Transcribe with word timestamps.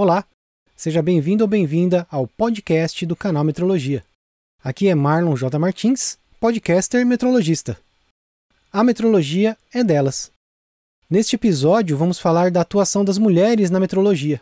Olá, 0.00 0.24
seja 0.76 1.02
bem-vindo 1.02 1.42
ou 1.42 1.48
bem-vinda 1.48 2.06
ao 2.08 2.24
podcast 2.24 3.04
do 3.04 3.16
canal 3.16 3.42
Metrologia. 3.42 4.04
Aqui 4.62 4.86
é 4.86 4.94
Marlon 4.94 5.34
J. 5.34 5.58
Martins, 5.58 6.16
podcaster 6.38 7.04
metrologista. 7.04 7.76
A 8.72 8.84
metrologia 8.84 9.56
é 9.74 9.82
delas. 9.82 10.30
Neste 11.10 11.34
episódio, 11.34 11.96
vamos 11.96 12.20
falar 12.20 12.52
da 12.52 12.60
atuação 12.60 13.04
das 13.04 13.18
mulheres 13.18 13.70
na 13.70 13.80
metrologia. 13.80 14.40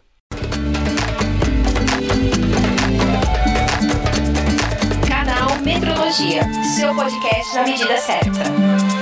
Canal 5.09 5.59
Metrologia, 5.63 6.43
seu 6.77 6.95
podcast 6.95 7.55
na 7.55 7.63
medida 7.63 7.97
certa. 7.97 8.96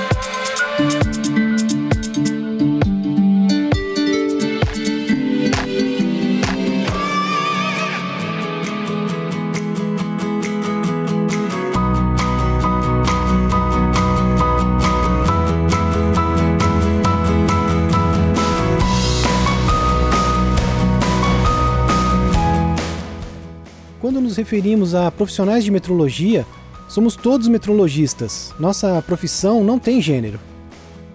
Nos 24.25 24.37
referimos 24.37 24.95
a 24.95 25.11
profissionais 25.11 25.63
de 25.63 25.71
metrologia, 25.71 26.45
somos 26.87 27.15
todos 27.15 27.47
metrologistas. 27.47 28.53
Nossa 28.59 29.01
profissão 29.01 29.63
não 29.63 29.77
tem 29.77 30.01
gênero. 30.01 30.39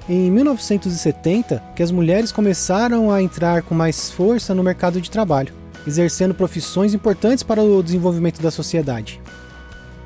Em 0.08 0.30
1970, 0.30 1.62
que 1.74 1.82
as 1.82 1.90
mulheres 1.90 2.32
começaram 2.32 3.12
a 3.12 3.22
entrar 3.22 3.62
com 3.62 3.74
mais 3.74 4.10
força 4.10 4.54
no 4.54 4.62
mercado 4.62 5.00
de 5.00 5.10
trabalho, 5.10 5.52
exercendo 5.86 6.34
profissões 6.34 6.94
importantes 6.94 7.42
para 7.42 7.62
o 7.62 7.82
desenvolvimento 7.82 8.40
da 8.40 8.50
sociedade. 8.50 9.20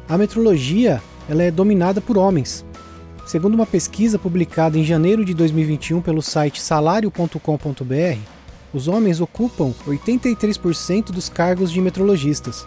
A 0.08 0.18
metrologia 0.18 1.02
ela 1.28 1.42
é 1.42 1.50
dominada 1.50 2.00
por 2.00 2.18
homens. 2.18 2.64
Segundo 3.26 3.54
uma 3.54 3.66
pesquisa 3.66 4.18
publicada 4.18 4.78
em 4.78 4.84
janeiro 4.84 5.24
de 5.24 5.32
2021 5.32 6.02
pelo 6.02 6.20
site 6.20 6.60
salário.com.br, 6.60 8.18
os 8.72 8.88
homens 8.88 9.20
ocupam 9.20 9.72
83% 9.86 11.12
dos 11.12 11.28
cargos 11.28 11.70
de 11.70 11.80
metrologistas, 11.80 12.66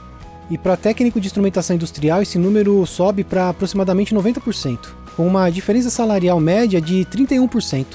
e 0.50 0.58
para 0.58 0.78
técnico 0.78 1.20
de 1.20 1.28
instrumentação 1.28 1.76
industrial, 1.76 2.22
esse 2.22 2.38
número 2.38 2.86
sobe 2.86 3.24
para 3.24 3.50
aproximadamente 3.50 4.16
90%, 4.16 4.80
com 5.16 5.28
uma 5.28 5.50
diferença 5.50 5.90
salarial 5.90 6.40
média 6.40 6.80
de 6.80 7.06
31%. 7.06 7.86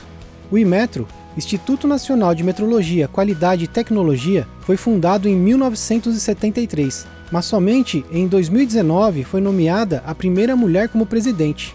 O 0.51 0.59
Imetro, 0.59 1.09
Instituto 1.37 1.89
Nacional 1.89 2.35
de 2.35 2.45
Metrologia, 2.45 3.09
Qualidade 3.09 3.65
e 3.65 3.69
Tecnologia, 3.69 4.47
foi 4.61 4.77
fundado 4.77 5.29
em 5.29 5.35
1973, 5.35 7.07
mas 7.31 7.47
somente 7.47 8.05
em 8.13 8.29
2019 8.29 9.25
foi 9.25 9.41
nomeada 9.41 10.03
a 10.07 10.15
primeira 10.15 10.55
mulher 10.55 10.91
como 10.91 11.07
presidente, 11.07 11.75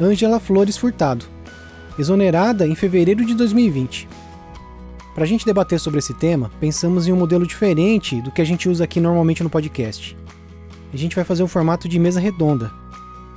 Ângela 0.00 0.40
Flores 0.40 0.76
Furtado, 0.76 1.24
exonerada 1.96 2.66
em 2.66 2.74
fevereiro 2.74 3.24
de 3.24 3.34
2020. 3.34 4.08
Para 5.14 5.24
a 5.24 5.26
gente 5.26 5.44
debater 5.44 5.80
sobre 5.80 5.98
esse 5.98 6.14
tema, 6.14 6.50
pensamos 6.60 7.08
em 7.08 7.12
um 7.12 7.16
modelo 7.16 7.46
diferente 7.46 8.20
do 8.20 8.30
que 8.30 8.40
a 8.40 8.44
gente 8.44 8.68
usa 8.68 8.84
aqui 8.84 9.00
normalmente 9.00 9.42
no 9.42 9.50
podcast. 9.50 10.16
A 10.92 10.96
gente 10.96 11.16
vai 11.16 11.24
fazer 11.24 11.42
um 11.42 11.48
formato 11.48 11.88
de 11.88 11.98
mesa 11.98 12.20
redonda. 12.20 12.70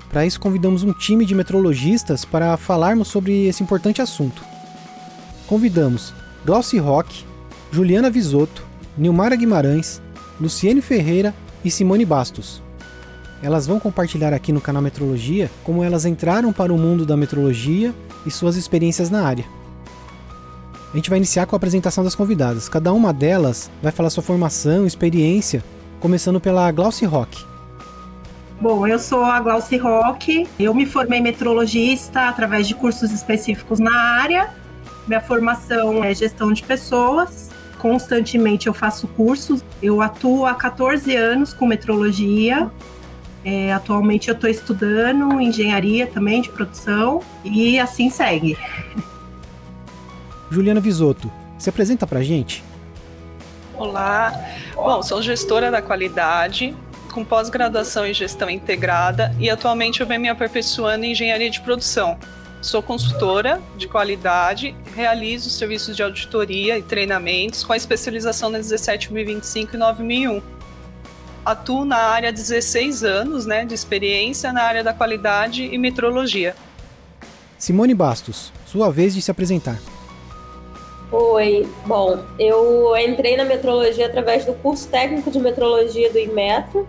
Para 0.09 0.25
isso, 0.25 0.39
convidamos 0.39 0.83
um 0.83 0.93
time 0.93 1.25
de 1.25 1.33
metrologistas 1.33 2.23
para 2.23 2.55
falarmos 2.57 3.07
sobre 3.07 3.47
esse 3.47 3.63
importante 3.63 4.01
assunto. 4.01 4.43
Convidamos 5.47 6.13
Glauci 6.45 6.77
Roque, 6.77 7.25
Juliana 7.71 8.09
Visotto, 8.09 8.63
Nilmara 8.95 9.35
Guimarães, 9.35 9.99
Luciene 10.39 10.81
Ferreira 10.81 11.33
e 11.65 11.71
Simone 11.71 12.05
Bastos. 12.05 12.61
Elas 13.41 13.65
vão 13.65 13.79
compartilhar 13.79 14.31
aqui 14.31 14.53
no 14.53 14.61
canal 14.61 14.81
Metrologia 14.81 15.49
como 15.63 15.83
elas 15.83 16.05
entraram 16.05 16.53
para 16.53 16.71
o 16.71 16.77
mundo 16.77 17.05
da 17.05 17.17
metrologia 17.17 17.93
e 18.25 18.31
suas 18.31 18.55
experiências 18.55 19.09
na 19.09 19.25
área. 19.25 19.62
A 20.93 20.95
gente 20.95 21.09
vai 21.09 21.17
iniciar 21.17 21.47
com 21.47 21.55
a 21.55 21.57
apresentação 21.57 22.03
das 22.03 22.13
convidadas. 22.13 22.69
Cada 22.69 22.93
uma 22.93 23.11
delas 23.11 23.71
vai 23.81 23.91
falar 23.91 24.11
sua 24.11 24.21
formação, 24.21 24.85
experiência, 24.85 25.63
começando 25.99 26.39
pela 26.39 26.71
Glauci 26.71 27.03
Rock. 27.03 27.43
Bom, 28.61 28.85
eu 28.85 28.99
sou 28.99 29.25
a 29.25 29.39
Glauci 29.39 29.75
Rock. 29.75 30.47
Eu 30.59 30.71
me 30.75 30.85
formei 30.85 31.19
metrologista 31.19 32.29
através 32.29 32.67
de 32.67 32.75
cursos 32.75 33.11
específicos 33.11 33.79
na 33.79 33.91
área. 34.21 34.53
Minha 35.07 35.19
formação 35.19 36.03
é 36.03 36.13
gestão 36.13 36.53
de 36.53 36.61
pessoas. 36.61 37.49
Constantemente 37.79 38.67
eu 38.67 38.73
faço 38.73 39.07
cursos. 39.07 39.63
Eu 39.81 39.99
atuo 39.99 40.45
há 40.45 40.53
14 40.53 41.15
anos 41.15 41.55
com 41.55 41.65
metrologia. 41.65 42.69
É, 43.43 43.73
atualmente 43.73 44.29
eu 44.29 44.35
estou 44.35 44.47
estudando 44.47 45.41
engenharia 45.41 46.05
também 46.05 46.39
de 46.39 46.49
produção 46.49 47.19
e 47.43 47.79
assim 47.79 48.11
segue. 48.11 48.55
Juliana 50.53 50.79
Visotto, 50.79 51.31
se 51.57 51.67
apresenta 51.67 52.05
pra 52.05 52.21
gente. 52.21 52.63
Olá, 53.75 54.39
bom, 54.75 55.01
sou 55.01 55.19
gestora 55.19 55.71
da 55.71 55.81
qualidade, 55.81 56.75
com 57.11 57.25
pós-graduação 57.25 58.05
em 58.05 58.13
gestão 58.13 58.47
integrada 58.47 59.35
e 59.39 59.49
atualmente 59.49 60.01
eu 60.01 60.05
venho 60.05 60.21
me 60.21 60.29
aperfeiçoando 60.29 61.05
em 61.05 61.11
engenharia 61.11 61.49
de 61.49 61.59
produção. 61.61 62.19
Sou 62.61 62.83
consultora 62.83 63.59
de 63.75 63.87
qualidade, 63.87 64.75
realizo 64.95 65.49
serviços 65.49 65.95
de 65.95 66.03
auditoria 66.03 66.77
e 66.77 66.83
treinamentos 66.83 67.63
com 67.63 67.73
a 67.73 67.77
especialização 67.77 68.51
na 68.51 68.59
17025 68.59 69.75
e 69.75 69.77
9001. 69.77 70.41
Atuo 71.43 71.83
na 71.83 71.97
área 71.97 72.29
há 72.29 72.31
16 72.31 73.03
anos 73.03 73.47
né, 73.47 73.65
de 73.65 73.73
experiência 73.73 74.53
na 74.53 74.61
área 74.61 74.83
da 74.83 74.93
qualidade 74.93 75.63
e 75.63 75.77
metrologia. 75.79 76.55
Simone 77.57 77.95
Bastos, 77.95 78.53
sua 78.67 78.91
vez 78.91 79.15
de 79.15 79.21
se 79.21 79.31
apresentar. 79.31 79.77
Oi, 81.15 81.69
bom, 81.85 82.17
eu 82.39 82.97
entrei 82.97 83.37
na 83.37 83.45
metrologia 83.45 84.07
através 84.07 84.45
do 84.45 84.53
curso 84.55 84.89
técnico 84.89 85.29
de 85.29 85.37
metrologia 85.37 86.11
do 86.11 86.17
Inmetro. 86.17 86.87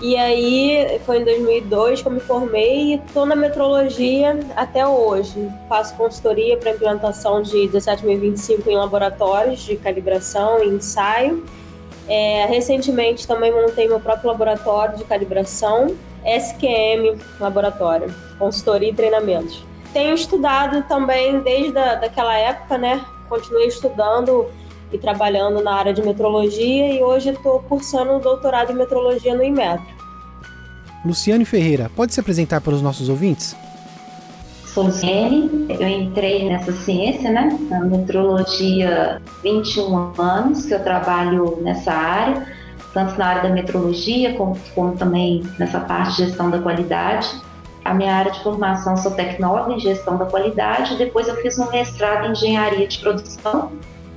E 0.00 0.16
aí 0.16 0.98
foi 1.04 1.18
em 1.18 1.24
2002 1.24 2.00
que 2.00 2.08
eu 2.08 2.12
me 2.12 2.20
formei 2.20 2.84
e 2.84 2.94
estou 2.94 3.26
na 3.26 3.36
metrologia 3.36 4.40
até 4.56 4.86
hoje. 4.86 5.46
Faço 5.68 5.94
consultoria 5.94 6.56
para 6.56 6.70
implantação 6.70 7.42
de 7.42 7.68
17025 7.68 8.70
em 8.70 8.76
laboratórios 8.76 9.60
de 9.60 9.76
calibração 9.76 10.64
e 10.64 10.68
ensaio. 10.68 11.44
É, 12.08 12.46
recentemente 12.46 13.28
também 13.28 13.52
montei 13.52 13.86
meu 13.86 14.00
próprio 14.00 14.30
laboratório 14.30 14.96
de 14.96 15.04
calibração, 15.04 15.94
SQM 16.24 17.20
Laboratório, 17.38 18.14
consultoria 18.38 18.88
e 18.88 18.94
treinamentos. 18.94 19.62
Tenho 19.92 20.14
estudado 20.14 20.82
também 20.88 21.40
desde 21.40 21.76
a, 21.78 21.96
daquela 21.96 22.38
época, 22.38 22.78
né, 22.78 23.04
continuei 23.28 23.66
estudando 23.66 24.46
e 24.92 24.98
trabalhando 24.98 25.62
na 25.62 25.74
área 25.74 25.92
de 25.92 26.02
metrologia 26.02 26.92
e 26.92 27.02
hoje 27.02 27.30
estou 27.30 27.60
cursando 27.60 28.16
o 28.16 28.20
doutorado 28.20 28.72
em 28.72 28.74
metrologia 28.76 29.34
no 29.34 29.42
Inmetro. 29.42 29.84
Luciane 31.04 31.44
Ferreira, 31.44 31.90
pode 31.94 32.14
se 32.14 32.20
apresentar 32.20 32.60
para 32.60 32.74
os 32.74 32.82
nossos 32.82 33.08
ouvintes? 33.08 33.56
Sou 34.66 34.84
Luciane, 34.84 35.66
eu 35.70 35.88
entrei 35.88 36.48
nessa 36.48 36.70
ciência, 36.72 37.30
né, 37.30 37.58
na 37.70 37.80
metrologia 37.80 39.22
21 39.42 40.20
anos 40.20 40.66
que 40.66 40.74
eu 40.74 40.82
trabalho 40.82 41.58
nessa 41.62 41.92
área, 41.92 42.46
tanto 42.92 43.18
na 43.18 43.26
área 43.26 43.42
da 43.44 43.48
metrologia 43.48 44.34
como, 44.34 44.58
como 44.74 44.94
também 44.96 45.42
nessa 45.58 45.80
parte 45.80 46.16
de 46.16 46.26
gestão 46.26 46.50
da 46.50 46.58
qualidade. 46.58 47.26
A 47.86 47.94
minha 47.94 48.12
área 48.12 48.32
de 48.32 48.42
formação 48.42 48.96
sou 48.96 49.12
tecnóloga 49.12 49.72
em 49.72 49.78
gestão 49.78 50.16
da 50.16 50.26
qualidade, 50.26 50.98
depois 50.98 51.28
eu 51.28 51.36
fiz 51.36 51.56
um 51.56 51.70
mestrado 51.70 52.26
em 52.26 52.32
engenharia 52.32 52.84
de 52.84 52.98
produção 52.98 53.70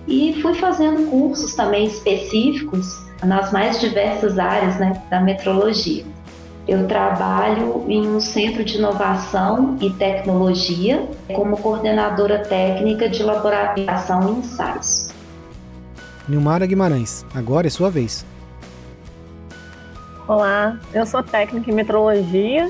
e 0.08 0.42
fui 0.42 0.56
fazendo 0.56 1.08
cursos 1.12 1.54
também 1.54 1.86
específicos 1.86 3.00
nas 3.24 3.52
mais 3.52 3.80
diversas 3.80 4.40
áreas 4.40 4.80
né, 4.80 5.00
da 5.12 5.22
metrologia. 5.22 6.04
Eu 6.68 6.88
trabalho 6.88 7.86
em 7.88 8.08
um 8.08 8.20
centro 8.20 8.66
de 8.66 8.78
inovação 8.78 9.78
e 9.80 9.92
tecnologia 9.92 11.08
como 11.32 11.56
coordenadora 11.56 12.40
técnica 12.40 13.08
de 13.08 13.22
laboratoriação 13.22 14.34
e 14.34 14.40
ensaios. 14.40 15.12
Nilmara 16.28 16.66
Guimarães, 16.66 17.24
agora 17.36 17.68
é 17.68 17.70
sua 17.70 17.92
vez. 17.92 18.26
Olá, 20.28 20.80
eu 20.92 21.06
sou 21.06 21.22
técnica 21.22 21.70
em 21.70 21.74
metrologia 21.76 22.68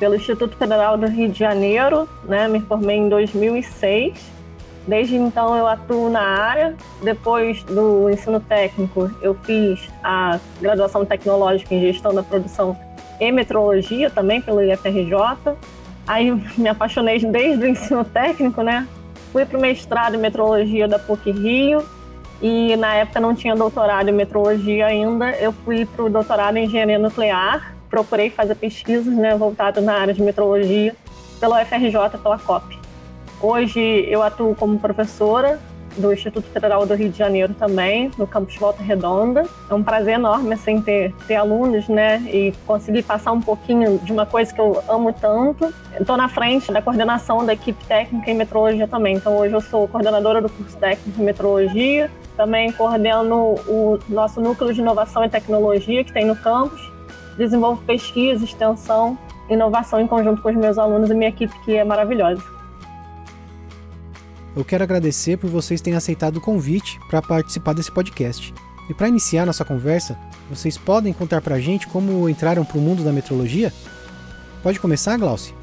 pelo 0.00 0.16
Instituto 0.16 0.56
Federal 0.56 0.96
do 0.96 1.06
Rio 1.06 1.28
de 1.28 1.38
Janeiro, 1.38 2.08
né? 2.24 2.48
Me 2.48 2.58
formei 2.60 2.96
em 2.96 3.08
2006. 3.08 4.40
Desde 4.88 5.14
então 5.14 5.54
eu 5.54 5.66
atuo 5.66 6.08
na 6.08 6.22
área. 6.22 6.74
Depois 7.02 7.62
do 7.64 8.08
ensino 8.08 8.40
técnico, 8.40 9.10
eu 9.20 9.34
fiz 9.44 9.88
a 10.02 10.40
graduação 10.60 11.04
tecnológica 11.04 11.74
em 11.74 11.80
gestão 11.82 12.14
da 12.14 12.22
produção 12.22 12.76
e 13.20 13.30
metrologia 13.30 14.08
também 14.08 14.40
pelo 14.40 14.62
IFRJ. 14.62 15.14
Aí 16.06 16.32
me 16.56 16.68
apaixonei 16.68 17.18
desde 17.18 17.62
o 17.62 17.68
ensino 17.68 18.04
técnico, 18.04 18.62
né? 18.62 18.88
Fui 19.32 19.44
para 19.44 19.58
o 19.58 19.60
mestrado 19.60 20.14
em 20.14 20.18
metrologia 20.18 20.88
da 20.88 20.98
PUC 20.98 21.30
Rio 21.30 21.84
e 22.42 22.74
na 22.76 22.94
época 22.94 23.20
não 23.20 23.34
tinha 23.34 23.54
doutorado 23.54 24.08
em 24.08 24.12
metrologia 24.12 24.86
ainda. 24.86 25.30
Eu 25.32 25.52
fui 25.52 25.84
para 25.84 26.04
o 26.06 26.10
doutorado 26.10 26.56
em 26.56 26.64
engenharia 26.64 26.98
nuclear, 26.98 27.76
procurei 27.90 28.30
fazer 28.30 28.54
pesquisas 28.54 29.12
né, 29.12 29.36
voltadas 29.36 29.84
na 29.84 29.94
área 29.94 30.14
de 30.14 30.22
metrologia 30.22 30.94
pela 31.38 31.60
UFRJ, 31.60 32.18
pela 32.22 32.38
COP. 32.38 32.78
Hoje 33.42 33.80
eu 34.08 34.22
atuo 34.22 34.54
como 34.54 34.78
professora 34.78 35.58
do 35.96 36.12
Instituto 36.12 36.46
Federal 36.50 36.86
do 36.86 36.94
Rio 36.94 37.08
de 37.08 37.18
Janeiro 37.18 37.52
também, 37.54 38.10
no 38.16 38.26
campus 38.26 38.56
Volta 38.56 38.82
Redonda. 38.82 39.44
É 39.68 39.74
um 39.74 39.82
prazer 39.82 40.14
enorme 40.14 40.54
assim 40.54 40.80
ter, 40.80 41.12
ter 41.26 41.34
alunos, 41.34 41.88
né, 41.88 42.18
e 42.26 42.52
conseguir 42.66 43.02
passar 43.02 43.32
um 43.32 43.40
pouquinho 43.40 43.98
de 43.98 44.12
uma 44.12 44.24
coisa 44.24 44.54
que 44.54 44.60
eu 44.60 44.82
amo 44.88 45.12
tanto. 45.12 45.72
Estou 45.98 46.16
na 46.16 46.28
frente 46.28 46.70
da 46.70 46.80
coordenação 46.80 47.44
da 47.44 47.54
equipe 47.54 47.82
técnica 47.86 48.30
em 48.30 48.34
metrologia 48.34 48.86
também. 48.86 49.16
Então 49.16 49.36
hoje 49.36 49.54
eu 49.54 49.60
sou 49.60 49.88
coordenadora 49.88 50.40
do 50.40 50.48
curso 50.48 50.76
técnico 50.76 51.20
em 51.20 51.24
metrologia, 51.24 52.10
também 52.36 52.70
coordeno 52.72 53.56
o 53.66 53.98
nosso 54.08 54.40
núcleo 54.40 54.72
de 54.72 54.80
inovação 54.80 55.24
e 55.24 55.28
tecnologia 55.28 56.04
que 56.04 56.12
tem 56.12 56.24
no 56.24 56.36
campus, 56.36 56.80
desenvolvo 57.36 57.82
pesquisa, 57.84 58.44
extensão, 58.44 59.18
inovação 59.48 60.00
em 60.00 60.06
conjunto 60.06 60.42
com 60.42 60.50
os 60.50 60.56
meus 60.56 60.78
alunos 60.78 61.10
e 61.10 61.14
minha 61.14 61.30
equipe 61.30 61.52
que 61.64 61.76
é 61.76 61.84
maravilhosa. 61.84 62.42
Eu 64.56 64.64
quero 64.64 64.82
agradecer 64.82 65.36
por 65.36 65.48
vocês 65.48 65.80
terem 65.80 65.96
aceitado 65.96 66.36
o 66.36 66.40
convite 66.40 66.98
para 67.08 67.22
participar 67.22 67.72
desse 67.72 67.90
podcast. 67.92 68.52
E 68.88 68.94
para 68.94 69.08
iniciar 69.08 69.46
nossa 69.46 69.64
conversa, 69.64 70.18
vocês 70.48 70.76
podem 70.76 71.12
contar 71.12 71.40
para 71.40 71.54
a 71.54 71.60
gente 71.60 71.86
como 71.86 72.28
entraram 72.28 72.64
para 72.64 72.76
o 72.76 72.80
mundo 72.80 73.04
da 73.04 73.12
metrologia? 73.12 73.72
Pode 74.62 74.80
começar, 74.80 75.16
Glaucia? 75.16 75.54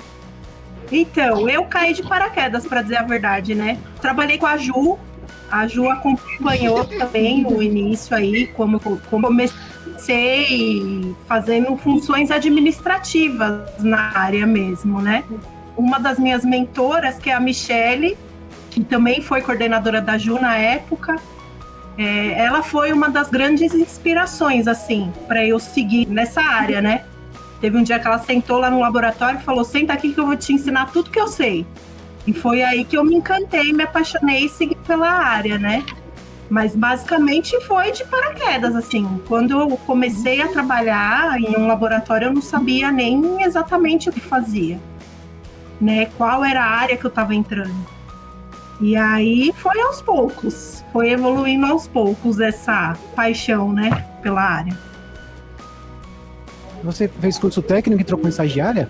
Então, 0.90 1.50
eu 1.50 1.66
caí 1.66 1.94
de 1.94 2.02
paraquedas, 2.02 2.66
para 2.66 2.82
dizer 2.82 2.96
a 2.96 3.04
verdade, 3.04 3.54
né? 3.54 3.78
Trabalhei 4.02 4.38
com 4.38 4.46
a 4.46 4.56
Ju, 4.56 4.98
a 5.52 5.68
Ju 5.68 5.90
acompanhou 5.90 6.86
também 6.86 7.44
no 7.44 7.62
início 7.62 8.16
aí, 8.16 8.48
como, 8.48 8.80
como 9.10 9.28
comecei 10.08 11.16
fazendo 11.28 11.76
funções 11.76 12.32
administrativas 12.32 13.84
na 13.84 14.18
área 14.18 14.46
mesmo, 14.46 15.02
né? 15.02 15.24
Uma 15.76 16.00
das 16.00 16.18
minhas 16.18 16.46
mentoras, 16.46 17.20
que 17.20 17.30
é 17.30 17.34
a 17.34 17.40
Michele, 17.40 18.18
que 18.72 18.84
também 18.84 19.22
foi 19.22 19.42
coordenadora 19.42 20.02
da 20.02 20.18
Ju 20.18 20.40
na 20.40 20.56
época, 20.56 21.18
é, 21.98 22.40
ela 22.40 22.64
foi 22.64 22.94
uma 22.94 23.10
das 23.10 23.30
grandes 23.30 23.74
inspirações, 23.74 24.68
assim, 24.68 25.12
para 25.28 25.46
eu 25.46 25.60
seguir 25.60 26.08
nessa 26.08 26.42
área, 26.42 26.82
né? 26.82 27.04
Teve 27.60 27.78
um 27.78 27.84
dia 27.84 28.00
que 28.00 28.08
ela 28.08 28.20
sentou 28.20 28.60
lá 28.60 28.70
no 28.70 28.80
laboratório 28.80 29.40
e 29.40 29.44
falou: 29.44 29.64
Senta 29.64 29.94
aqui 29.94 30.14
que 30.14 30.20
eu 30.20 30.26
vou 30.26 30.38
te 30.38 30.54
ensinar 30.54 30.92
tudo 30.92 31.10
que 31.10 31.20
eu 31.20 31.28
sei. 31.28 31.66
E 32.26 32.34
foi 32.34 32.62
aí 32.62 32.86
que 32.86 32.98
eu 32.98 33.04
me 33.04 33.16
encantei, 33.16 33.74
me 33.74 33.84
apaixonei 33.84 34.46
e 34.46 34.50
segui 34.50 34.76
pela 34.76 35.10
área, 35.10 35.58
né? 35.58 35.84
Mas 36.50 36.76
basicamente 36.76 37.60
foi 37.62 37.92
de 37.92 38.06
paraquedas, 38.06 38.76
assim. 38.76 39.22
Quando 39.28 39.60
eu 39.60 39.78
comecei 39.86 40.42
a 40.42 40.48
trabalhar 40.48 41.40
em 41.40 41.58
um 41.58 41.68
laboratório, 41.68 42.28
eu 42.28 42.34
não 42.34 42.42
sabia 42.42 42.92
nem 42.92 43.44
exatamente 43.44 44.10
o 44.10 44.14
que 44.14 44.22
fazia, 44.22 44.80
né? 45.80 46.06
Qual 46.18 46.46
era 46.46 46.64
a 46.64 46.70
área 46.70 46.96
que 46.96 47.06
eu 47.06 47.10
estava 47.10 47.36
entrando. 47.36 47.98
E 48.80 48.96
aí 48.96 49.52
foi 49.58 49.80
aos 49.82 50.02
poucos, 50.02 50.84
foi 50.94 51.10
evoluindo 51.10 51.66
aos 51.66 51.88
poucos 51.88 52.40
essa 52.40 52.96
paixão, 53.16 53.74
né, 53.74 53.90
pela 54.22 54.42
área. 54.42 54.78
Você 56.84 57.08
fez 57.08 57.40
curso 57.40 57.62
técnico 57.62 58.02
e 58.02 58.04
trocou 58.04 58.28
em 58.28 58.30
estagiária? 58.30 58.88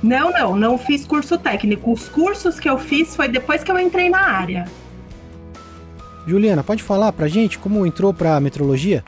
Não, 0.00 0.30
não, 0.30 0.56
não 0.56 0.78
fiz 0.78 1.04
curso 1.04 1.36
técnico. 1.36 1.92
Os 1.92 2.08
cursos 2.08 2.60
que 2.60 2.68
eu 2.68 2.78
fiz 2.78 3.14
foi 3.14 3.28
depois 3.28 3.64
que 3.64 3.72
eu 3.72 3.78
entrei 3.78 4.08
na 4.08 4.20
área. 4.20 4.66
Juliana, 6.26 6.62
pode 6.62 6.82
falar 6.82 7.12
pra 7.12 7.28
gente 7.28 7.58
como 7.58 7.84
entrou 7.86 8.14
pra 8.14 8.38
metrologia? 8.40 9.04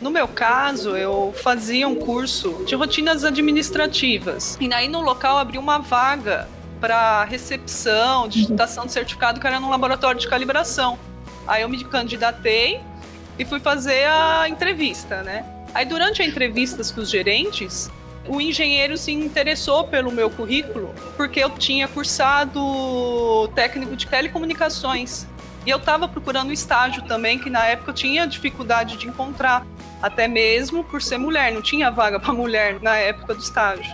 No 0.00 0.10
meu 0.10 0.28
caso, 0.28 0.94
eu 0.96 1.32
fazia 1.34 1.88
um 1.88 1.94
curso 1.94 2.64
de 2.66 2.74
rotinas 2.74 3.24
administrativas. 3.24 4.56
E 4.60 4.72
aí 4.72 4.88
no 4.88 5.00
local 5.00 5.38
abriu 5.38 5.60
uma 5.60 5.78
vaga 5.78 6.46
para 6.80 7.24
recepção, 7.24 8.28
digitação 8.28 8.84
de 8.84 8.92
certificado, 8.92 9.40
que 9.40 9.46
era 9.46 9.58
num 9.58 9.70
laboratório 9.70 10.20
de 10.20 10.28
calibração. 10.28 10.98
Aí 11.46 11.62
eu 11.62 11.68
me 11.68 11.82
candidatei 11.82 12.80
e 13.38 13.44
fui 13.44 13.58
fazer 13.58 14.06
a 14.06 14.48
entrevista, 14.48 15.22
né? 15.22 15.44
Aí 15.72 15.86
durante 15.86 16.22
a 16.22 16.26
entrevista 16.26 16.82
com 16.94 17.00
os 17.00 17.10
gerentes, 17.10 17.90
o 18.28 18.40
engenheiro 18.40 18.96
se 18.96 19.12
interessou 19.12 19.84
pelo 19.84 20.10
meu 20.10 20.28
currículo 20.28 20.94
porque 21.16 21.40
eu 21.40 21.50
tinha 21.50 21.88
cursado 21.88 23.48
técnico 23.54 23.96
de 23.96 24.06
telecomunicações. 24.06 25.26
E 25.66 25.70
eu 25.70 25.78
estava 25.78 26.06
procurando 26.06 26.52
estágio 26.52 27.02
também, 27.02 27.40
que 27.40 27.50
na 27.50 27.66
época 27.66 27.90
eu 27.90 27.94
tinha 27.94 28.24
dificuldade 28.24 28.96
de 28.96 29.08
encontrar, 29.08 29.66
até 30.00 30.28
mesmo 30.28 30.84
por 30.84 31.02
ser 31.02 31.18
mulher, 31.18 31.52
não 31.52 31.60
tinha 31.60 31.90
vaga 31.90 32.18
para 32.20 32.32
mulher 32.32 32.80
na 32.80 32.96
época 32.96 33.34
do 33.34 33.42
estágio. 33.42 33.92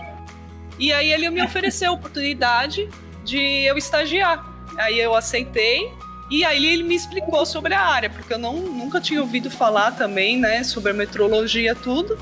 E 0.77 0.93
aí 0.93 1.11
ele 1.11 1.29
me 1.31 1.41
ofereceu 1.41 1.91
a 1.91 1.93
oportunidade 1.93 2.87
de 3.23 3.65
eu 3.65 3.77
estagiar. 3.77 4.45
Aí 4.77 4.99
eu 4.99 5.15
aceitei 5.15 5.91
e 6.29 6.43
aí 6.45 6.65
ele 6.65 6.83
me 6.83 6.95
explicou 6.95 7.45
sobre 7.45 7.73
a 7.73 7.81
área, 7.81 8.09
porque 8.09 8.33
eu 8.33 8.39
não, 8.39 8.55
nunca 8.57 9.01
tinha 9.01 9.21
ouvido 9.21 9.49
falar 9.49 9.91
também, 9.91 10.39
né, 10.39 10.63
sobre 10.63 10.91
a 10.91 10.93
metrologia 10.93 11.75
tudo. 11.75 12.17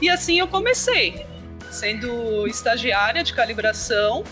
E 0.00 0.08
assim 0.08 0.38
eu 0.38 0.48
comecei, 0.48 1.24
sendo 1.70 2.46
estagiária 2.46 3.22
de 3.22 3.32
calibração, 3.32 4.24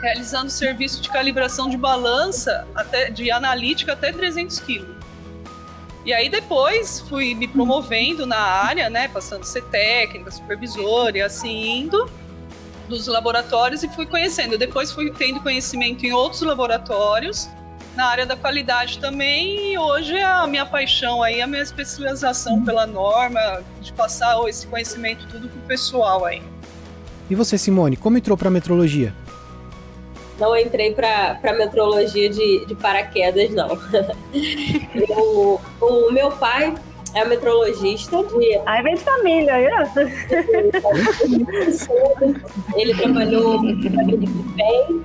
realizando 0.00 0.50
serviço 0.50 1.00
de 1.00 1.08
calibração 1.08 1.68
de 1.68 1.76
balança 1.76 2.66
até 2.74 3.10
de 3.10 3.30
analítica 3.30 3.92
até 3.92 4.12
300 4.12 4.60
quilos. 4.60 4.96
E 6.04 6.12
aí 6.12 6.28
depois 6.28 7.00
fui 7.00 7.34
me 7.34 7.48
promovendo 7.48 8.26
na 8.26 8.38
área, 8.38 8.88
né, 8.88 9.08
passando 9.08 9.40
a 9.42 9.44
ser 9.44 9.64
técnica, 9.64 10.30
supervisora 10.30 11.18
e 11.18 11.22
assim 11.22 11.80
indo 11.80 12.08
dos 12.88 13.08
laboratórios 13.08 13.82
e 13.82 13.88
fui 13.88 14.06
conhecendo. 14.06 14.56
Depois 14.56 14.92
fui 14.92 15.10
tendo 15.10 15.40
conhecimento 15.40 16.06
em 16.06 16.12
outros 16.12 16.42
laboratórios, 16.42 17.48
na 17.96 18.06
área 18.06 18.24
da 18.24 18.36
qualidade 18.36 18.98
também, 18.98 19.72
e 19.72 19.78
hoje 19.78 20.14
é 20.14 20.22
a 20.22 20.46
minha 20.46 20.66
paixão 20.66 21.22
aí, 21.22 21.40
a 21.40 21.46
minha 21.46 21.62
especialização 21.62 22.64
pela 22.64 22.86
norma, 22.86 23.64
de 23.80 23.92
passar 23.92 24.38
esse 24.48 24.66
conhecimento 24.66 25.26
tudo 25.26 25.48
pro 25.48 25.60
pessoal 25.62 26.24
aí. 26.24 26.42
E 27.28 27.34
você, 27.34 27.58
Simone, 27.58 27.96
como 27.96 28.16
entrou 28.16 28.36
para 28.36 28.50
metrologia? 28.50 29.12
Não 30.38 30.56
entrei 30.56 30.92
para 30.92 31.54
metrologia 31.56 32.28
de, 32.28 32.66
de 32.66 32.74
paraquedas, 32.74 33.50
não. 33.50 33.68
eu, 34.94 35.60
o 35.80 36.10
meu 36.12 36.30
pai 36.32 36.74
é 37.14 37.24
metrologista 37.24 38.22
de. 38.22 38.60
Aí 38.66 38.82
vem 38.82 38.94
de 38.94 39.00
família, 39.00 39.54
aí, 39.54 39.66
Ele 42.76 42.94
trabalhou 42.94 43.62
bem, 43.62 45.02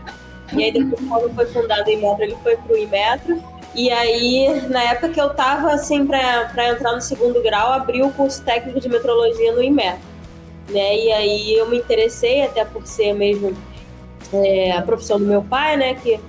e 0.54 0.64
aí 0.64 0.72
depois, 0.72 1.08
quando 1.08 1.34
foi 1.34 1.46
fundado 1.46 1.90
o 1.90 1.94
Inmetro, 1.94 2.24
ele 2.24 2.36
foi 2.44 2.58
pro 2.58 2.78
Inmetro. 2.78 3.42
E 3.74 3.90
aí, 3.90 4.68
na 4.68 4.84
época 4.84 5.10
que 5.10 5.22
eu 5.22 5.34
tava, 5.34 5.72
assim, 5.72 6.06
para 6.06 6.70
entrar 6.70 6.94
no 6.94 7.00
segundo 7.00 7.42
grau, 7.42 7.72
abri 7.72 8.04
o 8.04 8.12
curso 8.12 8.44
técnico 8.44 8.82
de 8.82 8.90
metrologia 8.90 9.54
no 9.54 9.64
Inmetro. 9.64 10.12
Né? 10.70 10.98
E 10.98 11.12
aí 11.14 11.54
eu 11.54 11.70
me 11.70 11.78
interessei, 11.78 12.44
até 12.44 12.66
por 12.66 12.86
ser 12.86 13.14
mesmo 13.14 13.56
é, 14.34 14.72
a 14.72 14.82
profissão 14.82 15.20
do 15.20 15.26
meu 15.26 15.44
pai, 15.44 15.78
né? 15.78 15.96
Que 15.96 16.20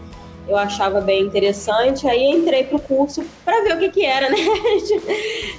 eu 0.49 0.57
achava 0.57 1.01
bem 1.01 1.23
interessante. 1.23 2.07
Aí 2.07 2.25
entrei 2.25 2.65
pro 2.65 2.79
curso 2.79 3.25
para 3.45 3.63
ver 3.63 3.75
o 3.75 3.79
que 3.79 3.89
que 3.91 4.05
era, 4.05 4.29
né? 4.31 4.37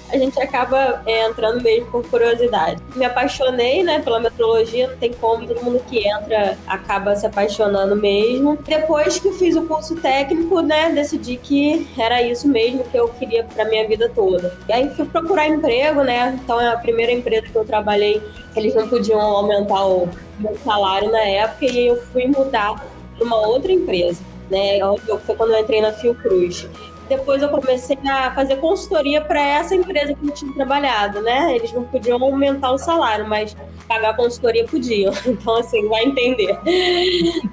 A 0.09 0.17
gente 0.17 0.39
acaba 0.41 1.01
é, 1.05 1.25
entrando 1.27 1.61
mesmo 1.61 1.87
por 1.91 2.07
curiosidade. 2.07 2.81
Me 2.95 3.05
apaixonei, 3.05 3.83
né, 3.83 3.99
pela 3.99 4.19
metrologia, 4.19 4.87
não 4.87 4.97
tem 4.97 5.13
como, 5.13 5.47
todo 5.47 5.63
mundo 5.63 5.81
que 5.89 6.07
entra 6.07 6.57
acaba 6.67 7.15
se 7.15 7.25
apaixonando 7.25 7.95
mesmo. 7.95 8.57
Depois 8.67 9.19
que 9.19 9.31
fiz 9.33 9.55
o 9.55 9.63
curso 9.63 9.95
técnico, 9.95 10.61
né, 10.61 10.91
decidi 10.91 11.37
que 11.37 11.87
era 11.97 12.21
isso 12.21 12.47
mesmo 12.47 12.83
que 12.83 12.97
eu 12.97 13.07
queria 13.09 13.43
para 13.43 13.65
minha 13.65 13.87
vida 13.87 14.09
toda. 14.13 14.55
E 14.67 14.73
aí 14.73 14.89
fui 14.91 15.05
procurar 15.05 15.47
emprego, 15.47 16.03
né? 16.03 16.37
Então 16.43 16.59
é 16.59 16.67
a 16.67 16.77
primeira 16.77 17.11
empresa 17.11 17.47
que 17.47 17.55
eu 17.55 17.65
trabalhei, 17.65 18.21
eles 18.55 18.75
não 18.75 18.87
podiam 18.87 19.19
aumentar 19.19 19.85
o 19.85 20.09
meu 20.39 20.55
salário 20.63 21.11
na 21.11 21.21
época 21.21 21.65
e 21.65 21.87
eu 21.87 22.01
fui 22.11 22.27
mudar 22.27 22.75
para 23.17 23.25
uma 23.25 23.47
outra 23.47 23.71
empresa 23.71 24.32
né? 24.49 24.79
Foi 25.25 25.35
quando 25.35 25.51
eu 25.51 25.59
entrei 25.59 25.81
na 25.81 25.91
Fiocruz. 25.91 26.67
Depois 27.09 27.41
eu 27.41 27.49
comecei 27.49 27.97
a 28.09 28.33
fazer 28.33 28.57
consultoria 28.57 29.21
para 29.21 29.41
essa 29.41 29.75
empresa 29.75 30.13
que 30.13 30.27
eu 30.27 30.33
tinha 30.33 30.53
trabalhado, 30.53 31.21
né? 31.21 31.55
Eles 31.55 31.71
não 31.73 31.83
podiam 31.83 32.21
aumentar 32.23 32.71
o 32.71 32.77
salário, 32.77 33.27
mas 33.27 33.55
pagar 33.87 34.15
consultoria 34.15 34.65
podiam. 34.65 35.13
Então, 35.25 35.55
assim, 35.55 35.87
vai 35.89 36.05
entender. 36.05 36.57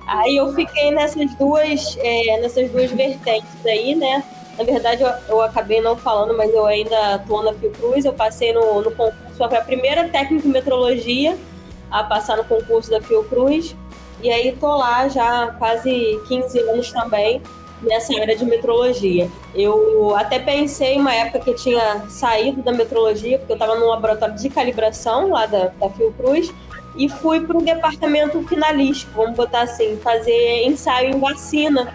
Aí 0.06 0.36
eu 0.36 0.52
fiquei 0.54 0.90
nessas 0.92 1.34
duas, 1.34 1.96
é, 2.00 2.40
nessas 2.40 2.70
duas 2.70 2.90
vertentes 2.90 3.66
aí, 3.66 3.94
né? 3.94 4.22
Na 4.56 4.64
verdade, 4.64 5.02
eu, 5.02 5.10
eu, 5.28 5.42
acabei 5.42 5.80
não 5.80 5.96
falando, 5.96 6.36
mas 6.36 6.52
eu 6.52 6.66
ainda 6.66 7.16
estou 7.16 7.42
na 7.42 7.52
Fiocruz. 7.54 8.04
Eu 8.04 8.12
passei 8.12 8.52
no, 8.52 8.82
no 8.82 8.90
concurso, 8.90 9.36
foi 9.36 9.56
a 9.56 9.62
primeira 9.62 10.08
técnica 10.08 10.46
em 10.46 10.50
metrologia 10.50 11.36
a 11.90 12.04
passar 12.04 12.36
no 12.36 12.44
concurso 12.44 12.90
da 12.90 13.00
Fiocruz. 13.00 13.74
E 14.22 14.30
aí 14.30 14.52
tô 14.52 14.76
lá 14.76 15.08
já 15.08 15.44
há 15.44 15.52
quase 15.52 16.20
15 16.28 16.58
anos 16.60 16.92
também, 16.92 17.40
nessa 17.82 18.18
área 18.20 18.36
de 18.36 18.44
metrologia. 18.44 19.30
Eu 19.54 20.14
até 20.14 20.38
pensei 20.38 20.98
uma 20.98 21.14
época 21.14 21.40
que 21.40 21.54
tinha 21.54 22.04
saído 22.08 22.62
da 22.62 22.72
metrologia, 22.72 23.38
porque 23.38 23.52
eu 23.52 23.56
estava 23.56 23.74
no 23.76 23.86
laboratório 23.86 24.36
de 24.36 24.50
calibração 24.50 25.30
lá 25.30 25.46
da, 25.46 25.68
da 25.68 25.88
Fiocruz, 25.88 26.52
e 26.96 27.08
fui 27.08 27.40
para 27.40 27.56
o 27.56 27.62
departamento 27.62 28.42
finalístico, 28.46 29.12
vamos 29.14 29.36
botar 29.36 29.62
assim, 29.62 29.96
fazer 30.02 30.64
ensaio 30.64 31.10
em 31.10 31.20
vacina, 31.20 31.94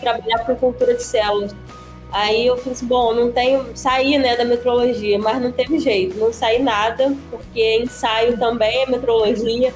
trabalhar 0.00 0.38
com 0.46 0.54
cultura 0.54 0.94
de 0.94 1.02
células. 1.02 1.54
Aí 2.10 2.46
eu 2.46 2.56
falei 2.56 2.72
assim, 2.72 2.86
bom, 2.86 3.12
não 3.12 3.30
tenho, 3.30 3.66
saí 3.74 4.16
né, 4.16 4.36
da 4.36 4.44
metrologia, 4.44 5.18
mas 5.18 5.42
não 5.42 5.52
teve 5.52 5.78
jeito, 5.78 6.16
não 6.16 6.32
saí 6.32 6.62
nada, 6.62 7.14
porque 7.30 7.80
ensaio 7.82 8.38
também 8.38 8.84
é 8.84 8.86
metrologia. 8.86 9.74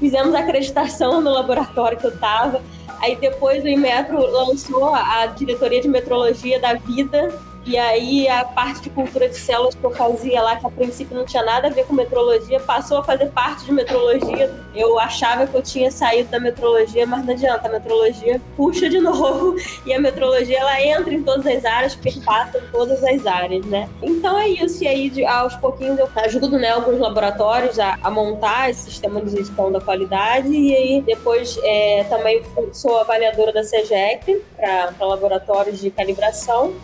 Fizemos 0.00 0.34
acreditação 0.34 1.20
no 1.20 1.30
laboratório 1.30 1.98
que 1.98 2.06
eu 2.06 2.10
estava. 2.10 2.62
Aí 3.00 3.16
depois 3.16 3.62
o 3.62 3.68
Inmetro 3.68 4.18
lançou 4.18 4.94
a 4.94 5.26
diretoria 5.26 5.80
de 5.80 5.88
metrologia 5.88 6.58
da 6.58 6.74
vida 6.74 7.32
e 7.70 7.78
aí 7.78 8.26
a 8.26 8.44
parte 8.44 8.82
de 8.82 8.90
cultura 8.90 9.28
de 9.28 9.38
células 9.38 9.76
que 9.76 9.84
eu 9.84 9.92
fazia 9.92 10.42
lá, 10.42 10.56
que 10.56 10.66
a 10.66 10.70
princípio 10.70 11.16
não 11.16 11.24
tinha 11.24 11.44
nada 11.44 11.68
a 11.68 11.70
ver 11.70 11.86
com 11.86 11.94
metrologia, 11.94 12.58
passou 12.58 12.98
a 12.98 13.04
fazer 13.04 13.26
parte 13.26 13.64
de 13.64 13.70
metrologia. 13.70 14.52
Eu 14.74 14.98
achava 14.98 15.46
que 15.46 15.54
eu 15.54 15.62
tinha 15.62 15.88
saído 15.88 16.28
da 16.30 16.40
metrologia, 16.40 17.06
mas 17.06 17.24
não 17.24 17.32
adianta, 17.32 17.68
a 17.68 17.70
metrologia 17.70 18.40
puxa 18.56 18.88
de 18.88 18.98
novo 19.00 19.54
e 19.86 19.94
a 19.94 20.00
metrologia 20.00 20.58
ela 20.58 20.82
entra 20.82 21.14
em 21.14 21.22
todas 21.22 21.46
as 21.46 21.64
áreas, 21.64 21.94
perpassa 21.94 22.58
em 22.58 22.72
todas 22.72 23.04
as 23.04 23.24
áreas, 23.24 23.64
né? 23.66 23.88
Então 24.02 24.36
é 24.36 24.48
isso, 24.48 24.82
e 24.82 24.88
aí 24.88 25.08
de, 25.08 25.24
aos 25.24 25.54
pouquinhos 25.54 25.96
eu 25.96 26.08
ajudo 26.16 26.58
né, 26.58 26.70
alguns 26.70 26.98
laboratórios 26.98 27.78
a, 27.78 27.96
a 28.02 28.10
montar 28.10 28.70
esse 28.70 28.90
sistema 28.90 29.20
de 29.20 29.30
gestão 29.30 29.70
da 29.70 29.80
qualidade 29.80 30.48
e 30.48 30.74
aí 30.74 31.02
depois 31.02 31.56
é, 31.62 32.04
também 32.10 32.42
sou 32.72 32.98
avaliadora 32.98 33.52
da 33.52 33.62
CEGEC 33.62 34.42
para 34.56 35.06
laboratórios 35.06 35.80
de 35.80 35.88
calibração 35.92 36.74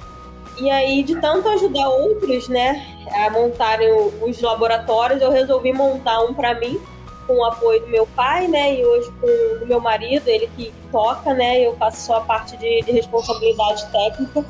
e 0.58 0.70
aí, 0.70 1.02
de 1.02 1.20
tanto 1.20 1.48
ajudar 1.48 1.88
outros, 1.88 2.48
né, 2.48 2.82
a 3.12 3.30
montarem 3.30 3.88
os 4.22 4.40
laboratórios, 4.40 5.20
eu 5.20 5.30
resolvi 5.30 5.72
montar 5.72 6.20
um 6.22 6.32
para 6.32 6.58
mim, 6.58 6.80
com 7.26 7.34
o 7.34 7.44
apoio 7.44 7.80
do 7.80 7.88
meu 7.88 8.06
pai, 8.06 8.48
né, 8.48 8.78
e 8.78 8.84
hoje 8.84 9.10
com 9.20 9.64
o 9.64 9.66
meu 9.66 9.80
marido, 9.80 10.28
ele 10.28 10.48
que 10.56 10.72
toca, 10.90 11.34
né, 11.34 11.60
eu 11.60 11.76
faço 11.76 12.06
só 12.06 12.18
a 12.18 12.20
parte 12.20 12.56
de, 12.56 12.82
de 12.82 12.92
responsabilidade 12.92 13.86
técnica. 13.90 14.44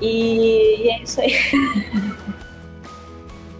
E, 0.00 0.84
e 0.84 0.90
é 0.90 1.02
isso 1.02 1.20
aí. 1.20 1.34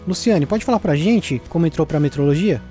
Luciane, 0.09 0.47
pode 0.47 0.65
falar 0.65 0.81
pra 0.81 0.97
gente 0.97 1.41
como 1.49 1.67
entrou 1.67 1.87
pra 1.87 2.01
metrologia? 2.01 2.63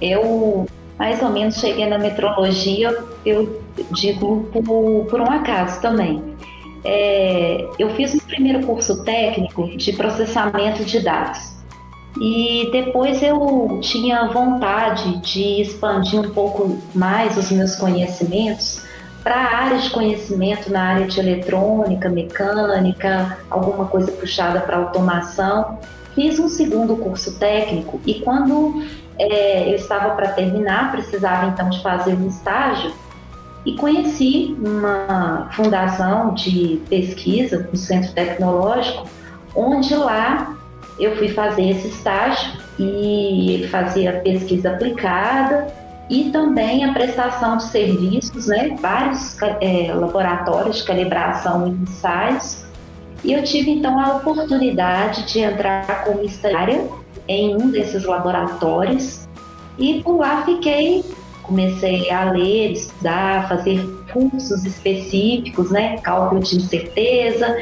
Eu 0.00 0.66
mais 0.98 1.22
ou 1.22 1.30
menos 1.30 1.54
cheguei 1.54 1.86
na 1.86 1.98
metrologia, 1.98 3.04
eu 3.24 3.62
digo 3.92 4.42
por, 4.52 5.06
por 5.06 5.20
um 5.20 5.30
acaso 5.30 5.80
também 5.80 6.29
é, 6.84 7.68
eu 7.78 7.90
fiz 7.90 8.14
o 8.14 8.22
primeiro 8.22 8.66
curso 8.66 9.04
técnico 9.04 9.68
de 9.76 9.92
processamento 9.92 10.84
de 10.84 11.00
dados. 11.00 11.60
E 12.20 12.68
depois 12.72 13.22
eu 13.22 13.78
tinha 13.80 14.28
vontade 14.28 15.18
de 15.18 15.62
expandir 15.62 16.20
um 16.20 16.30
pouco 16.30 16.78
mais 16.94 17.36
os 17.36 17.50
meus 17.50 17.76
conhecimentos 17.76 18.82
para 19.22 19.34
a 19.36 19.56
área 19.64 19.78
de 19.78 19.90
conhecimento 19.90 20.72
na 20.72 20.82
área 20.82 21.06
de 21.06 21.20
eletrônica, 21.20 22.08
mecânica, 22.08 23.38
alguma 23.48 23.84
coisa 23.86 24.10
puxada 24.12 24.60
para 24.60 24.78
automação. 24.78 25.78
Fiz 26.14 26.38
um 26.38 26.48
segundo 26.48 26.96
curso 26.96 27.38
técnico 27.38 28.00
e 28.04 28.14
quando 28.14 28.82
é, 29.18 29.70
eu 29.70 29.76
estava 29.76 30.14
para 30.14 30.28
terminar, 30.32 30.90
precisava 30.90 31.46
então 31.46 31.68
de 31.68 31.80
fazer 31.82 32.14
um 32.14 32.26
estágio 32.26 32.92
e 33.64 33.76
conheci 33.76 34.56
uma 34.58 35.48
fundação 35.52 36.34
de 36.34 36.80
pesquisa, 36.88 37.68
um 37.72 37.76
centro 37.76 38.12
tecnológico, 38.12 39.06
onde 39.54 39.94
lá 39.94 40.56
eu 40.98 41.16
fui 41.16 41.28
fazer 41.28 41.70
esse 41.70 41.88
estágio 41.88 42.52
e 42.78 43.66
fazia 43.70 44.20
pesquisa 44.20 44.70
aplicada 44.70 45.72
e 46.08 46.30
também 46.30 46.84
a 46.84 46.92
prestação 46.92 47.56
de 47.56 47.64
serviços, 47.64 48.46
né? 48.46 48.76
vários 48.80 49.36
é, 49.60 49.92
laboratórios 49.94 50.78
de 50.78 50.84
calibração 50.84 51.68
e 51.68 51.70
ensaios. 51.70 52.64
E 53.22 53.32
eu 53.32 53.44
tive 53.44 53.70
então 53.70 53.98
a 53.98 54.16
oportunidade 54.16 55.24
de 55.26 55.40
entrar 55.40 56.04
como 56.04 56.22
estagiária 56.22 56.88
em 57.28 57.54
um 57.54 57.70
desses 57.70 58.04
laboratórios 58.04 59.28
e 59.78 60.02
por 60.02 60.16
lá 60.16 60.42
fiquei 60.44 61.04
comecei 61.42 62.10
a 62.10 62.30
ler, 62.30 62.72
estudar, 62.72 63.48
fazer 63.48 63.84
cursos 64.12 64.64
específicos, 64.64 65.70
né? 65.70 65.98
Cálculo 65.98 66.40
de 66.40 66.56
incerteza. 66.56 67.56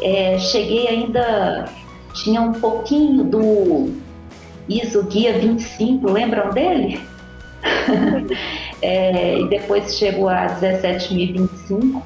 É, 0.00 0.38
cheguei 0.38 0.88
ainda, 0.88 1.68
tinha 2.14 2.40
um 2.40 2.52
pouquinho 2.52 3.24
do 3.24 3.90
ISO 4.68 5.04
Guia 5.04 5.38
25, 5.38 6.10
lembram 6.10 6.50
dele? 6.50 7.00
é, 8.82 9.38
e 9.38 9.48
depois 9.48 9.96
chegou 9.96 10.28
a 10.28 10.46
17.025. 10.60 12.02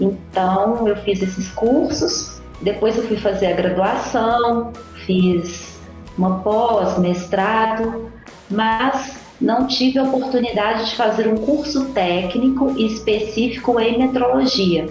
Então 0.00 0.88
eu 0.88 0.96
fiz 0.96 1.22
esses 1.22 1.48
cursos, 1.50 2.40
depois 2.62 2.96
eu 2.96 3.04
fui 3.04 3.16
fazer 3.16 3.46
a 3.46 3.52
graduação, 3.52 4.72
fiz 5.06 5.80
uma 6.18 6.40
pós, 6.40 6.98
mestrado, 6.98 8.10
mas 8.50 9.21
não 9.42 9.66
tive 9.66 9.98
a 9.98 10.04
oportunidade 10.04 10.90
de 10.90 10.96
fazer 10.96 11.26
um 11.26 11.36
curso 11.36 11.86
técnico 11.86 12.70
específico 12.78 13.78
em 13.80 13.98
metrologia. 13.98 14.86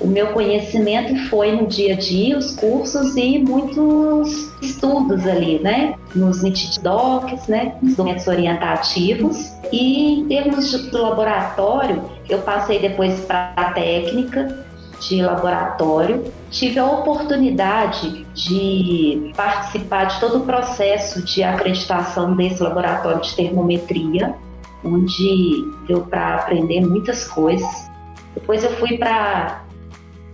O 0.00 0.06
meu 0.06 0.28
conhecimento 0.28 1.14
foi 1.28 1.52
no 1.52 1.66
dia 1.68 1.94
a 1.94 1.96
dia, 1.96 2.36
os 2.36 2.56
cursos 2.56 3.16
e 3.16 3.38
muitos 3.38 4.52
estudos 4.60 5.24
ali, 5.26 5.60
né? 5.60 5.94
Nos 6.14 6.42
NITID 6.42 6.80
Docs, 6.80 7.46
né? 7.46 7.76
Nos 7.80 7.94
documentos 7.94 8.26
orientativos. 8.26 9.52
E 9.70 10.18
em 10.18 10.26
termos 10.26 10.70
de 10.70 10.90
laboratório, 10.90 12.02
eu 12.28 12.38
passei 12.40 12.80
depois 12.80 13.20
para 13.20 13.52
a 13.54 13.72
técnica, 13.72 14.66
de 15.02 15.22
laboratório. 15.22 16.24
Tive 16.50 16.78
a 16.78 16.86
oportunidade 16.86 18.24
de 18.34 19.32
participar 19.36 20.04
de 20.04 20.20
todo 20.20 20.38
o 20.38 20.40
processo 20.46 21.22
de 21.22 21.42
acreditação 21.42 22.34
desse 22.36 22.62
laboratório 22.62 23.20
de 23.20 23.34
termometria, 23.34 24.34
onde 24.84 25.64
deu 25.86 26.02
para 26.02 26.36
aprender 26.36 26.80
muitas 26.80 27.24
coisas. 27.24 27.90
Depois 28.34 28.64
eu 28.64 28.70
fui 28.76 28.98
para, 28.98 29.64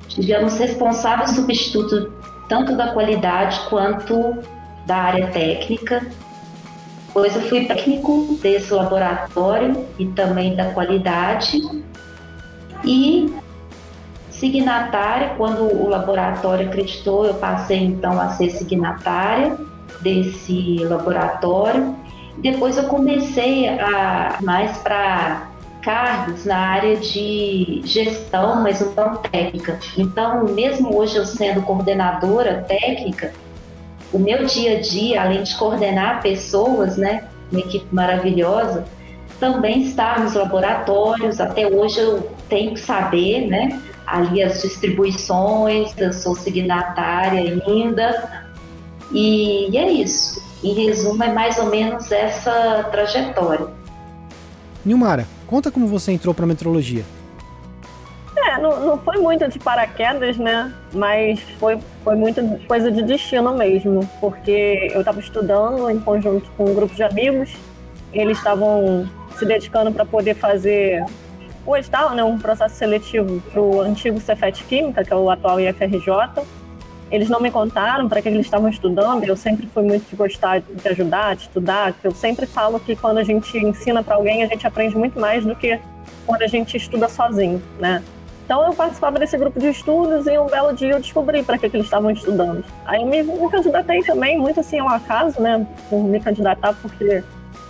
digamos, 0.09 0.59
responsável 0.59 1.27
substituto 1.29 2.13
tanto 2.49 2.77
da 2.77 2.93
qualidade 2.93 3.61
quanto 3.69 4.39
da 4.87 4.97
área 4.97 5.27
técnica. 5.29 6.07
Depois 7.09 7.35
eu 7.37 7.43
fui 7.43 7.67
técnico 7.67 8.39
desse 8.41 8.73
laboratório 8.73 9.85
e 9.99 10.07
também 10.07 10.55
da 10.57 10.73
qualidade. 10.73 11.61
E 12.85 13.35
signatária, 14.38 15.35
quando 15.37 15.62
o 15.62 15.88
laboratório 15.88 16.68
acreditou, 16.68 17.26
eu 17.26 17.35
passei 17.35 17.78
então 17.78 18.21
a 18.21 18.30
ser 18.30 18.50
signatária 18.50 19.57
desse 20.00 20.78
laboratório. 20.85 21.95
Depois 22.38 22.76
eu 22.76 22.85
comecei 22.85 23.68
a 23.68 24.38
mais 24.42 24.76
para 24.78 25.49
cargos 25.83 26.45
na 26.45 26.57
área 26.57 26.97
de 26.97 27.80
gestão, 27.85 28.62
mas 28.62 28.80
não 28.95 29.16
técnica. 29.16 29.78
Então, 29.97 30.45
mesmo 30.45 30.97
hoje 30.97 31.16
eu 31.16 31.25
sendo 31.25 31.62
coordenadora 31.62 32.64
técnica, 32.68 33.33
o 34.12 34.18
meu 34.18 34.45
dia 34.45 34.78
a 34.78 34.80
dia, 34.80 35.23
além 35.23 35.42
de 35.42 35.54
coordenar 35.57 36.23
pessoas, 36.23 36.97
né, 36.97 37.25
uma 37.50 37.61
equipe 37.61 37.87
maravilhosa, 37.92 38.85
também 39.40 39.83
está 39.83 40.18
nos 40.18 40.35
laboratórios. 40.35 41.40
Até 41.40 41.66
hoje 41.66 42.00
eu 42.00 42.30
tenho 42.49 42.75
que 42.75 42.80
saber, 42.80 43.47
né, 43.47 43.80
ali 44.11 44.43
as 44.43 44.62
distribuições, 44.62 45.97
eu 45.99 46.12
sou 46.12 46.35
signatária 46.35 47.62
ainda, 47.67 48.49
e, 49.12 49.71
e 49.71 49.77
é 49.77 49.91
isso. 49.91 50.43
Em 50.62 50.75
resumo, 50.75 51.23
é 51.23 51.33
mais 51.33 51.59
ou 51.59 51.67
menos 51.67 52.11
essa 52.11 52.85
trajetória. 52.91 53.69
Nilmara, 54.85 55.27
conta 55.47 55.71
como 55.71 55.87
você 55.87 56.12
entrou 56.12 56.35
para 56.35 56.47
metrologia. 56.47 57.05
É, 58.37 58.61
não, 58.61 58.81
não 58.81 58.99
foi 58.99 59.19
muito 59.19 59.47
de 59.49 59.59
paraquedas, 59.59 60.37
né? 60.37 60.73
Mas 60.93 61.41
foi, 61.59 61.79
foi 62.03 62.17
muita 62.17 62.43
coisa 62.67 62.91
de 62.91 63.03
destino 63.03 63.55
mesmo, 63.55 64.09
porque 64.21 64.91
eu 64.93 65.00
estava 65.00 65.21
estudando 65.21 65.91
em 65.91 65.99
conjunto 66.00 66.50
com 66.57 66.71
um 66.71 66.75
grupo 66.75 66.95
de 66.95 67.03
amigos, 67.03 67.50
eles 68.12 68.38
estavam 68.38 69.09
se 69.37 69.45
dedicando 69.45 69.93
para 69.93 70.05
poder 70.05 70.35
fazer 70.35 71.05
o 71.69 71.77
edital, 71.77 72.15
né, 72.15 72.25
um 72.25 72.39
processo 72.39 72.77
seletivo 72.77 73.43
para 73.53 73.61
o 73.61 73.83
antigo 73.83 74.19
Cefet 74.19 74.65
Química, 74.65 75.05
que 75.05 75.13
é 75.13 75.17
o 75.17 75.29
atual 75.29 75.61
IFRJ. 75.61 76.43
Eles 77.11 77.29
não 77.29 77.41
me 77.41 77.51
contaram 77.51 78.09
para 78.09 78.23
que 78.23 78.29
eles 78.29 78.47
estavam 78.47 78.71
estudando. 78.71 79.25
Eu 79.25 79.37
sempre 79.37 79.67
fui 79.67 79.83
muito 79.83 80.09
de 80.09 80.17
gostar 80.17 80.61
de 80.61 80.89
ajudar, 80.89 81.37
de 81.37 81.43
estudar. 81.43 81.95
Eu 82.03 82.13
sempre 82.13 82.47
falo 82.47 82.81
que 82.81 82.97
quando 82.97 83.19
a 83.19 83.23
gente 83.23 83.59
ensina 83.59 84.03
para 84.03 84.15
alguém, 84.15 84.43
a 84.43 84.47
gente 84.47 84.67
aprende 84.67 84.97
muito 84.97 85.21
mais 85.21 85.45
do 85.45 85.55
que 85.55 85.79
quando 86.27 86.41
a 86.41 86.47
gente 86.47 86.75
estuda 86.75 87.07
sozinho, 87.07 87.63
né? 87.79 88.03
Então 88.47 88.65
eu 88.65 88.73
participava 88.73 89.19
desse 89.19 89.37
grupo 89.37 89.61
de 89.61 89.69
estudos 89.69 90.27
e 90.27 90.39
um 90.39 90.47
belo 90.47 90.73
dia 90.75 90.93
eu 90.93 91.01
descobri 91.01 91.43
para 91.43 91.59
que, 91.59 91.69
que 91.69 91.77
eles 91.77 91.87
estavam 91.87 92.11
estudando. 92.11 92.65
Aí 92.87 93.05
me, 93.05 93.23
me 93.23 93.51
candidatei 93.51 94.03
também, 94.03 94.39
muito 94.39 94.61
assim 94.61 94.79
ao 94.79 94.89
acaso, 94.89 95.39
né? 95.39 95.67
Por 95.91 96.03
me 96.03 96.19
candidatar, 96.19 96.75
porque 96.81 97.23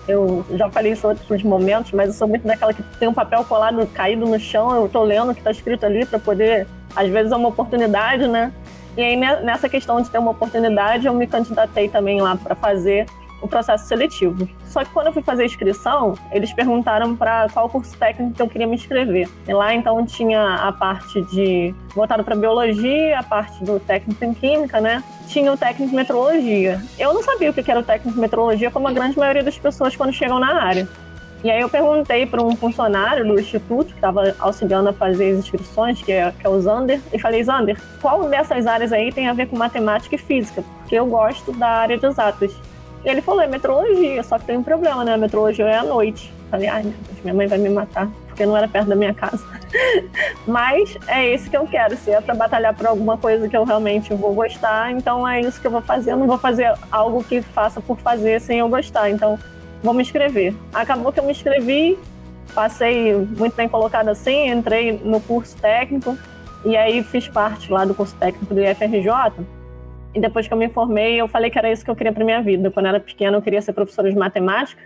eu 0.09 0.45
já 0.51 0.71
falei 0.71 0.93
isso 0.93 1.07
em 1.07 1.11
outros 1.11 1.43
momentos, 1.43 1.93
mas 1.93 2.09
eu 2.09 2.15
sou 2.15 2.27
muito 2.27 2.47
daquela 2.47 2.73
que 2.73 2.83
tem 2.99 3.07
um 3.07 3.15
papel 3.15 3.45
colado, 3.45 3.87
caído 3.89 4.27
no 4.27 4.41
chão, 4.41 4.75
eu 4.75 4.89
tô 4.89 5.05
lendo 5.05 5.31
o 5.31 5.35
que 5.35 5.41
está 5.41 5.51
escrito 5.51 5.85
ali 5.85 6.07
para 6.07 6.19
poder, 6.19 6.67
às 6.97 7.09
vezes 7.09 7.31
é 7.31 7.37
uma 7.37 7.51
oportunidade, 7.51 8.27
né? 8.27 8.51
E 8.97 9.03
aí 9.03 9.17
nessa 9.17 9.69
questão 9.69 10.01
de 10.01 10.11
ter 10.11 10.19
uma 10.19 10.31
oportunidade, 10.31 11.07
eu 11.07 11.15
me 11.15 11.27
candidatei 11.27 11.89
também 11.89 12.21
lá 12.21 12.37
para 12.37 12.55
fazer 12.55 13.07
o 13.41 13.49
processo 13.49 13.87
seletivo. 13.87 14.49
Só 14.67 14.85
que 14.85 14.91
quando 14.91 15.07
eu 15.07 15.13
fui 15.13 15.23
fazer 15.23 15.43
a 15.43 15.47
inscrição, 15.47 16.15
eles 16.33 16.53
perguntaram 16.53 17.17
para 17.17 17.49
qual 17.49 17.69
curso 17.69 17.97
técnico 17.97 18.35
que 18.35 18.43
eu 18.43 18.49
queria 18.49 18.67
me 18.67 18.75
inscrever. 18.75 19.29
E 19.47 19.53
lá 19.53 19.75
então 19.75 20.05
tinha 20.05 20.55
a 20.57 20.73
parte 20.73 21.23
de 21.23 21.75
voltado 21.95 22.25
para 22.25 22.35
biologia, 22.35 23.19
a 23.19 23.23
parte 23.23 23.63
do 23.65 23.79
técnico 23.81 24.25
em 24.25 24.35
química, 24.35 24.81
né? 24.81 25.03
Tinha 25.27 25.53
o 25.53 25.57
técnico 25.57 25.93
em 25.93 25.97
metrologia. 25.97 26.83
Eu 26.99 27.15
não 27.15 27.23
sabia 27.23 27.51
o 27.51 27.55
que 27.55 27.71
era 27.71 27.81
o 27.81 27.83
técnico 27.83 28.19
em 28.19 28.21
metrologia, 28.21 28.71
como 28.71 28.89
a 28.89 28.93
grande 28.93 29.19
maioria 29.19 29.43
das 29.43 29.59
pessoas 29.59 29.95
quando 29.95 30.13
chegam 30.13 30.39
na 30.39 30.63
área. 30.63 30.89
E 31.43 31.51
aí 31.51 31.61
eu 31.61 31.69
perguntei 31.69 32.27
para 32.27 32.43
um 32.43 32.57
funcionário 32.57 33.25
do 33.25 33.39
instituto 33.39 33.87
que 33.87 33.95
estava 33.95 34.35
auxiliando 34.41 34.89
a 34.89 34.93
fazer 34.93 35.31
as 35.31 35.39
inscrições, 35.39 36.03
que 36.03 36.11
é, 36.11 36.33
que 36.33 36.45
é 36.45 36.51
o 36.51 36.61
Zander, 36.61 37.01
e 37.13 37.19
falei, 37.19 37.45
Zander, 37.45 37.81
qual 38.01 38.29
dessas 38.29 38.67
áreas 38.67 38.93
aí 38.93 39.13
tem 39.13 39.29
a 39.29 39.33
ver 39.33 39.47
com 39.47 39.57
matemática 39.57 40.17
e 40.17 40.19
física? 40.19 40.65
Porque 40.81 40.97
eu 40.97 41.07
gosto 41.07 41.53
da 41.53 41.69
área 41.69 41.97
de 41.97 42.05
exatas. 42.05 42.53
E 43.05 43.09
ele 43.09 43.21
falou, 43.21 43.41
é 43.41 43.47
metrologia, 43.47 44.23
só 44.23 44.39
que 44.39 44.47
tem 44.47 44.57
um 44.57 44.63
problema, 44.63 45.05
né? 45.05 45.15
A 45.15 45.19
metrologia 45.19 45.65
é 45.67 45.77
à 45.77 45.83
noite. 45.83 46.33
Falei, 46.51 46.69
ai 46.69 46.93
minha 47.23 47.35
mãe 47.35 47.47
vai 47.47 47.59
me 47.59 47.69
matar, 47.69 48.09
porque 48.27 48.45
não 48.47 48.57
era 48.57 48.69
perto 48.69 48.89
da 48.89 48.97
minha 48.97 49.15
casa. 49.15 49.45
Mas 50.47 50.97
é 51.07 51.27
esse 51.29 51.49
que 51.51 51.57
eu 51.57 51.67
quero, 51.67 51.97
se 51.97 52.11
é 52.11 52.21
para 52.21 52.35
batalhar 52.35 52.75
por 52.75 52.87
alguma 52.87 53.17
coisa 53.17 53.49
que 53.49 53.57
eu 53.57 53.65
realmente 53.65 54.13
vou 54.15 54.35
gostar, 54.35 54.93
então 54.93 55.27
é 55.27 55.41
isso 55.41 55.61
que 55.61 55.67
eu 55.67 55.71
vou 55.71 55.83
fazer. 55.83 56.13
Eu 56.13 56.17
não 56.17 56.27
vou 56.27 56.39
fazer 56.39 56.73
algo 56.91 57.23
que 57.23 57.43
faça 57.43 57.81
por 57.81 57.99
fazer 57.99 58.41
sem 58.41 58.59
eu 58.59 58.69
gostar. 58.69 59.11
Então, 59.11 59.39
vou 59.83 59.95
me 59.95 60.03
inscrever. 60.03 60.55
Acabou 60.73 61.13
que 61.13 61.21
eu 61.21 61.25
me 61.25 61.33
inscrevi, 61.33 61.99
passei 62.55 63.15
muito 63.15 63.55
bem 63.55 63.69
colocado 63.69 64.09
assim, 64.09 64.49
entrei 64.49 65.01
no 65.05 65.21
curso 65.21 65.57
técnico 65.57 66.17
e 66.65 66.77
aí 66.77 67.03
fiz 67.03 67.29
parte 67.29 67.71
lá 67.71 67.85
do 67.85 67.95
curso 67.95 68.15
técnico 68.17 68.55
do 68.55 68.61
IFRJ. 68.61 69.33
E 70.15 70.21
depois 70.21 70.49
que 70.49 70.55
eu 70.55 70.59
me 70.59 70.69
formei, 70.69 71.21
eu 71.21 71.29
falei 71.29 71.51
que 71.51 71.59
era 71.59 71.71
isso 71.71 71.85
que 71.85 71.91
eu 71.91 71.97
queria 71.97 72.13
para 72.13 72.25
minha 72.25 72.43
vida. 72.43 72.71
Quando 72.71 72.87
eu 72.87 72.91
era 72.91 73.01
pequena, 73.01 73.37
eu 73.37 73.43
queria 73.43 73.61
ser 73.61 73.73
professora 73.73 74.11
de 74.11 74.17
matemática. 74.17 74.83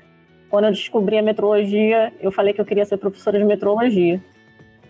Quando 0.50 0.64
eu 0.64 0.72
descobri 0.72 1.16
a 1.16 1.22
metrologia, 1.22 2.12
eu 2.20 2.30
falei 2.30 2.52
que 2.52 2.60
eu 2.60 2.64
queria 2.64 2.84
ser 2.84 2.96
professora 2.96 3.38
de 3.38 3.44
metrologia. 3.44 4.20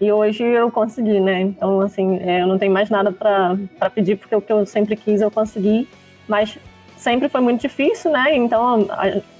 E 0.00 0.10
hoje 0.10 0.42
eu 0.42 0.70
consegui, 0.70 1.20
né? 1.20 1.42
Então, 1.42 1.80
assim, 1.80 2.18
é, 2.18 2.42
eu 2.42 2.46
não 2.46 2.58
tenho 2.58 2.72
mais 2.72 2.90
nada 2.90 3.12
para 3.12 3.90
pedir, 3.94 4.16
porque 4.16 4.34
o 4.34 4.40
que 4.40 4.52
eu 4.52 4.66
sempre 4.66 4.96
quis 4.96 5.20
eu 5.20 5.30
consegui. 5.30 5.86
Mas 6.26 6.58
sempre 6.96 7.28
foi 7.28 7.40
muito 7.40 7.60
difícil, 7.60 8.10
né? 8.10 8.34
Então, 8.34 8.88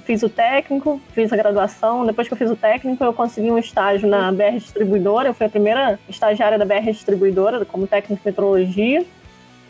fiz 0.05 0.23
o 0.23 0.29
técnico, 0.29 1.01
fiz 1.13 1.33
a 1.33 1.37
graduação. 1.37 2.05
Depois 2.05 2.29
que 2.29 2.35
eu 2.35 2.39
fiz 2.39 2.51
o 2.51 2.57
técnico, 2.57 3.03
eu 3.03 3.13
consegui 3.13 3.51
um 3.51 3.59
estágio 3.59 4.09
na 4.09 4.31
BR 4.31 4.59
Distribuidora. 4.59 5.29
Eu 5.29 5.35
fui 5.35 5.47
a 5.47 5.51
primeira 5.51 5.99
estagiária 6.09 6.59
da 6.59 6.65
BR 6.65 6.93
Distribuidora, 6.93 7.65
como 7.65 7.87
técnico 7.87 8.23
de 8.23 8.29
metrologia. 8.29 9.05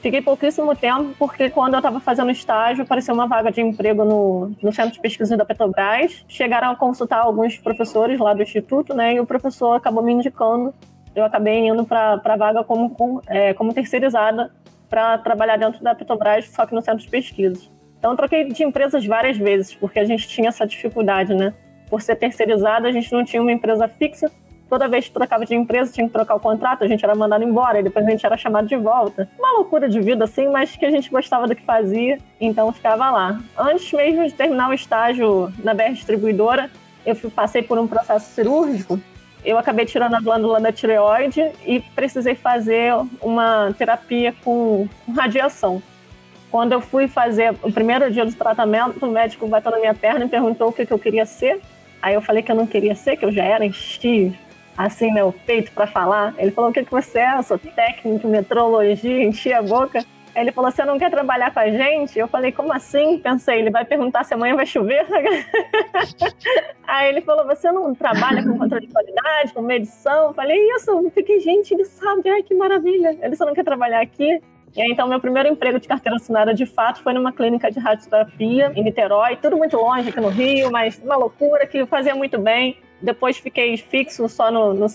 Fiquei 0.02 0.21
pouquíssimo 0.21 0.75
tempo, 0.75 1.14
porque 1.16 1.49
quando 1.49 1.75
eu 1.75 1.78
estava 1.78 2.00
fazendo 2.00 2.32
estágio, 2.32 2.82
apareceu 2.82 3.14
uma 3.14 3.28
vaga 3.28 3.52
de 3.52 3.61
emprego 3.61 4.04
no, 4.04 4.50
no 4.61 4.73
Centro 4.73 4.94
de 4.94 5.00
Pesquisa 5.00 5.37
da 5.37 5.44
Petrobras. 5.44 6.25
Chegaram 6.26 6.73
a 6.73 6.76
consultar 6.76 7.21
alguns 7.21 7.56
professores 7.56 8.18
lá 8.18 8.35
do 8.35 8.42
Instituto, 8.42 8.94
né? 8.94 9.14
E 9.14 9.21
o 9.21 9.25
professor 9.25 9.75
acabou 9.75 10.02
me 10.02 10.12
indicando. 10.12 10.75
Eu 11.14 11.25
acabei 11.25 11.68
indo 11.68 11.85
para 11.85 12.21
a 12.25 12.37
vaga 12.37 12.64
como, 12.64 13.23
é, 13.28 13.54
como 13.54 13.73
terceirizada 13.73 14.52
para 14.90 15.18
trabalhar 15.18 15.56
dentro 15.56 15.80
da 15.85 15.94
Petrobras, 15.94 16.49
só 16.49 16.66
que 16.66 16.75
no 16.75 16.82
Centro 16.82 17.04
de 17.04 17.09
Pesquisa. 17.09 17.62
Então, 17.97 18.16
troquei 18.16 18.49
de 18.49 18.64
empresas 18.64 19.06
várias 19.06 19.37
vezes, 19.37 19.73
porque 19.73 20.00
a 20.00 20.04
gente 20.04 20.26
tinha 20.26 20.49
essa 20.49 20.67
dificuldade, 20.67 21.32
né? 21.32 21.54
Por 21.88 22.02
ser 22.02 22.17
terceirizada, 22.17 22.88
a 22.88 22.93
gente 22.93 23.12
não 23.12 23.25
tinha 23.25 23.41
uma 23.41 23.52
empresa 23.52 23.86
fixa 23.86 24.28
toda 24.73 24.89
vez 24.89 25.06
que 25.06 25.13
trocava 25.13 25.45
de 25.45 25.54
empresa, 25.54 25.93
tinha 25.93 26.06
que 26.06 26.13
trocar 26.15 26.35
o 26.35 26.41
contrato, 26.41 26.82
a 26.82 26.89
gente 26.89 27.04
era 27.04 27.15
mandado 27.15 27.45
embora, 27.45 27.80
e 27.80 27.82
depois 27.82 28.06
a 28.06 28.11
gente 28.11 28.25
era 28.25 28.39
chamado 28.39 28.67
de 28.67 28.75
volta. 28.75 29.28
Uma 29.39 29.52
loucura 29.58 29.87
de 29.87 30.00
vida, 30.00 30.25
assim, 30.25 30.49
mas 30.49 30.75
que 30.75 30.87
a 30.87 30.91
gente 30.91 31.11
gostava 31.11 31.47
do 31.47 31.54
que 31.54 31.63
fazia, 31.63 32.19
então 32.41 32.73
ficava 32.73 33.11
lá. 33.11 33.39
Antes 33.54 33.93
mesmo 33.93 34.26
de 34.26 34.32
terminar 34.32 34.71
o 34.71 34.73
estágio 34.73 35.52
na 35.63 35.75
BR 35.75 35.93
Distribuidora, 35.93 36.71
eu 37.04 37.15
passei 37.32 37.63
por 37.63 37.78
um 37.78 37.87
processo 37.87 38.32
cirúrgico. 38.32 38.99
Eu 39.45 39.58
acabei 39.58 39.85
tirando 39.85 40.15
a 40.15 40.21
glândula 40.23 40.58
da 40.58 40.73
tireoide 40.73 41.52
e 41.67 41.80
precisei 41.95 42.35
fazer 42.35 42.95
uma 43.21 43.75
terapia 43.76 44.35
com, 44.43 44.89
com 45.04 45.13
radiação. 45.13 45.82
Quando 46.50 46.73
eu 46.73 46.80
fui 46.80 47.08
fazer 47.08 47.54
o 47.63 47.71
primeiro 47.71 48.11
dia 48.11 48.25
do 48.25 48.32
tratamento, 48.32 49.04
o 49.04 49.11
médico 49.11 49.47
bateu 49.47 49.71
na 49.71 49.78
minha 49.78 49.95
perna 49.95 50.25
e 50.25 50.28
perguntou 50.28 50.69
o 50.69 50.73
que, 50.73 50.87
que 50.87 50.93
eu 50.95 50.99
queria 50.99 51.26
ser. 51.26 51.61
Aí 52.00 52.15
eu 52.15 52.23
falei 52.23 52.43
que 52.43 52.50
eu 52.50 52.56
não 52.56 52.67
queria 52.67 52.95
ser, 52.95 53.19
que 53.19 53.25
eu 53.26 53.30
já 53.30 53.45
era, 53.45 53.67
enchi 53.67 54.35
assim, 54.86 55.12
meu 55.12 55.32
peito 55.47 55.73
para 55.73 55.86
falar. 55.86 56.34
Ele 56.38 56.50
falou: 56.50 56.71
O 56.71 56.73
que, 56.73 56.84
que 56.84 56.90
você 56.90 57.18
é? 57.18 57.38
Eu 57.38 57.42
sou 57.42 57.58
técnico 57.58 58.28
metrologia, 58.28 59.25
enchi 59.25 59.52
a 59.52 59.62
boca. 59.62 60.04
Ele 60.34 60.50
falou: 60.50 60.71
Você 60.71 60.84
não 60.84 60.99
quer 60.99 61.10
trabalhar 61.10 61.52
com 61.52 61.60
a 61.60 61.71
gente? 61.71 62.18
Eu 62.18 62.26
falei: 62.26 62.52
Como 62.52 62.73
assim? 62.73 63.18
Pensei: 63.18 63.58
Ele 63.58 63.71
vai 63.71 63.84
perguntar 63.84 64.25
se 64.25 64.34
amanhã 64.34 64.56
vai 64.56 64.66
chover. 64.66 65.06
Aí 66.86 67.08
ele 67.10 67.21
falou: 67.21 67.47
Você 67.47 67.71
não 67.71 67.95
trabalha 67.95 68.42
com 68.42 68.58
controle 68.58 68.86
de 68.86 68.92
qualidade, 68.92 69.52
com 69.52 69.62
medição? 69.62 70.28
Eu 70.28 70.34
falei: 70.34 70.58
Isso. 70.76 70.90
Eu 70.90 71.10
fiquei: 71.10 71.40
Gente, 71.40 71.75
ele 71.75 71.84
sabe. 71.84 72.28
Ai, 72.30 72.42
que 72.42 72.54
maravilha. 72.54 73.16
Ele 73.21 73.36
só 73.36 73.45
não 73.45 73.54
quer 73.54 73.64
trabalhar 73.64 74.00
aqui. 74.00 74.40
E 74.75 74.80
aí, 74.80 74.90
então, 74.90 75.06
meu 75.06 75.21
primeiro 75.21 75.50
emprego 75.50 75.78
de 75.78 75.86
carteira 75.86 76.16
assinada, 76.16 76.54
de 76.54 76.64
fato, 76.64 77.02
foi 77.02 77.12
numa 77.12 77.30
clínica 77.30 77.71
de 77.71 77.78
radioterapia 77.78 78.73
em 78.75 78.82
Niterói, 78.82 79.36
tudo 79.36 79.54
muito 79.58 79.76
longe 79.76 80.08
aqui 80.08 80.18
no 80.18 80.28
Rio, 80.28 80.71
mas 80.71 80.99
uma 81.04 81.14
loucura 81.14 81.66
que 81.66 81.84
fazia 81.84 82.14
muito 82.14 82.38
bem. 82.38 82.78
Depois 83.02 83.36
fiquei 83.36 83.76
fixo 83.76 84.28
só 84.28 84.50
no, 84.50 84.73
no 84.73 84.86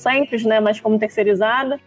né, 0.46 0.60
mas 0.60 0.80
como 0.80 0.98
terceirizada. 0.98 1.80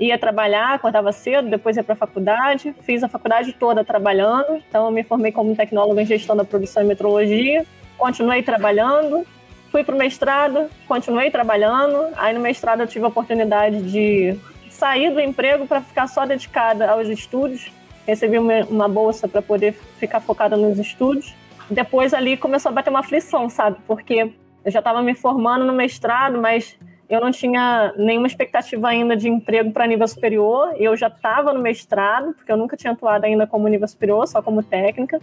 Ia 0.00 0.18
trabalhar, 0.18 0.74
acordava 0.74 1.10
cedo, 1.12 1.48
depois 1.48 1.76
ia 1.76 1.84
para 1.84 1.92
a 1.92 1.96
faculdade. 1.96 2.74
Fiz 2.82 3.02
a 3.02 3.08
faculdade 3.08 3.52
toda 3.52 3.84
trabalhando. 3.84 4.62
Então, 4.68 4.86
eu 4.86 4.90
me 4.90 5.02
formei 5.02 5.32
como 5.32 5.54
tecnóloga 5.54 6.02
em 6.02 6.06
gestão 6.06 6.36
da 6.36 6.44
produção 6.44 6.82
e 6.82 6.86
metrologia. 6.86 7.64
Continuei 7.96 8.42
trabalhando. 8.42 9.26
Fui 9.70 9.84
para 9.84 9.94
o 9.94 9.98
mestrado, 9.98 10.70
continuei 10.86 11.30
trabalhando. 11.30 12.12
Aí, 12.16 12.32
no 12.32 12.40
mestrado, 12.40 12.80
eu 12.80 12.86
tive 12.86 13.04
a 13.04 13.08
oportunidade 13.08 13.82
de 13.82 14.38
sair 14.70 15.10
do 15.10 15.20
emprego 15.20 15.66
para 15.66 15.80
ficar 15.80 16.06
só 16.06 16.24
dedicada 16.24 16.90
aos 16.90 17.08
estudos. 17.08 17.70
Recebi 18.06 18.38
uma, 18.38 18.64
uma 18.64 18.88
bolsa 18.88 19.28
para 19.28 19.42
poder 19.42 19.74
ficar 19.98 20.20
focada 20.20 20.56
nos 20.56 20.78
estudos. 20.78 21.34
Depois, 21.68 22.14
ali, 22.14 22.36
começou 22.36 22.70
a 22.70 22.72
bater 22.72 22.88
uma 22.88 23.00
aflição, 23.00 23.50
sabe? 23.50 23.76
Porque 23.86 24.32
eu 24.64 24.70
já 24.70 24.80
estava 24.80 25.02
me 25.02 25.14
formando 25.14 25.64
no 25.64 25.72
mestrado, 25.72 26.40
mas 26.40 26.76
eu 27.08 27.20
não 27.20 27.30
tinha 27.30 27.94
nenhuma 27.96 28.26
expectativa 28.26 28.88
ainda 28.88 29.16
de 29.16 29.28
emprego 29.28 29.72
para 29.72 29.86
nível 29.86 30.06
superior. 30.06 30.74
Eu 30.76 30.94
já 30.94 31.06
estava 31.06 31.52
no 31.54 31.60
mestrado, 31.60 32.34
porque 32.34 32.52
eu 32.52 32.56
nunca 32.56 32.76
tinha 32.76 32.92
atuado 32.92 33.24
ainda 33.24 33.46
como 33.46 33.66
nível 33.66 33.88
superior, 33.88 34.26
só 34.28 34.42
como 34.42 34.62
técnica. 34.62 35.20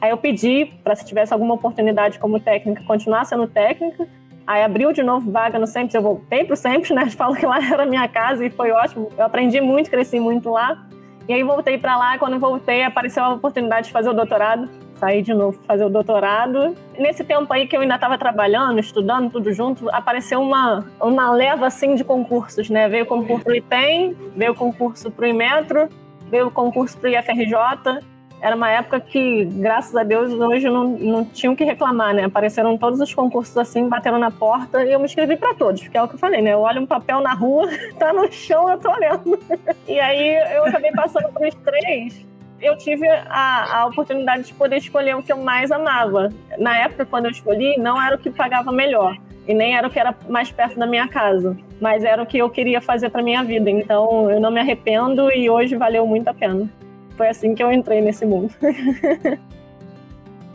Aí 0.00 0.10
eu 0.10 0.16
pedi 0.16 0.66
para 0.82 0.96
se 0.96 1.04
tivesse 1.04 1.32
alguma 1.32 1.54
oportunidade 1.54 2.18
como 2.18 2.40
técnica, 2.40 2.82
continuar 2.84 3.24
sendo 3.24 3.46
técnica. 3.46 4.08
Aí 4.46 4.62
abriu 4.62 4.92
de 4.92 5.02
novo 5.02 5.30
vaga 5.30 5.58
no 5.58 5.66
Sempre, 5.66 5.96
eu 5.96 6.02
voltei 6.02 6.44
para 6.44 6.54
o 6.54 6.56
Sempre, 6.56 6.94
né? 6.94 7.06
Falo 7.16 7.36
que 7.36 7.46
lá 7.46 7.58
era 7.64 7.86
minha 7.86 8.08
casa 8.08 8.44
e 8.44 8.50
foi 8.50 8.72
ótimo. 8.72 9.10
Eu 9.16 9.24
aprendi 9.24 9.60
muito, 9.60 9.90
cresci 9.90 10.18
muito 10.18 10.50
lá. 10.50 10.86
E 11.28 11.32
aí 11.34 11.42
voltei 11.42 11.76
para 11.78 11.96
lá, 11.96 12.18
quando 12.18 12.38
voltei 12.38 12.82
apareceu 12.82 13.22
a 13.22 13.34
oportunidade 13.34 13.88
de 13.88 13.92
fazer 13.92 14.08
o 14.08 14.14
doutorado 14.14 14.68
saí 14.98 15.22
de 15.22 15.32
novo 15.32 15.58
fazer 15.66 15.84
o 15.84 15.88
doutorado. 15.88 16.76
Nesse 16.98 17.24
tempo 17.24 17.52
aí 17.52 17.66
que 17.66 17.76
eu 17.76 17.80
ainda 17.80 17.94
estava 17.94 18.18
trabalhando, 18.18 18.78
estudando 18.78 19.30
tudo 19.30 19.52
junto, 19.52 19.88
apareceu 19.90 20.40
uma, 20.40 20.84
uma 21.00 21.30
leva 21.30 21.66
assim 21.66 21.94
de 21.94 22.04
concursos, 22.04 22.68
né? 22.68 22.88
Veio 22.88 23.04
o 23.04 23.06
concurso 23.06 23.44
pro 23.44 23.56
IPEM, 23.56 24.16
veio 24.36 24.52
o 24.52 24.54
concurso 24.54 25.10
pro 25.10 25.26
Imetro, 25.26 25.88
veio 26.30 26.48
o 26.48 26.50
concurso 26.50 26.98
pro 26.98 27.08
IFRJ. 27.08 28.02
Era 28.40 28.54
uma 28.54 28.70
época 28.70 29.00
que, 29.00 29.44
graças 29.46 29.96
a 29.96 30.04
Deus, 30.04 30.32
hoje 30.32 30.68
não, 30.68 30.84
não 30.84 31.24
tinham 31.24 31.56
que 31.56 31.64
reclamar, 31.64 32.14
né? 32.14 32.24
Apareceram 32.24 32.78
todos 32.78 33.00
os 33.00 33.12
concursos 33.12 33.56
assim, 33.56 33.88
batendo 33.88 34.16
na 34.16 34.30
porta, 34.30 34.84
e 34.84 34.92
eu 34.92 34.98
me 35.00 35.06
inscrevi 35.06 35.36
para 35.36 35.54
todos, 35.54 35.82
porque 35.82 35.98
é 35.98 36.02
o 36.02 36.06
que 36.06 36.14
eu 36.14 36.18
falei, 36.20 36.40
né? 36.40 36.52
Eu 36.52 36.60
olho 36.60 36.82
um 36.82 36.86
papel 36.86 37.20
na 37.20 37.34
rua, 37.34 37.68
tá 37.98 38.12
no 38.12 38.30
chão, 38.30 38.70
eu 38.70 38.78
tô 38.78 38.90
olhando. 38.90 39.38
E 39.88 39.98
aí 39.98 40.36
eu 40.54 40.66
acabei 40.66 40.92
passando 40.92 41.32
por 41.32 41.46
os 41.46 41.54
três 41.54 42.27
eu 42.60 42.76
tive 42.76 43.06
a, 43.08 43.80
a 43.80 43.86
oportunidade 43.86 44.44
de 44.44 44.54
poder 44.54 44.76
escolher 44.76 45.16
o 45.16 45.22
que 45.22 45.32
eu 45.32 45.38
mais 45.38 45.70
amava. 45.70 46.32
Na 46.58 46.76
época, 46.76 47.06
quando 47.06 47.26
eu 47.26 47.30
escolhi, 47.30 47.76
não 47.78 48.00
era 48.00 48.16
o 48.16 48.18
que 48.18 48.30
pagava 48.30 48.72
melhor 48.72 49.16
e 49.46 49.54
nem 49.54 49.76
era 49.76 49.86
o 49.88 49.90
que 49.90 49.98
era 49.98 50.14
mais 50.28 50.50
perto 50.50 50.78
da 50.78 50.86
minha 50.86 51.08
casa, 51.08 51.56
mas 51.80 52.04
era 52.04 52.22
o 52.22 52.26
que 52.26 52.36
eu 52.36 52.50
queria 52.50 52.80
fazer 52.80 53.08
para 53.08 53.22
minha 53.22 53.42
vida. 53.42 53.70
Então, 53.70 54.30
eu 54.30 54.38
não 54.40 54.50
me 54.50 54.60
arrependo 54.60 55.32
e 55.32 55.48
hoje 55.48 55.74
valeu 55.74 56.06
muito 56.06 56.28
a 56.28 56.34
pena. 56.34 56.68
Foi 57.16 57.28
assim 57.28 57.54
que 57.54 57.62
eu 57.62 57.72
entrei 57.72 58.00
nesse 58.00 58.26
mundo. 58.26 58.52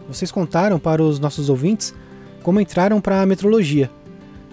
Vocês 0.08 0.32
contaram 0.32 0.78
para 0.78 1.02
os 1.02 1.20
nossos 1.20 1.50
ouvintes 1.50 1.96
como 2.44 2.60
entraram 2.60 3.02
para 3.02 3.22
a 3.22 3.26
metrologia. 3.26 3.90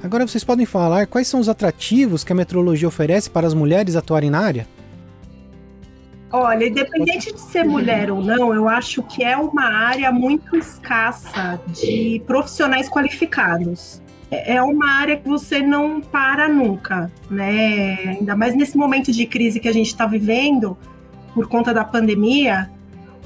Agora 0.03 0.27
vocês 0.27 0.43
podem 0.43 0.65
falar 0.65 1.07
quais 1.07 1.29
são 1.29 1.41
os 1.41 1.49
atrativos 1.49 2.25
que 2.25 2.33
a 2.33 2.35
metrologia 2.35 2.89
oferece 2.89 3.29
para 3.29 3.47
as 3.47 3.53
mulheres 3.53 3.97
atuarem 3.97 4.31
na 4.31 4.39
área? 4.39 4.67
Olha, 6.33 6.69
independente 6.69 7.33
de 7.33 7.41
ser 7.41 7.65
mulher 7.65 8.11
ou 8.11 8.23
não, 8.23 8.55
eu 8.55 8.69
acho 8.69 9.03
que 9.03 9.25
é 9.25 9.37
uma 9.37 9.65
área 9.65 10.13
muito 10.13 10.57
escassa 10.57 11.61
de 11.69 12.23
profissionais 12.25 12.89
qualificados. 12.89 14.01
É, 14.31 14.55
é 14.55 14.63
uma 14.63 14.89
área 14.93 15.17
que 15.17 15.29
você 15.29 15.61
não 15.61 16.01
para 16.01 16.49
nunca, 16.49 17.11
né? 17.29 18.17
Ainda 18.19 18.37
mais 18.37 18.55
nesse 18.55 18.77
momento 18.77 19.11
de 19.11 19.27
crise 19.27 19.59
que 19.59 19.69
a 19.69 19.73
gente 19.73 19.89
está 19.89 20.07
vivendo 20.07 20.79
por 21.35 21.49
conta 21.49 21.75
da 21.75 21.85
pandemia, 21.85 22.71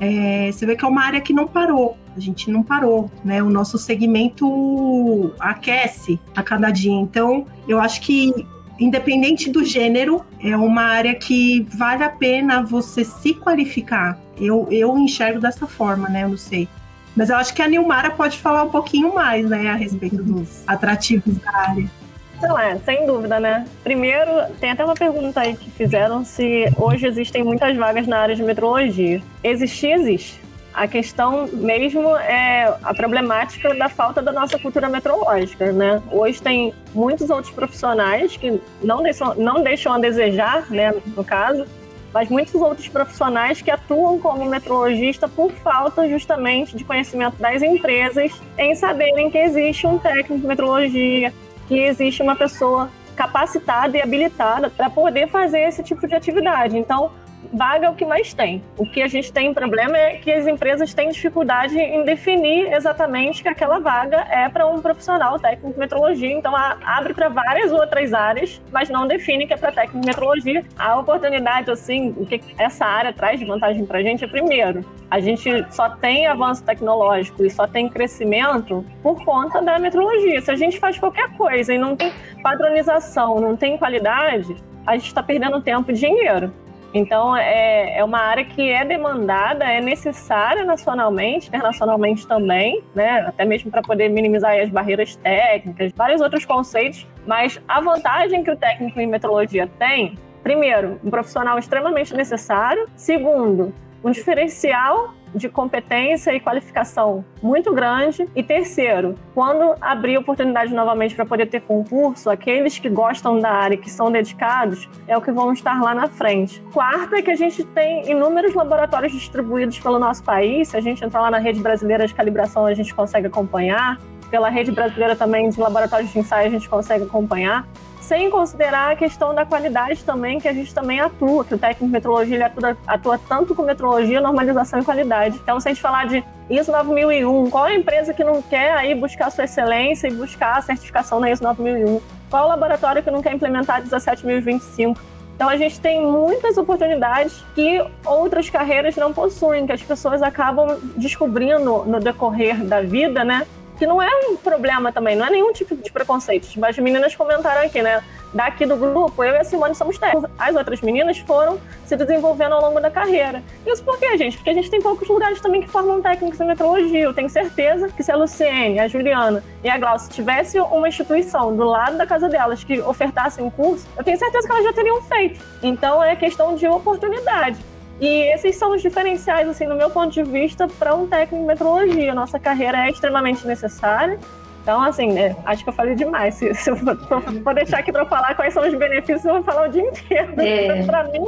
é, 0.00 0.50
você 0.50 0.64
vê 0.64 0.74
que 0.74 0.84
é 0.84 0.88
uma 0.88 1.02
área 1.02 1.20
que 1.20 1.32
não 1.32 1.46
parou. 1.46 1.98
A 2.16 2.20
gente 2.20 2.50
não 2.50 2.62
parou, 2.62 3.10
né? 3.24 3.42
O 3.42 3.50
nosso 3.50 3.76
segmento 3.76 5.32
aquece 5.38 6.18
a 6.34 6.42
cada 6.42 6.70
dia. 6.70 6.92
Então, 6.92 7.46
eu 7.68 7.80
acho 7.80 8.00
que 8.00 8.46
independente 8.78 9.50
do 9.50 9.64
gênero, 9.64 10.24
é 10.42 10.56
uma 10.56 10.82
área 10.82 11.14
que 11.14 11.66
vale 11.76 12.02
a 12.02 12.10
pena 12.10 12.62
você 12.62 13.04
se 13.04 13.34
qualificar. 13.34 14.18
Eu, 14.40 14.68
eu 14.70 14.96
enxergo 14.98 15.40
dessa 15.40 15.66
forma, 15.66 16.08
né? 16.08 16.24
Eu 16.24 16.30
não 16.30 16.36
sei. 16.36 16.68
Mas 17.16 17.30
eu 17.30 17.36
acho 17.36 17.54
que 17.54 17.62
a 17.62 17.68
Nilmara 17.68 18.10
pode 18.10 18.38
falar 18.38 18.64
um 18.64 18.70
pouquinho 18.70 19.14
mais, 19.14 19.48
né, 19.48 19.70
a 19.70 19.74
respeito 19.74 20.22
dos 20.22 20.64
atrativos 20.66 21.38
da 21.38 21.56
área. 21.56 21.88
Então, 22.36 22.58
é, 22.58 22.76
sem 22.78 23.06
dúvida, 23.06 23.38
né? 23.38 23.64
Primeiro, 23.82 24.30
tem 24.60 24.72
até 24.72 24.84
uma 24.84 24.94
pergunta 24.94 25.40
aí 25.40 25.56
que 25.56 25.70
fizeram 25.70 26.24
se 26.24 26.64
hoje 26.76 27.06
existem 27.06 27.44
muitas 27.44 27.76
vagas 27.76 28.06
na 28.06 28.18
área 28.18 28.34
de 28.34 28.42
metrologia. 28.42 29.22
Existir, 29.42 29.92
existe. 29.92 30.43
A 30.74 30.88
questão 30.88 31.48
mesmo 31.52 32.16
é 32.16 32.64
a 32.82 32.92
problemática 32.92 33.72
da 33.74 33.88
falta 33.88 34.20
da 34.20 34.32
nossa 34.32 34.58
cultura 34.58 34.88
metrológica, 34.88 35.70
né? 35.70 36.02
Hoje 36.10 36.42
tem 36.42 36.74
muitos 36.92 37.30
outros 37.30 37.54
profissionais 37.54 38.36
que 38.36 38.60
não 38.82 39.00
deixam, 39.00 39.34
não 39.36 39.62
deixam 39.62 39.92
a 39.92 39.98
desejar, 40.00 40.68
né, 40.70 40.92
no 41.16 41.22
caso, 41.22 41.64
mas 42.12 42.28
muitos 42.28 42.54
outros 42.56 42.88
profissionais 42.88 43.62
que 43.62 43.70
atuam 43.70 44.18
como 44.18 44.44
metrologista 44.46 45.28
por 45.28 45.52
falta 45.52 46.08
justamente 46.08 46.76
de 46.76 46.84
conhecimento 46.84 47.36
das 47.36 47.62
empresas 47.62 48.32
em 48.58 48.74
saberem 48.74 49.30
que 49.30 49.38
existe 49.38 49.86
um 49.86 49.96
técnico 49.96 50.38
de 50.38 50.46
metrologia, 50.46 51.32
que 51.68 51.78
existe 51.78 52.20
uma 52.20 52.34
pessoa 52.34 52.90
capacitada 53.14 53.96
e 53.96 54.02
habilitada 54.02 54.70
para 54.70 54.90
poder 54.90 55.28
fazer 55.28 55.60
esse 55.60 55.84
tipo 55.84 56.06
de 56.06 56.16
atividade. 56.16 56.76
Então, 56.76 57.12
vaga 57.52 57.86
é 57.86 57.90
o 57.90 57.94
que 57.94 58.04
mais 58.04 58.32
tem. 58.34 58.62
O 58.76 58.86
que 58.86 59.02
a 59.02 59.08
gente 59.08 59.32
tem 59.32 59.52
problema 59.52 59.96
é 59.96 60.16
que 60.16 60.30
as 60.30 60.46
empresas 60.46 60.92
têm 60.92 61.10
dificuldade 61.10 61.78
em 61.78 62.04
definir 62.04 62.72
exatamente 62.72 63.42
que 63.42 63.48
aquela 63.48 63.78
vaga 63.78 64.26
é 64.30 64.48
para 64.48 64.66
um 64.66 64.80
profissional 64.80 65.38
técnico 65.38 65.72
de 65.72 65.78
metrologia. 65.78 66.32
Então, 66.32 66.54
abre 66.56 67.14
para 67.14 67.28
várias 67.28 67.72
outras 67.72 68.12
áreas, 68.12 68.60
mas 68.72 68.88
não 68.88 69.06
define 69.06 69.46
que 69.46 69.54
é 69.54 69.56
para 69.56 69.72
técnico 69.72 70.00
de 70.00 70.06
metrologia. 70.06 70.64
A 70.78 70.98
oportunidade, 70.98 71.70
assim, 71.70 72.14
o 72.16 72.26
que 72.26 72.40
essa 72.58 72.84
área 72.84 73.12
traz 73.12 73.38
de 73.38 73.44
vantagem 73.44 73.84
para 73.86 73.98
a 73.98 74.02
gente 74.02 74.24
é, 74.24 74.26
primeiro, 74.26 74.84
a 75.10 75.20
gente 75.20 75.66
só 75.70 75.90
tem 75.90 76.26
avanço 76.26 76.64
tecnológico 76.64 77.44
e 77.44 77.50
só 77.50 77.66
tem 77.66 77.88
crescimento 77.88 78.84
por 79.02 79.24
conta 79.24 79.60
da 79.60 79.78
metrologia. 79.78 80.40
Se 80.40 80.50
a 80.50 80.56
gente 80.56 80.78
faz 80.78 80.98
qualquer 80.98 81.30
coisa 81.36 81.72
e 81.72 81.78
não 81.78 81.94
tem 81.94 82.12
padronização, 82.42 83.40
não 83.40 83.56
tem 83.56 83.76
qualidade, 83.76 84.56
a 84.86 84.96
gente 84.96 85.06
está 85.06 85.22
perdendo 85.22 85.60
tempo 85.60 85.90
e 85.90 85.94
dinheiro. 85.94 86.52
Então, 86.94 87.36
é, 87.36 87.98
é 87.98 88.04
uma 88.04 88.20
área 88.20 88.44
que 88.44 88.70
é 88.70 88.84
demandada, 88.84 89.64
é 89.64 89.80
necessária 89.80 90.64
nacionalmente, 90.64 91.48
internacionalmente 91.48 92.24
também, 92.24 92.84
né? 92.94 93.24
até 93.26 93.44
mesmo 93.44 93.68
para 93.68 93.82
poder 93.82 94.08
minimizar 94.08 94.56
as 94.60 94.70
barreiras 94.70 95.16
técnicas, 95.16 95.90
vários 95.96 96.20
outros 96.20 96.44
conceitos. 96.44 97.04
Mas 97.26 97.60
a 97.66 97.80
vantagem 97.80 98.44
que 98.44 98.50
o 98.50 98.56
técnico 98.56 99.00
em 99.00 99.08
metrologia 99.08 99.66
tem, 99.76 100.16
primeiro, 100.44 101.00
um 101.02 101.10
profissional 101.10 101.58
extremamente 101.58 102.14
necessário. 102.14 102.88
Segundo, 102.94 103.74
um 104.04 104.12
diferencial 104.12 105.12
de 105.34 105.48
competência 105.48 106.34
e 106.34 106.40
qualificação 106.40 107.24
muito 107.42 107.72
grande. 107.72 108.28
E 108.34 108.42
terceiro, 108.42 109.14
quando 109.34 109.74
abrir 109.80 110.16
oportunidade 110.16 110.72
novamente 110.72 111.14
para 111.14 111.26
poder 111.26 111.46
ter 111.46 111.60
concurso, 111.60 112.30
aqueles 112.30 112.78
que 112.78 112.88
gostam 112.88 113.38
da 113.38 113.50
área, 113.50 113.76
que 113.76 113.90
são 113.90 114.10
dedicados, 114.10 114.88
é 115.06 115.16
o 115.16 115.20
que 115.20 115.32
vão 115.32 115.52
estar 115.52 115.80
lá 115.82 115.94
na 115.94 116.08
frente. 116.08 116.60
Quarto 116.72 117.14
é 117.14 117.22
que 117.22 117.30
a 117.30 117.36
gente 117.36 117.64
tem 117.64 118.10
inúmeros 118.10 118.54
laboratórios 118.54 119.12
distribuídos 119.12 119.78
pelo 119.78 119.98
nosso 119.98 120.22
país. 120.22 120.68
Se 120.68 120.76
a 120.76 120.80
gente 120.80 121.04
entrar 121.04 121.20
lá 121.20 121.30
na 121.30 121.38
rede 121.38 121.60
brasileira 121.60 122.06
de 122.06 122.14
calibração, 122.14 122.66
a 122.66 122.74
gente 122.74 122.94
consegue 122.94 123.26
acompanhar. 123.26 123.98
Pela 124.34 124.48
rede 124.48 124.72
brasileira 124.72 125.14
também 125.14 125.48
de 125.48 125.60
laboratórios 125.60 126.12
de 126.12 126.18
ensaio, 126.18 126.48
a 126.48 126.50
gente 126.50 126.68
consegue 126.68 127.04
acompanhar 127.04 127.68
sem 128.00 128.28
considerar 128.28 128.90
a 128.90 128.96
questão 128.96 129.32
da 129.32 129.46
qualidade 129.46 130.02
também, 130.02 130.40
que 130.40 130.48
a 130.48 130.52
gente 130.52 130.74
também 130.74 130.98
atua, 130.98 131.44
que 131.44 131.54
o 131.54 131.58
técnico 131.58 131.84
de 131.84 131.92
metrologia 131.92 132.46
atua, 132.46 132.76
atua 132.84 133.20
tanto 133.28 133.54
com 133.54 133.62
metrologia, 133.62 134.20
normalização 134.20 134.80
e 134.80 134.84
qualidade. 134.84 135.38
Então, 135.40 135.60
se 135.60 135.68
a 135.68 135.72
gente 135.72 135.80
falar 135.80 136.08
de 136.08 136.24
ISO 136.50 136.72
9001, 136.72 137.48
qual 137.48 137.68
é 137.68 137.70
a 137.70 137.74
empresa 137.76 138.12
que 138.12 138.24
não 138.24 138.42
quer 138.42 138.72
aí 138.72 138.92
buscar 138.92 139.30
sua 139.30 139.44
excelência 139.44 140.08
e 140.08 140.12
buscar 140.12 140.58
a 140.58 140.62
certificação 140.62 141.20
na 141.20 141.30
ISO 141.30 141.44
9001? 141.44 142.00
Qual 142.28 142.42
é 142.42 142.46
o 142.46 142.48
laboratório 142.48 143.04
que 143.04 143.12
não 143.12 143.22
quer 143.22 143.34
implementar 143.34 143.82
17025? 143.82 145.00
Então 145.36 145.48
a 145.48 145.56
gente 145.56 145.78
tem 145.78 146.04
muitas 146.04 146.58
oportunidades 146.58 147.44
que 147.54 147.80
outras 148.04 148.50
carreiras 148.50 148.96
não 148.96 149.12
possuem, 149.12 149.64
que 149.64 149.72
as 149.72 149.82
pessoas 149.82 150.22
acabam 150.22 150.76
descobrindo 150.96 151.84
no 151.84 152.00
decorrer 152.00 152.64
da 152.64 152.80
vida, 152.80 153.22
né? 153.22 153.46
Que 153.78 153.86
não 153.86 154.00
é 154.00 154.08
um 154.28 154.36
problema 154.36 154.92
também, 154.92 155.16
não 155.16 155.26
é 155.26 155.30
nenhum 155.30 155.52
tipo 155.52 155.74
de 155.74 155.90
preconceito. 155.90 156.48
Tipo, 156.48 156.64
as 156.66 156.78
meninas 156.78 157.14
comentaram 157.14 157.62
aqui, 157.62 157.82
né? 157.82 158.02
Daqui 158.32 158.66
do 158.66 158.76
grupo, 158.76 159.22
eu 159.22 159.32
e 159.32 159.38
a 159.38 159.44
Simone 159.44 159.74
somos 159.76 159.96
técnicos. 159.96 160.28
As 160.36 160.56
outras 160.56 160.80
meninas 160.80 161.18
foram 161.18 161.60
se 161.86 161.96
desenvolvendo 161.96 162.52
ao 162.52 162.62
longo 162.62 162.80
da 162.80 162.90
carreira. 162.90 163.42
Isso 163.64 163.84
por 163.84 163.96
quê, 163.98 164.18
gente? 164.18 164.36
Porque 164.36 164.50
a 164.50 164.54
gente 164.54 164.68
tem 164.68 164.82
poucos 164.82 165.08
lugares 165.08 165.40
também 165.40 165.62
que 165.62 165.68
formam 165.68 166.02
técnicos 166.02 166.40
em 166.40 166.44
metrologia. 166.44 167.00
Eu 167.00 167.14
tenho 167.14 167.28
certeza 167.28 167.88
que 167.88 168.02
se 168.02 168.10
a 168.10 168.16
Luciene, 168.16 168.80
a 168.80 168.88
Juliana 168.88 169.42
e 169.62 169.70
a 169.70 169.78
Glaucia 169.78 170.12
tivesse 170.12 170.58
uma 170.58 170.88
instituição 170.88 171.54
do 171.54 171.62
lado 171.62 171.96
da 171.96 172.06
casa 172.06 172.28
delas 172.28 172.64
que 172.64 172.80
ofertasse 172.80 173.40
um 173.40 173.50
curso, 173.50 173.86
eu 173.96 174.02
tenho 174.02 174.18
certeza 174.18 174.46
que 174.48 174.52
elas 174.52 174.64
já 174.64 174.72
teriam 174.72 175.00
feito. 175.02 175.40
Então 175.62 176.02
é 176.02 176.16
questão 176.16 176.56
de 176.56 176.66
oportunidade. 176.66 177.73
E 178.00 178.34
esses 178.34 178.56
são 178.56 178.72
os 178.72 178.82
diferenciais, 178.82 179.48
assim, 179.48 179.66
no 179.66 179.76
meu 179.76 179.88
ponto 179.90 180.12
de 180.12 180.22
vista, 180.22 180.66
para 180.66 180.94
um 180.94 181.06
técnico 181.06 181.36
em 181.42 181.46
metrologia. 181.46 182.14
Nossa 182.14 182.38
carreira 182.38 182.86
é 182.86 182.90
extremamente 182.90 183.46
necessária. 183.46 184.18
Então, 184.62 184.80
assim, 184.82 185.12
né, 185.12 185.36
acho 185.44 185.62
que 185.62 185.68
eu 185.68 185.74
falei 185.74 185.94
demais. 185.94 186.34
Se, 186.36 186.52
se 186.54 186.70
eu 186.70 186.76
for 186.76 187.54
deixar 187.54 187.78
aqui 187.78 187.92
para 187.92 188.06
falar 188.06 188.34
quais 188.34 188.54
são 188.54 188.66
os 188.66 188.74
benefícios, 188.74 189.24
eu 189.24 189.34
vou 189.34 189.42
falar 189.42 189.68
o 189.68 189.72
dia 189.72 189.82
inteiro. 189.82 190.34
É. 190.38 190.82
para 190.84 191.04
mim, 191.04 191.26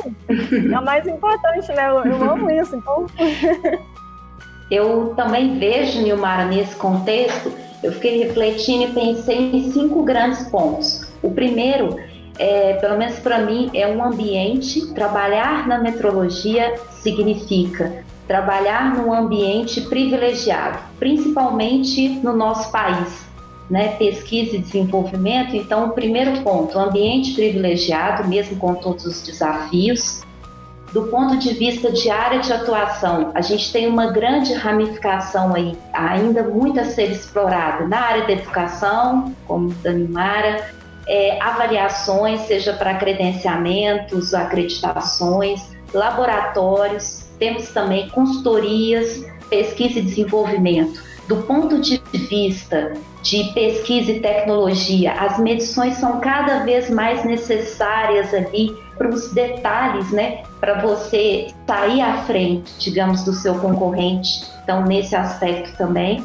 é 0.72 0.79
o 0.79 0.85
mais 0.85 1.07
importante, 1.07 1.68
né? 1.72 1.88
Eu, 1.88 2.05
eu 2.05 2.31
amo 2.31 2.50
isso. 2.50 2.74
Então. 2.74 3.07
eu 4.70 5.14
também 5.14 5.59
vejo, 5.59 6.00
Nilmara, 6.00 6.46
nesse 6.46 6.74
contexto, 6.76 7.52
eu 7.83 7.92
fiquei 7.92 8.24
refletindo 8.24 8.85
e 8.85 8.92
pensei 8.92 9.50
em 9.55 9.70
cinco 9.70 10.02
grandes 10.02 10.48
pontos. 10.48 11.07
O 11.22 11.31
primeiro 11.31 11.96
é, 12.38 12.75
pelo 12.75 12.96
menos 12.96 13.18
para 13.18 13.40
mim, 13.40 13.70
é 13.75 13.87
um 13.87 14.03
ambiente. 14.03 14.87
Trabalhar 14.94 15.66
na 15.66 15.79
metrologia 15.79 16.75
significa 17.03 18.05
trabalhar 18.27 18.96
num 18.96 19.12
ambiente 19.12 19.81
privilegiado, 19.83 20.79
principalmente 20.99 22.09
no 22.09 22.37
nosso 22.37 22.70
país. 22.70 23.27
Né, 23.68 23.96
pesquisa 23.99 24.55
e 24.55 24.61
desenvolvimento. 24.61 25.57
Então, 25.57 25.87
o 25.87 25.90
primeiro 25.90 26.40
ponto, 26.42 26.79
ambiente 26.79 27.35
privilegiado, 27.35 28.29
mesmo 28.29 28.57
com 28.59 28.77
todos 28.77 29.05
os 29.05 29.22
desafios. 29.22 30.22
Do 30.92 31.09
ponto 31.09 31.37
de 31.37 31.53
vista 31.53 31.90
de 31.90 32.09
área 32.09 32.38
de 32.38 32.53
atuação, 32.53 33.33
a 33.35 33.40
gente 33.40 33.72
tem 33.72 33.88
uma 33.88 34.12
grande 34.12 34.55
ramificação 34.55 35.53
aí, 35.53 35.77
ainda 35.92 36.44
muito 36.44 36.79
a 36.79 36.85
ser 36.85 37.11
explorada 37.11 37.88
na 37.88 37.99
área 37.99 38.25
da 38.25 38.33
educação, 38.35 39.35
como 39.49 39.70
da 39.83 39.92
Nimara, 39.92 40.70
é, 41.06 41.40
avaliações, 41.40 42.42
seja 42.42 42.72
para 42.72 42.94
credenciamentos, 42.94 44.34
acreditações, 44.34 45.62
laboratórios, 45.94 47.24
temos 47.38 47.68
também 47.68 48.08
consultorias, 48.10 49.24
pesquisa 49.48 50.00
e 50.00 50.02
desenvolvimento. 50.02 51.00
Do 51.28 51.38
ponto 51.38 51.80
de 51.80 52.00
vista 52.12 52.92
de 53.22 53.44
pesquisa 53.52 54.12
e 54.12 54.20
tecnologia, 54.20 55.12
as 55.12 55.38
medições 55.38 55.94
são 55.94 56.20
cada 56.20 56.60
vez 56.60 56.88
mais 56.88 57.24
necessárias 57.24 58.32
ali 58.32 58.72
para 58.96 59.08
os 59.08 59.32
detalhes, 59.32 60.10
né? 60.12 60.44
Para 60.60 60.80
você 60.80 61.48
sair 61.66 62.00
à 62.00 62.18
frente, 62.18 62.72
digamos, 62.78 63.24
do 63.24 63.32
seu 63.32 63.56
concorrente. 63.58 64.46
Então, 64.62 64.84
nesse 64.84 65.16
aspecto 65.16 65.76
também 65.76 66.24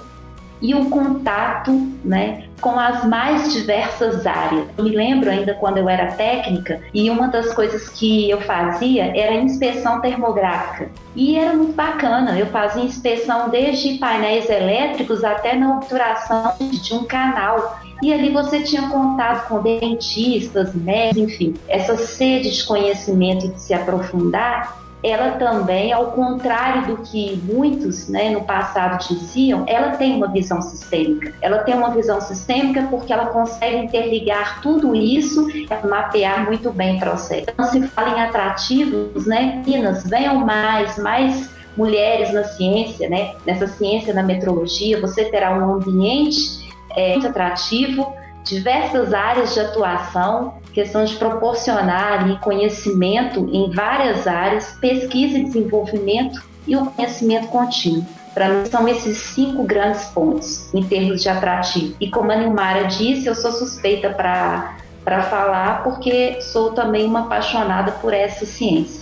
e 0.62 0.76
o 0.76 0.90
contato 0.90 1.72
né, 2.04 2.44
com 2.62 2.80
as 2.80 3.04
mais 3.06 3.52
diversas 3.52 4.26
áreas. 4.26 4.68
Eu 4.78 4.84
me 4.84 4.96
lembro 4.96 5.30
ainda 5.30 5.54
quando 5.56 5.78
eu 5.78 5.90
era 5.90 6.12
técnica 6.12 6.80
e 6.94 7.10
uma 7.10 7.28
das 7.28 7.54
coisas 7.54 7.90
que 7.90 8.30
eu 8.30 8.40
fazia 8.42 9.18
era 9.18 9.34
inspeção 9.34 10.00
termográfica. 10.00 10.90
E 11.16 11.38
era 11.38 11.54
muito 11.54 11.74
bacana, 11.74 12.38
eu 12.38 12.46
fazia 12.48 12.84
inspeção 12.84 13.50
desde 13.50 13.98
painéis 13.98 14.50
elétricos 14.50 15.24
até 15.24 15.56
na 15.56 15.78
obturação 15.78 16.54
de 16.60 16.94
um 16.94 17.04
canal 17.04 17.80
E 18.04 18.14
ali 18.14 18.32
você 18.32 18.62
tinha 18.62 18.90
contato 18.90 19.48
com 19.48 19.62
dentistas, 19.62 20.74
médicos, 20.74 21.34
enfim. 21.34 21.54
Essa 21.68 21.98
sede 21.98 22.52
de 22.52 22.64
conhecimento 22.64 23.46
e 23.46 23.50
de 23.50 23.62
se 23.62 23.74
aprofundar 23.74 24.82
ela 25.04 25.32
também, 25.32 25.92
ao 25.92 26.12
contrário 26.12 26.88
do 26.88 27.04
que 27.04 27.42
muitos 27.44 28.08
né, 28.08 28.30
no 28.30 28.42
passado 28.42 29.08
diziam, 29.08 29.64
ela 29.68 29.92
tem 29.92 30.16
uma 30.16 30.28
visão 30.28 30.62
sistêmica. 30.62 31.34
Ela 31.42 31.60
tem 31.60 31.74
uma 31.74 31.90
visão 31.90 32.22
sistêmica 32.22 32.88
porque 32.90 33.12
ela 33.12 33.28
consegue 33.28 33.78
interligar 33.78 34.62
tudo 34.62 34.96
isso 34.96 35.50
e 35.50 35.68
mapear 35.88 36.46
muito 36.46 36.72
bem 36.72 36.98
o 36.98 37.00
processo. 37.00 37.46
Então, 37.50 37.66
se 37.66 37.82
fala 37.88 38.18
em 38.18 38.22
atrativos, 38.22 39.26
né, 39.26 39.64
meninas, 39.66 40.04
venham 40.04 40.36
mais, 40.46 40.98
mais 41.00 41.50
mulheres 41.76 42.32
na 42.34 42.44
ciência, 42.44 43.10
né, 43.10 43.34
nessa 43.46 43.68
ciência 43.68 44.14
na 44.14 44.22
metrologia, 44.22 45.02
você 45.02 45.26
terá 45.26 45.58
um 45.58 45.76
ambiente 45.76 46.70
é, 46.96 47.14
muito 47.14 47.28
atrativo, 47.28 48.14
diversas 48.44 49.14
áreas 49.14 49.54
de 49.54 49.60
atuação, 49.60 50.61
questão 50.74 51.04
de 51.04 51.16
proporcionar 51.16 52.40
conhecimento 52.40 53.50
em 53.52 53.70
várias 53.72 54.28
áreas, 54.28 54.78
pesquisa 54.80 55.38
e 55.38 55.44
desenvolvimento 55.44 56.42
e 56.68 56.76
o 56.76 56.86
conhecimento 56.86 57.48
contínuo. 57.48 58.06
Para 58.34 58.48
mim, 58.48 58.66
são 58.66 58.88
esses 58.88 59.18
cinco 59.18 59.64
grandes 59.64 60.06
pontos 60.06 60.74
em 60.74 60.84
termos 60.84 61.22
de 61.22 61.30
atrativo. 61.30 61.96
E 62.00 62.10
como 62.10 62.32
a 62.32 62.36
Nilmara 62.36 62.86
disse, 62.86 63.28
eu 63.28 63.36
sou 63.36 63.52
suspeita 63.52 64.10
para 64.10 65.24
falar, 65.24 65.84
porque 65.84 66.42
sou 66.42 66.72
também 66.72 67.06
uma 67.06 67.22
apaixonada 67.22 67.92
por 67.94 68.14
essa 68.14 68.46
ciência. 68.46 69.02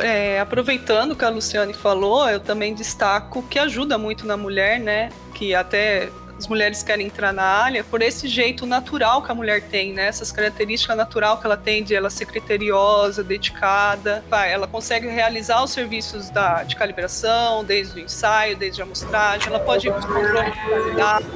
É, 0.00 0.40
aproveitando 0.40 1.12
o 1.12 1.16
que 1.16 1.24
a 1.24 1.28
Luciane 1.28 1.74
falou, 1.74 2.28
eu 2.28 2.40
também 2.40 2.74
destaco 2.74 3.42
que 3.42 3.58
ajuda 3.58 3.98
muito 3.98 4.26
na 4.26 4.36
mulher, 4.36 4.78
né? 4.78 5.10
Que 5.34 5.54
até 5.54 6.08
as 6.38 6.46
mulheres 6.46 6.84
querem 6.84 7.06
entrar 7.06 7.32
na 7.32 7.42
área 7.42 7.82
por 7.82 8.00
esse 8.00 8.28
jeito 8.28 8.64
natural 8.64 9.22
que 9.22 9.32
a 9.32 9.34
mulher 9.34 9.60
tem, 9.62 9.92
né? 9.92 10.06
Essas 10.06 10.30
características 10.30 10.96
natural 10.96 11.38
que 11.38 11.46
ela 11.46 11.56
tem 11.56 11.82
de 11.82 11.96
ela 11.96 12.08
ser 12.08 12.26
criteriosa, 12.26 13.24
dedicada. 13.24 14.24
Vai, 14.30 14.52
ela 14.52 14.68
consegue 14.68 15.08
realizar 15.08 15.62
os 15.64 15.72
serviços 15.72 16.30
da, 16.30 16.62
de 16.62 16.76
calibração, 16.76 17.64
desde 17.64 18.00
o 18.00 18.04
ensaio, 18.04 18.56
desde 18.56 18.80
a 18.80 18.84
amostragem. 18.84 19.48
Ela 19.48 19.58
pode 19.58 19.88
ir 19.88 19.92
para 19.92 20.02
qualidade, 20.02 21.26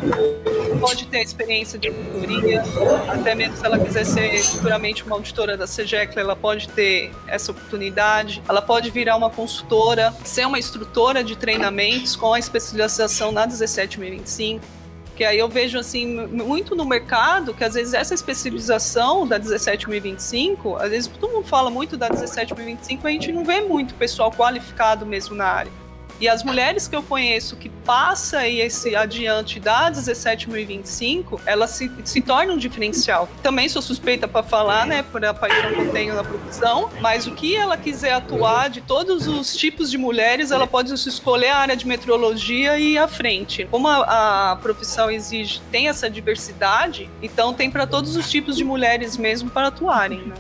pode 0.81 1.07
ter 1.07 1.21
experiência 1.21 1.79
de 1.79 1.89
auditoria, 1.89 2.63
até 3.09 3.35
mesmo 3.35 3.57
se 3.57 3.67
ela 3.67 3.79
quiser 3.81 4.05
ser 4.05 4.41
futuramente 4.45 5.03
uma 5.03 5.17
auditora 5.17 5.57
da 5.57 5.67
CEGECLA, 5.67 6.23
ela 6.23 6.37
pode 6.37 6.69
ter 6.69 7.11
essa 7.27 7.51
oportunidade. 7.51 8.41
Ela 8.49 8.63
pode 8.63 8.89
virar 8.91 9.17
uma 9.17 9.31
consultora, 9.31 10.15
ser 10.25 10.47
uma 10.47 10.59
instrutora 10.59 11.25
de 11.25 11.35
treinamentos 11.35 12.15
com 12.15 12.33
a 12.33 12.39
especialização 12.39 13.33
na 13.33 13.47
17025 13.47 14.82
que 15.17 15.25
aí 15.25 15.39
eu 15.39 15.49
vejo 15.49 15.79
assim 15.79 16.27
muito 16.27 16.75
no 16.75 16.85
mercado 16.85 17.55
que 17.55 17.65
às 17.65 17.75
vezes 17.75 17.95
essa 17.95 18.15
especialização 18.15 19.27
da 19.27 19.39
17025, 19.39 20.77
às 20.77 20.91
vezes 20.91 21.07
todo 21.09 21.31
mundo 21.31 21.47
fala 21.47 21.71
muito 21.71 21.97
da 21.97 22.09
17025, 22.09 23.07
a 23.07 23.11
gente 23.11 23.33
não 23.33 23.45
vê 23.45 23.61
muito 23.61 23.95
pessoal 23.95 24.31
qualificado 24.31 25.05
mesmo 25.05 25.35
na 25.35 25.47
área. 25.47 25.82
E 26.23 26.29
as 26.29 26.45
mulheres 26.45 26.87
que 26.87 26.95
eu 26.95 27.03
conheço 27.03 27.57
que 27.57 27.69
passa 27.69 28.47
esse 28.47 28.95
adiante 28.95 29.59
da 29.59 29.91
17.025, 29.91 31.41
elas 31.45 31.71
se, 31.71 31.91
se 32.05 32.21
tornam 32.21 32.55
um 32.55 32.57
diferencial. 32.57 33.29
Também 33.43 33.69
sou 33.69 33.83
suspeita 33.83 34.29
para 34.29 34.41
falar, 34.41 34.87
né, 34.87 35.03
por 35.03 35.25
a 35.25 35.35
paixão 35.35 35.73
que 35.73 35.81
eu 35.81 35.91
tenho 35.91 36.15
na 36.15 36.23
profissão, 36.23 36.89
mas 37.01 37.27
o 37.27 37.35
que 37.35 37.57
ela 37.57 37.77
quiser 37.77 38.13
atuar 38.13 38.71
de 38.71 38.81
todos 38.83 39.27
os 39.27 39.57
tipos 39.57 39.91
de 39.91 39.99
mulheres, 39.99 40.53
ela 40.53 40.65
pode 40.65 40.95
escolher 40.95 41.49
a 41.49 41.57
área 41.57 41.75
de 41.75 41.89
metrologia 41.89 42.79
e 42.79 42.97
à 42.97 43.09
frente. 43.09 43.67
Como 43.69 43.89
a, 43.89 44.53
a 44.53 44.57
profissão 44.63 45.11
exige, 45.11 45.61
tem 45.73 45.89
essa 45.89 46.09
diversidade, 46.09 47.11
então 47.21 47.53
tem 47.53 47.69
para 47.69 47.85
todos 47.85 48.15
os 48.15 48.31
tipos 48.31 48.57
de 48.57 48.63
mulheres 48.63 49.17
mesmo 49.17 49.51
para 49.51 49.67
atuarem, 49.67 50.21
né? 50.21 50.37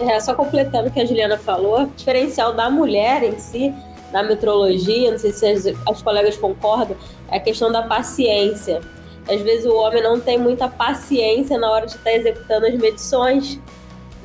É, 0.00 0.18
só 0.20 0.34
completando 0.34 0.88
o 0.88 0.92
que 0.92 1.00
a 1.00 1.04
Juliana 1.04 1.36
falou, 1.36 1.82
o 1.82 1.86
diferencial 1.86 2.52
da 2.52 2.70
mulher 2.70 3.22
em 3.22 3.38
si 3.38 3.74
da 4.12 4.22
metrologia, 4.22 5.10
não 5.10 5.18
sei 5.18 5.32
se 5.32 5.46
as, 5.46 5.66
as 5.86 6.02
colegas 6.02 6.36
concordam, 6.36 6.96
é 7.30 7.36
a 7.36 7.40
questão 7.40 7.70
da 7.70 7.82
paciência. 7.82 8.80
Às 9.28 9.40
vezes 9.42 9.66
o 9.66 9.74
homem 9.74 10.02
não 10.02 10.18
tem 10.18 10.38
muita 10.38 10.68
paciência 10.68 11.58
na 11.58 11.70
hora 11.70 11.86
de 11.86 11.94
estar 11.94 12.12
executando 12.12 12.66
as 12.66 12.74
medições. 12.74 13.60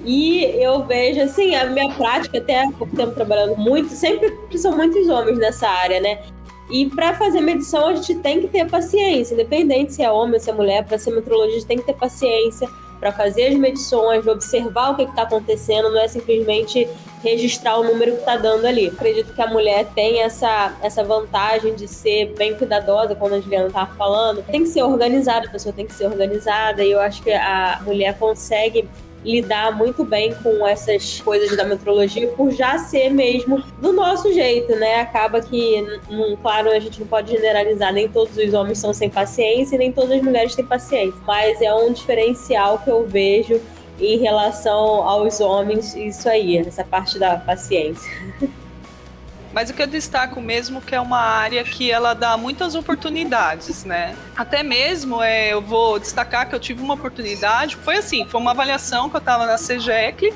E 0.05 0.43
eu 0.61 0.83
vejo, 0.85 1.21
assim, 1.21 1.55
a 1.55 1.65
minha 1.65 1.93
prática, 1.93 2.37
até 2.37 2.63
há 2.63 2.71
pouco 2.71 2.95
tempo 2.95 3.11
trabalhando 3.11 3.57
muito, 3.57 3.89
sempre 3.89 4.33
são 4.57 4.75
muitos 4.75 5.07
homens 5.09 5.37
nessa 5.37 5.67
área, 5.67 5.99
né? 5.99 6.19
E 6.69 6.89
para 6.89 7.13
fazer 7.13 7.41
medição, 7.41 7.89
a 7.89 7.95
gente 7.95 8.15
tem 8.15 8.41
que 8.41 8.47
ter 8.47 8.69
paciência, 8.69 9.33
independente 9.33 9.93
se 9.93 10.01
é 10.01 10.11
homem 10.11 10.35
ou 10.35 10.39
se 10.39 10.49
é 10.49 10.53
mulher, 10.53 10.85
para 10.85 10.97
ser 10.97 11.11
metrologista 11.11 11.67
tem 11.67 11.77
que 11.77 11.85
ter 11.85 11.93
paciência 11.93 12.69
para 13.03 13.11
fazer 13.11 13.47
as 13.47 13.55
medições, 13.55 14.25
observar 14.25 14.91
o 14.91 14.95
que 14.95 15.03
está 15.03 15.23
acontecendo, 15.23 15.91
não 15.91 15.99
é 15.99 16.07
simplesmente 16.07 16.87
registrar 17.21 17.77
o 17.77 17.83
número 17.83 18.13
que 18.13 18.19
está 18.19 18.37
dando 18.37 18.65
ali. 18.65 18.87
Acredito 18.87 19.33
que 19.33 19.41
a 19.41 19.47
mulher 19.47 19.85
tem 19.93 20.21
essa, 20.21 20.73
essa 20.81 21.03
vantagem 21.03 21.75
de 21.75 21.85
ser 21.85 22.33
bem 22.37 22.55
cuidadosa, 22.55 23.13
como 23.13 23.35
a 23.35 23.41
Juliana 23.41 23.67
estava 23.67 23.93
falando. 23.95 24.41
Tem 24.45 24.63
que 24.63 24.69
ser 24.69 24.83
organizada, 24.83 25.47
a 25.47 25.51
pessoa 25.51 25.73
tem 25.73 25.85
que 25.85 25.93
ser 25.93 26.05
organizada, 26.05 26.81
e 26.81 26.91
eu 26.91 27.01
acho 27.01 27.21
que 27.21 27.31
a 27.33 27.81
mulher 27.83 28.17
consegue 28.17 28.87
lidar 29.23 29.75
muito 29.75 30.03
bem 30.03 30.33
com 30.35 30.67
essas 30.67 31.21
coisas 31.21 31.55
da 31.55 31.63
metrologia 31.63 32.27
por 32.29 32.51
já 32.51 32.77
ser 32.77 33.09
mesmo 33.09 33.63
do 33.81 33.93
nosso 33.93 34.31
jeito, 34.33 34.75
né? 34.75 35.01
Acaba 35.01 35.41
que, 35.41 35.85
claro, 36.41 36.69
a 36.69 36.79
gente 36.79 36.99
não 36.99 37.07
pode 37.07 37.31
generalizar, 37.31 37.93
nem 37.93 38.07
todos 38.09 38.35
os 38.37 38.53
homens 38.53 38.79
são 38.79 38.93
sem 38.93 39.09
paciência, 39.09 39.77
nem 39.77 39.91
todas 39.91 40.11
as 40.11 40.21
mulheres 40.21 40.55
têm 40.55 40.65
paciência, 40.65 41.19
mas 41.25 41.61
é 41.61 41.73
um 41.73 41.91
diferencial 41.91 42.79
que 42.79 42.89
eu 42.89 43.05
vejo 43.05 43.61
em 43.99 44.17
relação 44.17 44.77
aos 45.07 45.39
homens, 45.39 45.95
isso 45.95 46.27
aí, 46.27 46.57
essa 46.57 46.83
parte 46.83 47.19
da 47.19 47.37
paciência. 47.37 48.11
Mas 49.53 49.69
o 49.69 49.73
que 49.73 49.81
eu 49.81 49.87
destaco 49.87 50.41
mesmo 50.41 50.81
que 50.81 50.95
é 50.95 50.99
uma 50.99 51.19
área 51.19 51.63
que 51.63 51.91
ela 51.91 52.13
dá 52.13 52.35
muitas 52.35 52.73
oportunidades, 52.73 53.85
né? 53.85 54.15
Até 54.35 54.63
mesmo 54.63 55.21
é, 55.21 55.53
eu 55.53 55.61
vou 55.61 55.99
destacar 55.99 56.49
que 56.49 56.55
eu 56.55 56.59
tive 56.59 56.81
uma 56.81 56.95
oportunidade, 56.95 57.75
foi 57.75 57.97
assim, 57.97 58.25
foi 58.25 58.41
uma 58.41 58.51
avaliação 58.51 59.09
que 59.09 59.15
eu 59.15 59.19
estava 59.19 59.45
na 59.45 59.55
CGEC 59.55 60.33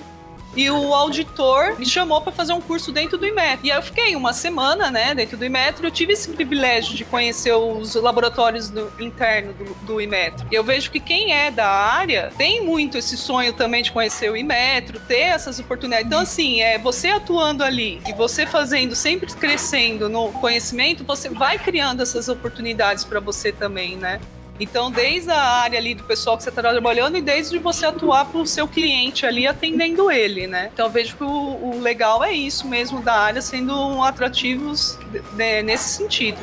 e 0.58 0.72
o 0.72 0.94
auditor 0.94 1.78
me 1.78 1.86
chamou 1.86 2.20
para 2.20 2.32
fazer 2.32 2.52
um 2.52 2.60
curso 2.60 2.92
dentro 2.92 3.16
do 3.16 3.28
Imetro. 3.28 3.68
E 3.68 3.72
aí 3.72 3.78
eu 3.78 3.82
fiquei 3.84 4.16
uma 4.16 4.34
semana, 4.34 4.90
né, 4.90 5.14
dentro 5.14 5.38
do 5.38 5.46
Imetro, 5.46 5.86
e 5.86 5.88
eu 5.88 5.92
tive 5.92 6.14
esse 6.14 6.30
privilégio 6.30 6.96
de 6.96 7.06
conhecer 7.06 7.54
os 7.54 7.94
laboratórios 7.94 8.70
do, 8.70 8.92
internos 9.00 9.56
do, 9.56 9.74
do 9.86 10.02
Imetro. 10.02 10.48
E 10.52 10.56
eu 10.56 10.64
vejo 10.64 10.90
que 10.90 11.00
quem 11.00 11.32
é 11.32 11.52
da 11.52 11.70
área 11.70 12.32
tem 12.36 12.66
muito 12.66 12.98
esse 12.98 13.16
sonho 13.16 13.54
também 13.54 13.84
de 13.84 13.92
conhecer 13.92 14.32
o 14.32 14.36
Imetro, 14.36 15.00
ter 15.02 15.28
essas 15.28 15.60
oportunidades. 15.60 16.08
Então, 16.08 16.22
assim, 16.22 16.62
é 16.62 16.80
você 16.80 17.10
atuando 17.10 17.64
ali 17.64 18.02
e 18.08 18.14
você 18.14 18.48
fazendo, 18.48 18.96
sempre 18.96 19.32
crescendo 19.34 20.10
no 20.10 20.32
conhecimento, 20.32 21.04
você 21.04 21.30
vai 21.30 21.60
criando 21.60 22.02
essas 22.02 22.28
oportunidades 22.30 23.04
para 23.04 23.20
você 23.20 23.52
também, 23.52 23.96
né? 23.96 24.20
Então, 24.60 24.90
desde 24.90 25.30
a 25.30 25.40
área 25.40 25.78
ali 25.78 25.94
do 25.94 26.04
pessoal 26.04 26.36
que 26.36 26.44
você 26.44 26.50
está 26.50 26.62
trabalhando 26.62 27.16
e 27.18 27.22
desde 27.22 27.60
você 27.60 27.86
atuar 27.86 28.26
para 28.26 28.40
o 28.40 28.48
seu 28.48 28.68
cliente 28.68 29.26
ali, 29.26 29.46
atendendo 29.46 30.10
ele, 30.10 30.48
né? 30.48 30.72
Então, 30.74 30.88
eu 30.88 30.92
vejo 30.92 31.16
que 31.16 31.24
o, 31.24 31.28
o 31.28 31.80
legal 31.80 32.24
é 32.24 32.32
isso 32.32 32.68
mesmo 32.68 33.02
da 33.02 33.14
área 33.14 33.42
sendo 33.42 34.02
atrativos 34.02 34.98
né, 35.34 35.62
nesse 35.62 35.90
sentido. 35.90 36.40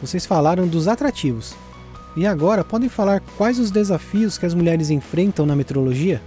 Vocês 0.00 0.26
falaram 0.26 0.66
dos 0.66 0.88
atrativos. 0.88 1.54
E 2.16 2.26
agora, 2.26 2.64
podem 2.64 2.88
falar 2.88 3.22
quais 3.38 3.60
os 3.60 3.70
desafios 3.70 4.36
que 4.36 4.44
as 4.44 4.52
mulheres 4.52 4.90
enfrentam 4.90 5.46
na 5.46 5.54
metrologia? 5.54 6.20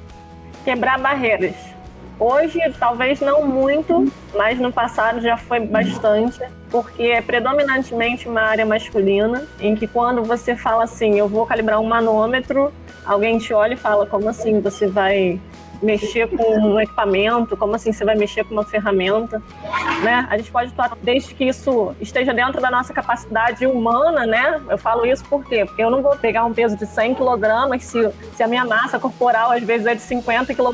Quebrar 0.63 0.97
barreiras 0.97 1.74
Hoje, 2.19 2.59
talvez 2.79 3.19
não 3.19 3.45
muito, 3.45 4.11
mas 4.33 4.57
no 4.57 4.71
passado 4.71 5.19
já 5.19 5.35
foi 5.35 5.59
bastante, 5.59 6.39
porque 6.69 7.03
é 7.03 7.21
predominantemente 7.21 8.27
uma 8.29 8.41
área 8.41 8.65
masculina, 8.65 9.45
em 9.59 9.75
que 9.75 9.85
quando 9.85 10.23
você 10.23 10.55
fala 10.55 10.85
assim, 10.85 11.19
eu 11.19 11.27
vou 11.27 11.45
calibrar 11.45 11.79
um 11.79 11.85
manômetro, 11.85 12.71
alguém 13.05 13.37
te 13.37 13.53
olha 13.53 13.73
e 13.73 13.77
fala, 13.77 14.05
como 14.05 14.29
assim 14.29 14.61
você 14.61 14.87
vai 14.87 15.39
mexer 15.81 16.27
com 16.27 16.57
um 16.57 16.79
equipamento, 16.79 17.55
como 17.57 17.75
assim 17.75 17.91
você 17.91 18.03
vai 18.03 18.15
mexer 18.15 18.43
com 18.43 18.53
uma 18.53 18.63
ferramenta, 18.63 19.41
né? 20.03 20.27
A 20.29 20.37
gente 20.37 20.51
pode 20.51 20.71
atuar 20.71 20.97
desde 21.01 21.33
que 21.33 21.45
isso 21.45 21.95
esteja 21.99 22.33
dentro 22.33 22.61
da 22.61 22.71
nossa 22.71 22.93
capacidade 22.93 23.65
humana, 23.65 24.25
né? 24.25 24.61
Eu 24.69 24.77
falo 24.77 25.05
isso 25.05 25.23
por 25.25 25.43
quê? 25.45 25.65
Porque 25.65 25.83
eu 25.83 25.89
não 25.89 26.01
vou 26.01 26.15
pegar 26.17 26.45
um 26.45 26.53
peso 26.53 26.75
de 26.75 26.85
100 26.85 27.15
kg 27.15 27.79
se, 27.79 28.11
se 28.33 28.43
a 28.43 28.47
minha 28.47 28.65
massa 28.65 28.99
corporal 28.99 29.51
às 29.51 29.63
vezes 29.63 29.85
é 29.87 29.95
de 29.95 30.01
50 30.01 30.53
kg, 30.53 30.65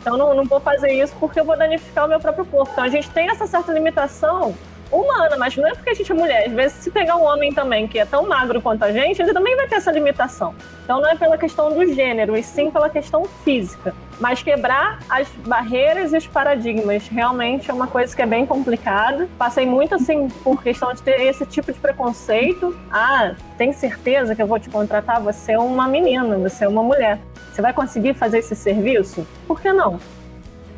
então 0.00 0.14
eu 0.14 0.18
não, 0.18 0.34
não 0.34 0.44
vou 0.44 0.60
fazer 0.60 0.92
isso 0.92 1.14
porque 1.18 1.38
eu 1.38 1.44
vou 1.44 1.56
danificar 1.56 2.06
o 2.06 2.08
meu 2.08 2.20
próprio 2.20 2.44
corpo. 2.44 2.70
Então 2.72 2.84
a 2.84 2.88
gente 2.88 3.10
tem 3.10 3.30
essa 3.30 3.46
certa 3.46 3.72
limitação 3.72 4.54
humana, 5.00 5.36
mas 5.36 5.56
não 5.56 5.66
é 5.66 5.74
porque 5.74 5.90
a 5.90 5.94
gente 5.94 6.10
é 6.10 6.14
mulher. 6.14 6.46
Às 6.46 6.52
vezes, 6.52 6.78
se 6.78 6.90
pegar 6.90 7.16
um 7.16 7.24
homem 7.24 7.52
também 7.52 7.86
que 7.86 7.98
é 7.98 8.04
tão 8.04 8.26
magro 8.26 8.60
quanto 8.60 8.84
a 8.84 8.92
gente, 8.92 9.20
ele 9.20 9.32
também 9.32 9.56
vai 9.56 9.66
ter 9.66 9.76
essa 9.76 9.90
limitação. 9.90 10.54
Então, 10.84 11.00
não 11.00 11.08
é 11.08 11.14
pela 11.14 11.38
questão 11.38 11.72
do 11.72 11.86
gênero, 11.94 12.36
e 12.36 12.42
sim 12.42 12.70
pela 12.70 12.88
questão 12.88 13.24
física. 13.44 13.94
Mas 14.20 14.42
quebrar 14.42 15.00
as 15.10 15.28
barreiras 15.28 16.12
e 16.12 16.16
os 16.16 16.26
paradigmas 16.26 17.08
realmente 17.08 17.70
é 17.70 17.74
uma 17.74 17.86
coisa 17.86 18.14
que 18.14 18.22
é 18.22 18.26
bem 18.26 18.46
complicada. 18.46 19.28
Passei 19.36 19.66
muito 19.66 19.94
assim 19.94 20.28
por 20.28 20.62
questão 20.62 20.92
de 20.92 21.02
ter 21.02 21.20
esse 21.22 21.44
tipo 21.46 21.72
de 21.72 21.80
preconceito. 21.80 22.76
Ah, 22.90 23.34
tem 23.58 23.72
certeza 23.72 24.34
que 24.34 24.42
eu 24.42 24.46
vou 24.46 24.58
te 24.58 24.70
contratar? 24.70 25.20
Você 25.22 25.52
é 25.52 25.58
uma 25.58 25.88
menina, 25.88 26.38
você 26.38 26.64
é 26.64 26.68
uma 26.68 26.82
mulher. 26.82 27.18
Você 27.52 27.62
vai 27.62 27.72
conseguir 27.72 28.14
fazer 28.14 28.38
esse 28.38 28.54
serviço? 28.54 29.26
Por 29.46 29.60
que 29.60 29.72
não? 29.72 29.98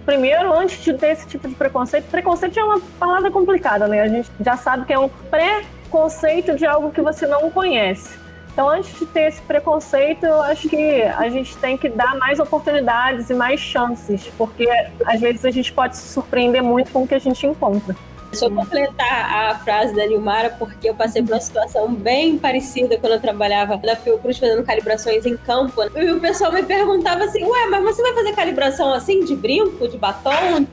Primeiro, 0.07 0.53
antes 0.57 0.85
de 0.85 0.95
ter 0.95 1.09
esse 1.09 1.27
tipo 1.27 1.49
de 1.49 1.55
preconceito, 1.57 2.09
preconceito 2.09 2.59
é 2.61 2.63
uma 2.63 2.81
palavra 2.97 3.29
complicada, 3.29 3.89
né? 3.89 4.03
A 4.03 4.09
gente 4.09 4.31
já 4.41 4.57
sabe 4.57 4.87
que 4.87 4.93
é 4.93 4.99
um 4.99 5.09
preconceito 5.09 6.55
de 6.55 6.65
algo 6.65 6.93
que 6.93 7.03
você 7.03 7.27
não 7.27 7.51
conhece. 7.51 8.17
Então, 8.53 8.69
antes 8.69 8.97
de 8.99 9.05
ter 9.05 9.23
esse 9.23 9.43
preconceito, 9.43 10.25
eu 10.25 10.41
acho 10.41 10.69
que 10.69 11.03
a 11.03 11.29
gente 11.29 11.57
tem 11.59 11.77
que 11.77 11.89
dar 11.89 12.17
mais 12.19 12.39
oportunidades 12.39 13.29
e 13.31 13.35
mais 13.35 13.59
chances, 13.59 14.31
porque 14.39 14.67
às 15.05 15.21
vezes 15.21 15.45
a 15.45 15.51
gente 15.51 15.73
pode 15.73 15.97
se 15.97 16.09
surpreender 16.09 16.63
muito 16.63 16.93
com 16.93 17.03
o 17.03 17.07
que 17.07 17.15
a 17.15 17.19
gente 17.19 17.45
encontra. 17.45 17.95
Eu 18.45 18.51
completar 18.51 19.51
a 19.51 19.59
frase 19.59 19.95
da 19.95 20.07
Nilmara, 20.07 20.51
porque 20.51 20.89
eu 20.89 20.95
passei 20.95 21.23
por 21.23 21.33
uma 21.33 21.41
situação 21.41 21.93
bem 21.93 22.39
parecida 22.39 22.99
quando 22.99 23.15
eu 23.15 23.21
trabalhava 23.21 23.81
na 23.83 23.97
Fiocruz 23.97 24.39
fazendo 24.39 24.63
calibrações 24.63 25.25
em 25.25 25.37
campo. 25.37 25.83
E 25.95 26.11
o 26.11 26.21
pessoal 26.21 26.53
me 26.53 26.63
perguntava 26.63 27.25
assim: 27.25 27.43
Ué, 27.43 27.67
mas 27.71 27.83
você 27.83 28.03
vai 28.03 28.15
fazer 28.15 28.35
calibração 28.35 28.93
assim, 28.93 29.25
de 29.25 29.35
brinco, 29.35 29.89
de 29.89 29.97
batom, 29.97 30.67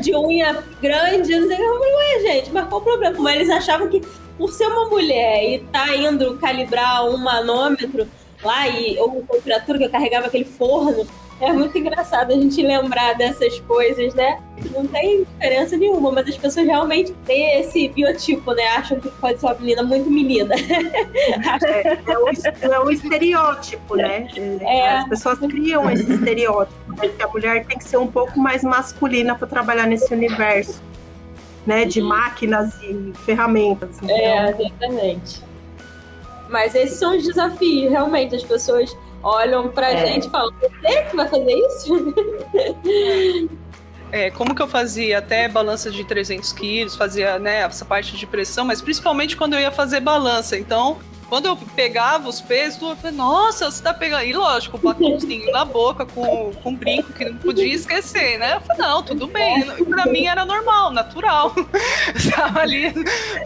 de 0.00 0.14
unha 0.14 0.62
grande? 0.80 1.32
Eu 1.32 1.48
falei, 1.48 1.94
Ué, 1.94 2.20
gente, 2.20 2.52
mas 2.52 2.68
qual 2.68 2.80
o 2.80 2.84
problema? 2.84 3.16
Mas 3.18 3.36
eles 3.36 3.50
achavam 3.50 3.88
que 3.88 4.02
por 4.36 4.52
ser 4.52 4.66
uma 4.66 4.88
mulher 4.88 5.44
e 5.44 5.58
tá 5.70 5.94
indo 5.94 6.38
calibrar 6.38 7.06
um 7.06 7.16
manômetro 7.18 8.08
lá 8.42 8.66
e 8.68 8.98
ou 8.98 9.22
temperatura 9.30 9.78
que 9.78 9.84
eu 9.84 9.90
carregava 9.90 10.26
aquele 10.26 10.46
forno, 10.46 11.06
é 11.40 11.52
muito 11.52 11.76
engraçado 11.78 12.32
a 12.32 12.34
gente 12.34 12.62
lembrar 12.62 13.14
dessas 13.14 13.58
coisas, 13.60 14.14
né? 14.14 14.40
Não 14.72 14.86
tem 14.86 15.24
diferença 15.24 15.76
nenhuma, 15.76 16.12
mas 16.12 16.28
as 16.28 16.36
pessoas 16.36 16.66
realmente 16.66 17.12
têm 17.24 17.60
esse 17.60 17.88
biotipo, 17.88 18.52
né? 18.52 18.62
Acham 18.76 19.00
que 19.00 19.08
pode 19.12 19.40
ser 19.40 19.46
uma 19.46 19.54
menina 19.54 19.82
muito 19.82 20.10
menina. 20.10 20.54
É, 20.54 22.12
é, 22.12 22.78
o, 22.78 22.90
é 22.90 22.92
estereótipo, 22.92 23.96
né? 23.96 24.28
É. 24.60 24.98
As 24.98 25.08
pessoas 25.08 25.38
criam 25.38 25.90
esse 25.90 26.12
estereótipo 26.12 27.00
de 27.00 27.08
que 27.08 27.22
a 27.22 27.28
mulher 27.28 27.64
tem 27.64 27.78
que 27.78 27.84
ser 27.84 27.96
um 27.96 28.06
pouco 28.06 28.38
mais 28.38 28.62
masculina 28.62 29.34
para 29.34 29.46
trabalhar 29.46 29.86
nesse 29.86 30.12
universo 30.12 30.82
né, 31.66 31.84
de 31.84 32.00
máquinas 32.00 32.74
e 32.82 33.12
ferramentas. 33.24 33.96
Então. 34.02 34.16
É, 34.16 34.50
exatamente. 34.50 35.42
Mas 36.48 36.74
esses 36.74 36.98
são 36.98 37.16
os 37.16 37.24
desafios, 37.24 37.90
realmente. 37.90 38.34
As 38.34 38.42
pessoas 38.42 38.94
olham 39.22 39.68
pra 39.68 39.92
é. 39.92 40.06
gente 40.06 40.26
e 40.26 40.30
falam: 40.30 40.52
Você 40.60 41.02
que 41.04 41.16
vai 41.16 41.28
fazer 41.28 41.52
isso? 41.52 42.14
É, 44.12 44.28
como 44.28 44.56
que 44.56 44.60
eu 44.60 44.66
fazia 44.66 45.18
até 45.18 45.46
balança 45.46 45.88
de 45.88 46.02
300 46.04 46.52
quilos, 46.52 46.96
fazia 46.96 47.38
né, 47.38 47.60
essa 47.60 47.84
parte 47.84 48.16
de 48.16 48.26
pressão, 48.26 48.64
mas 48.64 48.82
principalmente 48.82 49.36
quando 49.36 49.54
eu 49.54 49.60
ia 49.60 49.70
fazer 49.70 50.00
balança. 50.00 50.58
Então, 50.58 50.98
quando 51.28 51.46
eu 51.46 51.56
pegava 51.56 52.28
os 52.28 52.40
pesos, 52.40 52.82
eu 52.82 52.96
falei, 52.96 53.16
nossa, 53.16 53.70
você 53.70 53.80
tá 53.80 53.94
pegando. 53.94 54.24
E 54.24 54.32
lógico, 54.32 54.76
o 54.76 54.80
batomzinho 54.80 55.52
na 55.52 55.64
boca 55.64 56.04
com, 56.04 56.52
com 56.60 56.74
brinco 56.74 57.12
que 57.12 57.24
não 57.24 57.36
podia 57.36 57.72
esquecer, 57.72 58.36
né? 58.36 58.56
Eu 58.56 58.60
falei, 58.62 58.82
não, 58.82 59.02
tudo 59.04 59.28
bem. 59.28 59.64
E 59.78 59.84
pra 59.84 60.06
mim 60.06 60.26
era 60.26 60.44
normal, 60.44 60.90
natural. 60.90 61.54
Estava 62.16 62.62
ali 62.62 62.92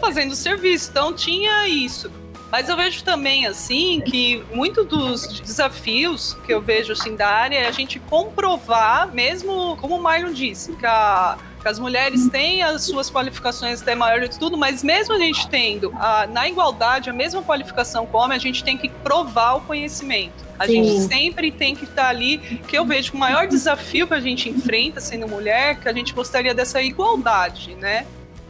fazendo 0.01 0.33
serviço. 0.33 0.89
Então 0.89 1.13
tinha 1.13 1.67
isso. 1.67 2.09
Mas 2.55 2.69
eu 2.69 2.77
vejo 2.77 3.03
também, 3.03 3.45
assim, 3.45 3.99
que 3.99 4.41
muito 4.53 4.85
dos 4.85 5.27
desafios 5.41 6.37
que 6.45 6.53
eu 6.53 6.61
vejo, 6.61 6.93
assim, 6.93 7.13
da 7.13 7.27
área 7.27 7.57
é 7.57 7.67
a 7.67 7.71
gente 7.71 7.99
comprovar, 7.99 9.13
mesmo, 9.13 9.75
como 9.75 9.97
o 9.97 10.01
Marlon 10.01 10.31
disse, 10.31 10.73
que 10.77 10.85
a 10.85 11.37
as 11.65 11.79
mulheres 11.79 12.29
têm 12.29 12.61
as 12.61 12.83
suas 12.83 13.09
qualificações 13.09 13.81
até 13.81 13.95
maior 13.95 14.19
de 14.19 14.37
tudo, 14.37 14.55
mas 14.55 14.83
mesmo 14.83 15.15
a 15.15 15.17
gente 15.17 15.47
tendo 15.49 15.91
a, 15.95 16.27
na 16.27 16.47
igualdade 16.47 17.09
a 17.09 17.13
mesma 17.13 17.41
qualificação 17.41 18.05
como 18.05 18.23
homem, 18.23 18.37
a 18.37 18.39
gente 18.39 18.63
tem 18.63 18.77
que 18.77 18.87
provar 18.87 19.55
o 19.55 19.61
conhecimento. 19.61 20.45
A 20.59 20.67
Sim. 20.67 20.83
gente 20.83 21.07
sempre 21.07 21.51
tem 21.51 21.75
que 21.75 21.85
estar 21.85 22.07
ali, 22.07 22.37
que 22.37 22.77
eu 22.77 22.85
vejo 22.85 23.09
que 23.09 23.17
o 23.17 23.19
maior 23.19 23.47
desafio 23.47 24.07
que 24.07 24.13
a 24.13 24.19
gente 24.19 24.47
enfrenta 24.47 25.01
sendo 25.01 25.27
mulher, 25.27 25.79
que 25.79 25.89
a 25.89 25.93
gente 25.93 26.13
gostaria 26.13 26.53
dessa 26.53 26.83
igualdade, 26.83 27.73
né? 27.73 28.05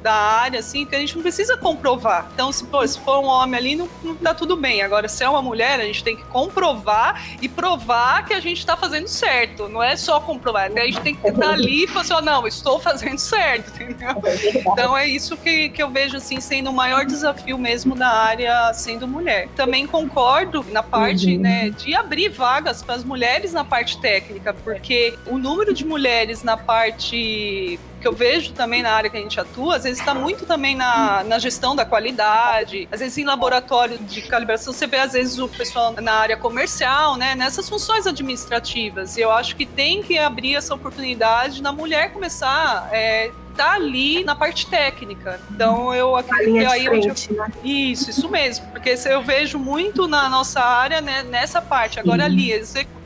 Da 0.06 0.14
área, 0.14 0.60
assim, 0.60 0.86
que 0.86 0.96
a 0.96 1.00
gente 1.00 1.16
não 1.16 1.24
precisa 1.24 1.58
comprovar. 1.58 2.30
Então, 2.32 2.52
se, 2.52 2.64
pô, 2.66 2.88
se 2.88 3.00
for 3.00 3.18
um 3.18 3.26
homem 3.26 3.60
ali, 3.60 3.76
não, 3.76 3.90
não 4.04 4.14
tá 4.14 4.36
tudo 4.36 4.56
bem. 4.56 4.84
Agora, 4.84 5.08
se 5.08 5.24
é 5.24 5.28
uma 5.28 5.42
mulher, 5.42 5.80
a 5.80 5.84
gente 5.84 6.04
tem 6.04 6.16
que 6.16 6.24
comprovar 6.26 7.26
e 7.42 7.50
provar 7.50 8.24
que 8.24 8.32
a 8.32 8.40
gente 8.40 8.60
está 8.60 8.78
fazendo 8.78 9.08
certo. 9.08 9.68
Não 9.68 9.82
é 9.82 9.96
só 9.96 10.20
comprovar. 10.20 10.68
Até 10.68 10.84
a 10.84 10.86
gente 10.86 11.02
tem 11.02 11.16
que 11.16 11.28
estar 11.28 11.50
ali 11.50 11.86
e 11.86 11.88
falar 11.88 12.02
assim, 12.02 12.14
oh, 12.14 12.22
não, 12.22 12.46
estou 12.46 12.80
fazendo 12.80 13.18
certo, 13.18 13.72
entendeu? 13.82 14.22
Então 14.54 14.96
é 14.96 15.08
isso 15.08 15.36
que, 15.36 15.70
que 15.70 15.82
eu 15.82 15.90
vejo 15.90 16.18
assim 16.18 16.40
sendo 16.40 16.70
o 16.70 16.74
maior 16.74 17.04
desafio 17.04 17.58
mesmo 17.58 17.96
da 17.96 18.10
área 18.10 18.72
sendo 18.76 19.08
mulher. 19.08 19.48
Também 19.56 19.88
concordo 19.88 20.64
na 20.72 20.84
parte, 20.84 21.34
uhum. 21.34 21.42
né, 21.42 21.72
de 21.72 21.96
abrir 21.96 22.30
vagas 22.30 22.84
para 22.84 22.94
as 22.94 23.04
mulheres 23.04 23.54
na 23.54 23.66
parte 23.66 24.00
técnica, 24.00 24.54
porque 24.54 25.18
o 25.26 25.40
número 25.40 25.74
de 25.74 25.84
mulheres 25.84 26.44
na 26.44 26.56
parte 26.56 27.80
que 28.06 28.08
eu 28.08 28.14
vejo 28.14 28.54
também 28.54 28.84
na 28.84 28.92
área 28.92 29.10
que 29.10 29.18
a 29.18 29.20
gente 29.20 29.40
atua, 29.40 29.78
às 29.78 29.84
vezes 29.84 29.98
está 29.98 30.14
muito 30.14 30.46
também 30.46 30.76
na, 30.76 31.24
na 31.24 31.40
gestão 31.40 31.76
da 31.76 31.84
qualidade, 31.84 32.88
às 32.92 33.00
vezes 33.00 33.18
em 33.18 33.26
laboratório 33.26 33.98
de 33.98 34.22
calibração, 34.22 34.72
você 34.72 34.86
vê 34.86 34.98
às 34.98 35.14
vezes 35.14 35.40
o 35.40 35.48
pessoal 35.48 35.92
na 36.00 36.14
área 36.14 36.38
comercial, 36.38 37.16
né, 37.16 37.34
nessas 37.34 37.68
funções 37.68 38.06
administrativas. 38.06 39.18
E 39.18 39.22
eu 39.22 39.32
acho 39.32 39.56
que 39.56 39.66
tem 39.66 40.04
que 40.04 40.20
abrir 40.20 40.56
essa 40.56 40.76
oportunidade 40.76 41.64
da 41.64 41.72
mulher 41.72 42.14
começar 42.14 42.88
é, 42.92 43.32
tá 43.58 43.72
ali 43.74 44.24
na 44.24 44.36
parte 44.36 44.68
técnica. 44.68 45.40
Então 45.50 45.92
eu 45.96 46.16
acredito 46.16 46.60
que 46.60 46.66
aí 46.66 46.86
frente, 46.86 47.32
eu... 47.32 47.38
né? 47.38 47.52
isso, 47.64 48.12
isso 48.12 48.30
mesmo, 48.30 48.68
porque 48.68 48.96
eu 49.06 49.24
vejo 49.24 49.58
muito 49.58 50.08
na 50.08 50.30
nossa 50.30 50.62
área 50.62 51.02
né, 51.02 51.24
nessa 51.24 51.60
parte. 51.60 52.00
Agora 52.00 52.26
ali 52.26 52.52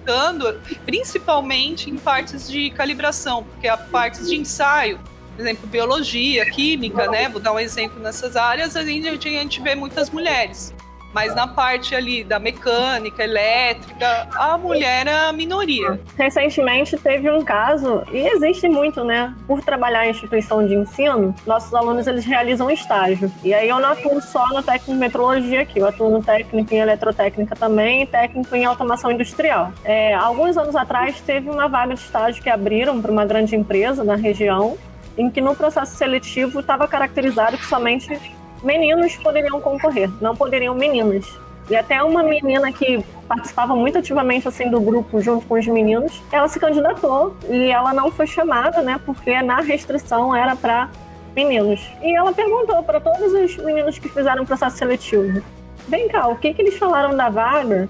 executando, 0.09 0.59
principalmente 0.85 1.89
em 1.89 1.97
partes 1.97 2.49
de 2.49 2.71
calibração, 2.71 3.43
porque 3.43 3.67
a 3.67 3.77
partes 3.77 4.27
de 4.27 4.35
ensaio 4.35 4.99
por 5.35 5.43
exemplo, 5.43 5.67
biologia, 5.69 6.45
química, 6.51 7.09
né? 7.09 7.29
Vou 7.29 7.39
dar 7.39 7.53
um 7.53 7.59
exemplo 7.59 7.97
nessas 8.01 8.35
áreas, 8.35 8.75
a 8.75 8.83
gente, 8.83 9.07
a 9.07 9.11
gente 9.13 9.61
vê 9.61 9.73
muitas 9.73 10.09
mulheres. 10.09 10.73
Mas 11.13 11.33
na 11.35 11.47
parte 11.47 11.95
ali 11.95 12.23
da 12.23 12.39
mecânica, 12.39 13.23
elétrica, 13.23 14.27
a 14.35 14.57
mulher 14.57 15.07
é 15.07 15.27
a 15.27 15.33
minoria. 15.33 15.99
Recentemente 16.17 16.97
teve 16.97 17.29
um 17.31 17.43
caso, 17.43 18.03
e 18.11 18.27
existe 18.27 18.67
muito, 18.69 19.03
né? 19.03 19.35
Por 19.47 19.61
trabalhar 19.61 20.05
em 20.05 20.11
instituição 20.11 20.65
de 20.65 20.75
ensino, 20.75 21.33
nossos 21.45 21.73
alunos 21.73 22.07
eles 22.07 22.25
realizam 22.25 22.69
estágio. 22.69 23.31
E 23.43 23.53
aí 23.53 23.69
eu 23.69 23.79
não 23.79 23.89
atuo 23.89 24.21
só 24.21 24.45
no 24.49 24.61
técnico 24.61 24.91
em 24.91 24.97
metrologia 24.97 25.61
aqui, 25.61 25.79
eu 25.79 25.87
atuo 25.87 26.09
no 26.09 26.23
técnico 26.23 26.73
em 26.73 26.77
eletrotécnica 26.77 27.55
também 27.55 28.05
técnico 28.05 28.55
em 28.55 28.65
automação 28.65 29.11
industrial. 29.11 29.71
É, 29.83 30.13
alguns 30.13 30.57
anos 30.57 30.75
atrás 30.75 31.19
teve 31.21 31.49
uma 31.49 31.67
vaga 31.67 31.95
de 31.95 32.01
estágio 32.01 32.41
que 32.41 32.49
abriram 32.49 33.01
para 33.01 33.11
uma 33.11 33.25
grande 33.25 33.55
empresa 33.55 34.03
na 34.03 34.15
região, 34.15 34.77
em 35.17 35.29
que 35.29 35.41
no 35.41 35.55
processo 35.55 35.95
seletivo 35.95 36.59
estava 36.59 36.87
caracterizado 36.87 37.57
que 37.57 37.65
somente 37.65 38.19
meninos 38.63 39.15
poderiam 39.17 39.59
concorrer, 39.61 40.09
não 40.21 40.35
poderiam 40.35 40.75
meninas. 40.75 41.25
E 41.69 41.75
até 41.75 42.01
uma 42.01 42.23
menina 42.23 42.71
que 42.71 43.03
participava 43.27 43.75
muito 43.75 43.99
ativamente 43.99 44.47
assim 44.47 44.69
do 44.69 44.81
grupo 44.81 45.21
junto 45.21 45.45
com 45.45 45.53
os 45.53 45.67
meninos, 45.67 46.19
ela 46.31 46.47
se 46.47 46.59
candidatou 46.59 47.35
e 47.47 47.69
ela 47.69 47.93
não 47.93 48.11
foi 48.11 48.25
chamada, 48.25 48.81
né? 48.81 48.99
Porque 49.05 49.39
na 49.43 49.61
restrição 49.61 50.35
era 50.35 50.55
para 50.55 50.89
meninos. 51.35 51.79
E 52.01 52.15
ela 52.15 52.33
perguntou 52.33 52.81
para 52.81 52.99
todos 52.99 53.31
os 53.33 53.57
meninos 53.57 53.99
que 53.99 54.09
fizeram 54.09 54.43
o 54.43 54.45
processo 54.47 54.77
seletivo: 54.77 55.43
"Vem 55.87 56.07
cá, 56.07 56.27
o 56.27 56.37
que 56.37 56.53
que 56.53 56.61
eles 56.61 56.77
falaram 56.77 57.15
da 57.15 57.29
vaga 57.29 57.87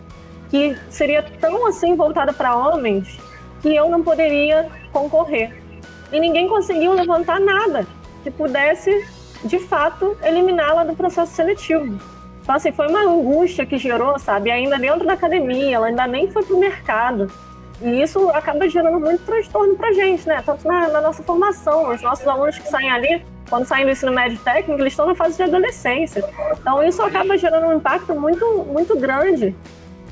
que 0.50 0.76
seria 0.90 1.24
tão 1.40 1.66
assim 1.66 1.96
voltada 1.96 2.34
para 2.34 2.56
homens 2.56 3.18
que 3.62 3.74
eu 3.74 3.90
não 3.90 4.04
poderia 4.04 4.68
concorrer?" 4.92 5.56
E 6.12 6.20
ninguém 6.20 6.50
conseguiu 6.50 6.92
levantar 6.94 7.40
nada 7.40 7.88
que 8.24 8.32
pudesse 8.32 9.08
de 9.44 9.60
fato, 9.60 10.18
eliminá-la 10.24 10.84
do 10.84 10.96
processo 10.96 11.34
seletivo. 11.34 12.00
Então, 12.42 12.56
assim, 12.56 12.72
foi 12.72 12.88
uma 12.88 13.02
angústia 13.02 13.66
que 13.66 13.78
gerou, 13.78 14.18
sabe? 14.18 14.50
Ainda 14.50 14.78
dentro 14.78 15.06
da 15.06 15.14
academia, 15.14 15.76
ela 15.76 15.88
ainda 15.88 16.08
nem 16.08 16.30
foi 16.32 16.44
para 16.44 16.56
o 16.56 16.60
mercado. 16.60 17.32
E 17.82 18.02
isso 18.02 18.30
acaba 18.32 18.68
gerando 18.68 19.00
muito 19.00 19.24
transtorno 19.24 19.76
para 19.76 19.90
a 19.90 19.94
gente, 19.94 20.28
né? 20.28 20.42
Tanto 20.46 20.68
na, 20.68 20.88
na, 20.90 21.00
nossa 21.00 21.24
formação, 21.24 21.94
os 21.94 22.02
nossos 22.02 22.28
alunos 22.28 22.58
que 22.58 22.68
saem 22.68 22.90
ali, 22.92 23.24
quando 23.48 23.66
saem 23.66 23.86
do 23.86 23.92
ensino 23.92 24.12
médio 24.12 24.38
técnico, 24.40 24.82
eles 24.82 24.94
estão 24.94 25.06
na 25.06 25.16
fase 25.16 25.38
de 25.38 25.44
adolescência. 25.44 26.28
Então, 26.60 26.84
isso 26.84 27.02
acaba 27.02 27.38
gerando 27.38 27.68
um 27.68 27.78
impacto 27.78 28.14
muito, 28.14 28.66
muito 28.68 28.98
grande. 28.98 29.56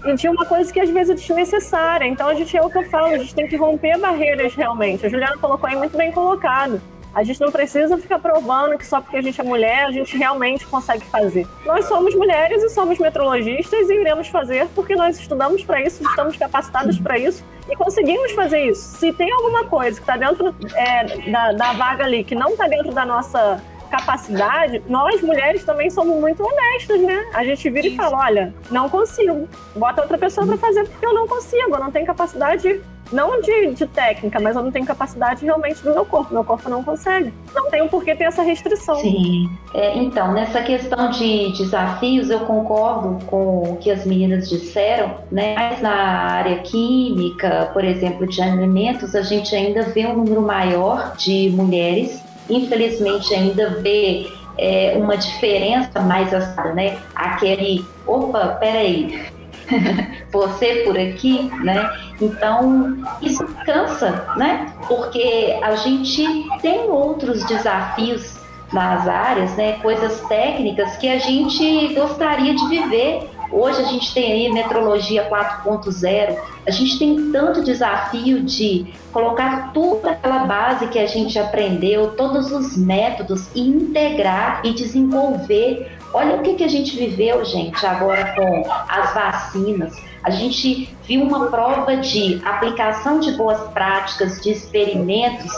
E 0.05 0.13
de 0.13 0.29
uma 0.29 0.45
coisa 0.45 0.71
que 0.71 0.79
às 0.79 0.89
vezes 0.89 1.09
é 1.09 1.15
desnecessária. 1.15 2.05
Então, 2.05 2.29
a 2.29 2.35
gente 2.35 2.55
é 2.55 2.61
o 2.61 2.69
que 2.69 2.77
eu 2.77 2.83
falo, 2.83 3.07
a 3.07 3.17
gente 3.17 3.33
tem 3.33 3.47
que 3.47 3.57
romper 3.57 3.97
barreiras 3.97 4.53
realmente. 4.53 5.05
A 5.05 5.09
Juliana 5.09 5.37
colocou 5.37 5.67
aí 5.67 5.75
muito 5.75 5.97
bem 5.97 6.11
colocado 6.11 6.79
A 7.17 7.23
gente 7.23 7.41
não 7.41 7.51
precisa 7.51 7.97
ficar 7.97 8.19
provando 8.19 8.77
que 8.77 8.85
só 8.85 9.01
porque 9.01 9.17
a 9.17 9.21
gente 9.23 9.41
é 9.41 9.43
mulher 9.43 9.85
a 9.85 9.91
gente 9.91 10.15
realmente 10.15 10.67
consegue 10.67 11.03
fazer. 11.05 11.47
Nós 11.65 11.85
somos 11.85 12.13
mulheres 12.13 12.61
e 12.61 12.69
somos 12.69 12.99
metrologistas 12.99 13.89
e 13.89 13.93
iremos 13.95 14.27
fazer 14.27 14.67
porque 14.75 14.95
nós 14.95 15.17
estudamos 15.19 15.63
para 15.63 15.81
isso, 15.81 16.03
estamos 16.03 16.37
capacitados 16.37 16.99
para 16.99 17.17
isso 17.17 17.43
e 17.67 17.75
conseguimos 17.75 18.33
fazer 18.33 18.65
isso. 18.67 18.99
Se 18.99 19.11
tem 19.11 19.31
alguma 19.31 19.63
coisa 19.63 19.99
que 19.99 20.03
está 20.03 20.15
dentro 20.15 20.53
é, 20.75 21.31
da, 21.31 21.53
da 21.53 21.73
vaga 21.73 22.03
ali 22.03 22.23
que 22.23 22.35
não 22.35 22.49
está 22.49 22.67
dentro 22.67 22.91
da 22.91 23.03
nossa 23.03 23.63
capacidade, 23.89 24.83
nós 24.87 25.19
mulheres 25.19 25.63
também 25.63 25.89
somos 25.89 26.17
muito 26.17 26.43
honestas, 26.43 27.01
né? 27.01 27.31
A 27.33 27.43
gente 27.43 27.67
vira 27.67 27.87
Isso. 27.87 27.95
e 27.95 27.97
fala: 27.97 28.25
olha, 28.25 28.53
não 28.69 28.89
consigo. 28.89 29.49
Bota 29.75 30.01
outra 30.01 30.19
pessoa 30.19 30.45
para 30.45 30.57
fazer 30.57 30.87
porque 30.87 31.05
eu 31.05 31.15
não 31.15 31.27
consigo, 31.27 31.73
eu 31.73 31.79
não 31.79 31.89
tenho 31.89 32.05
capacidade 32.05 32.79
não 33.11 33.41
de, 33.41 33.73
de, 33.73 33.87
técnica, 33.87 34.39
mas 34.39 34.55
eu 34.55 34.63
não 34.63 34.71
tenho 34.71 34.85
capacidade 34.85 35.45
realmente 35.45 35.83
do 35.83 35.93
meu 35.93 36.05
corpo. 36.05 36.33
Meu 36.33 36.43
corpo 36.43 36.69
não 36.69 36.83
consegue. 36.83 37.33
Não 37.53 37.69
tenho 37.69 37.87
por 37.87 38.03
que 38.03 38.15
ter 38.15 38.25
essa 38.25 38.41
restrição. 38.41 38.95
Sim. 38.95 39.49
É, 39.73 39.97
então, 39.97 40.33
nessa 40.33 40.61
questão 40.61 41.09
de 41.11 41.51
desafios, 41.57 42.29
eu 42.29 42.41
concordo 42.41 43.23
com 43.25 43.73
o 43.73 43.77
que 43.77 43.91
as 43.91 44.05
meninas 44.05 44.49
disseram, 44.49 45.17
né? 45.31 45.55
Mas 45.55 45.81
na 45.81 45.93
área 45.93 46.57
química, 46.59 47.69
por 47.73 47.83
exemplo, 47.83 48.27
de 48.27 48.41
alimentos, 48.41 49.15
a 49.15 49.21
gente 49.21 49.55
ainda 49.55 49.83
vê 49.83 50.05
um 50.05 50.15
número 50.15 50.41
maior 50.41 51.15
de 51.15 51.49
mulheres 51.49 52.27
infelizmente 52.49 53.33
ainda 53.33 53.69
vê 53.81 54.27
é, 54.57 54.93
uma 54.97 55.17
diferença 55.17 55.99
mais 56.01 56.33
assada, 56.33 56.73
né? 56.73 56.97
Aquele, 57.15 57.85
opa, 58.05 58.57
peraí, 58.59 59.25
você 60.31 60.83
por 60.85 60.97
aqui, 60.97 61.51
né? 61.63 61.89
Então, 62.21 62.97
isso 63.21 63.45
cansa, 63.65 64.25
né? 64.35 64.73
Porque 64.87 65.57
a 65.61 65.75
gente 65.75 66.25
tem 66.61 66.89
outros 66.89 67.43
desafios 67.45 68.35
nas 68.71 69.07
áreas, 69.07 69.55
né? 69.55 69.73
Coisas 69.81 70.19
técnicas 70.27 70.97
que 70.97 71.07
a 71.07 71.19
gente 71.19 71.93
gostaria 71.93 72.53
de 72.53 72.67
viver 72.67 73.29
Hoje 73.51 73.81
a 73.81 73.85
gente 73.85 74.13
tem 74.13 74.31
aí 74.31 74.51
metrologia 74.51 75.29
4.0, 75.29 76.37
a 76.65 76.71
gente 76.71 76.99
tem 76.99 77.31
tanto 77.31 77.63
desafio 77.63 78.41
de 78.43 78.93
colocar 79.13 79.71
toda 79.71 80.11
aquela 80.11 80.39
base 80.39 80.87
que 80.87 80.99
a 80.99 81.07
gente 81.07 81.39
aprendeu, 81.39 82.11
todos 82.11 82.51
os 82.51 82.75
métodos 82.75 83.47
e 83.55 83.61
integrar 83.61 84.61
e 84.65 84.73
desenvolver. 84.73 85.96
Olha 86.13 86.37
o 86.37 86.41
que, 86.41 86.55
que 86.55 86.63
a 86.63 86.67
gente 86.67 86.95
viveu, 86.95 87.43
gente, 87.43 87.85
agora 87.85 88.33
com 88.35 88.63
as 88.87 89.13
vacinas. 89.13 89.95
A 90.23 90.29
gente 90.29 90.89
viu 91.03 91.21
uma 91.21 91.47
prova 91.47 91.97
de 91.97 92.41
aplicação 92.43 93.19
de 93.19 93.31
boas 93.33 93.59
práticas, 93.71 94.41
de 94.41 94.51
experimentos, 94.51 95.51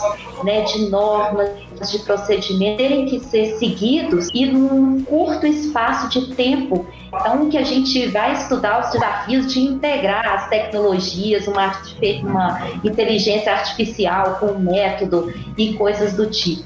né, 0.43 0.61
de 0.61 0.89
normas, 0.89 1.49
de 1.89 1.99
procedimentos 1.99 2.77
terem 2.77 3.05
que 3.05 3.19
ser 3.19 3.57
seguidos 3.57 4.29
e 4.33 4.45
num 4.45 5.03
curto 5.03 5.47
espaço 5.47 6.09
de 6.09 6.35
tempo. 6.35 6.85
Então, 7.07 7.49
que 7.49 7.57
a 7.57 7.63
gente 7.63 8.07
vai 8.07 8.33
estudar 8.33 8.85
os 8.85 8.91
desafios 8.91 9.51
de 9.51 9.61
integrar 9.61 10.27
as 10.27 10.47
tecnologias, 10.49 11.47
uma, 11.47 11.81
uma 12.21 12.61
inteligência 12.83 13.51
artificial 13.51 14.37
com 14.39 14.59
método 14.59 15.33
e 15.57 15.73
coisas 15.73 16.13
do 16.13 16.29
tipo. 16.29 16.63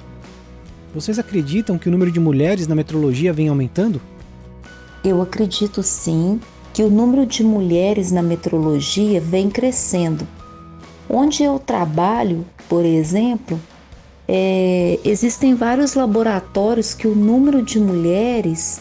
Vocês 0.94 1.18
acreditam 1.18 1.78
que 1.78 1.90
o 1.90 1.92
número 1.92 2.12
de 2.12 2.20
mulheres 2.20 2.68
na 2.68 2.76
metrologia 2.76 3.34
vem 3.34 3.48
aumentando? 3.48 4.00
Eu 5.04 5.22
acredito 5.22 5.82
sim 5.82 6.40
que 6.72 6.84
o 6.84 6.90
número 6.90 7.26
de 7.26 7.44
mulheres 7.44 8.12
na 8.12 8.22
metrologia 8.22 9.20
vem 9.20 9.50
crescendo. 9.50 10.28
Onde 11.10 11.44
eu 11.44 11.58
trabalho, 11.58 12.46
por 12.70 12.86
exemplo, 12.86 13.60
é, 14.28 15.00
existem 15.04 15.56
vários 15.56 15.96
laboratórios 15.96 16.94
que 16.94 17.08
o 17.08 17.16
número 17.16 17.64
de 17.64 17.80
mulheres 17.80 18.80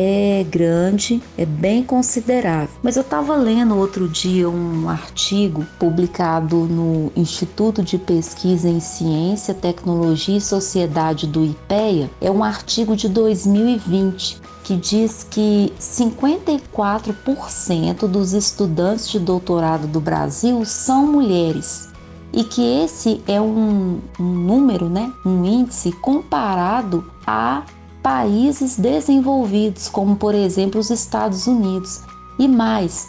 é 0.00 0.44
grande, 0.44 1.20
é 1.36 1.44
bem 1.44 1.82
considerável. 1.82 2.70
Mas 2.82 2.96
eu 2.96 3.02
estava 3.02 3.36
lendo 3.36 3.76
outro 3.76 4.08
dia 4.08 4.48
um 4.48 4.88
artigo 4.88 5.66
publicado 5.78 6.56
no 6.56 7.12
Instituto 7.14 7.82
de 7.82 7.98
Pesquisa 7.98 8.66
em 8.68 8.80
Ciência, 8.80 9.52
Tecnologia 9.52 10.38
e 10.38 10.40
Sociedade 10.40 11.26
do 11.26 11.44
IPEA. 11.44 12.08
É 12.20 12.30
um 12.30 12.42
artigo 12.42 12.96
de 12.96 13.08
2020 13.08 14.40
que 14.64 14.76
diz 14.76 15.26
que 15.28 15.72
54% 15.78 18.06
dos 18.06 18.32
estudantes 18.32 19.06
de 19.08 19.18
doutorado 19.18 19.86
do 19.86 20.00
Brasil 20.00 20.64
são 20.64 21.06
mulheres 21.06 21.90
e 22.32 22.44
que 22.44 22.62
esse 22.62 23.20
é 23.26 23.40
um, 23.40 23.98
um 24.18 24.24
número, 24.24 24.88
né, 24.88 25.12
um 25.26 25.44
índice 25.44 25.92
comparado 25.92 27.04
a 27.26 27.64
países 28.02 28.76
desenvolvidos, 28.76 29.88
como 29.88 30.16
por 30.16 30.34
exemplo 30.34 30.80
os 30.80 30.90
Estados 30.90 31.46
Unidos, 31.46 32.02
e 32.38 32.48
mais 32.48 33.08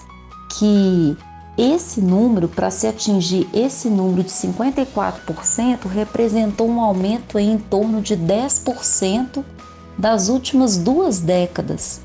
que 0.58 1.18
esse 1.58 2.02
número, 2.02 2.48
para 2.48 2.72
se 2.72 2.88
atingir 2.88 3.48
esse 3.54 3.90
número 3.90 4.24
de 4.24 4.30
54%, 4.30 5.86
representou 5.88 6.68
um 6.70 6.82
aumento 6.82 7.38
em 7.38 7.58
torno 7.58 8.02
de 8.02 8.16
10% 8.16 9.44
das 9.98 10.30
últimas 10.30 10.78
duas 10.78 11.20
décadas. 11.20 12.02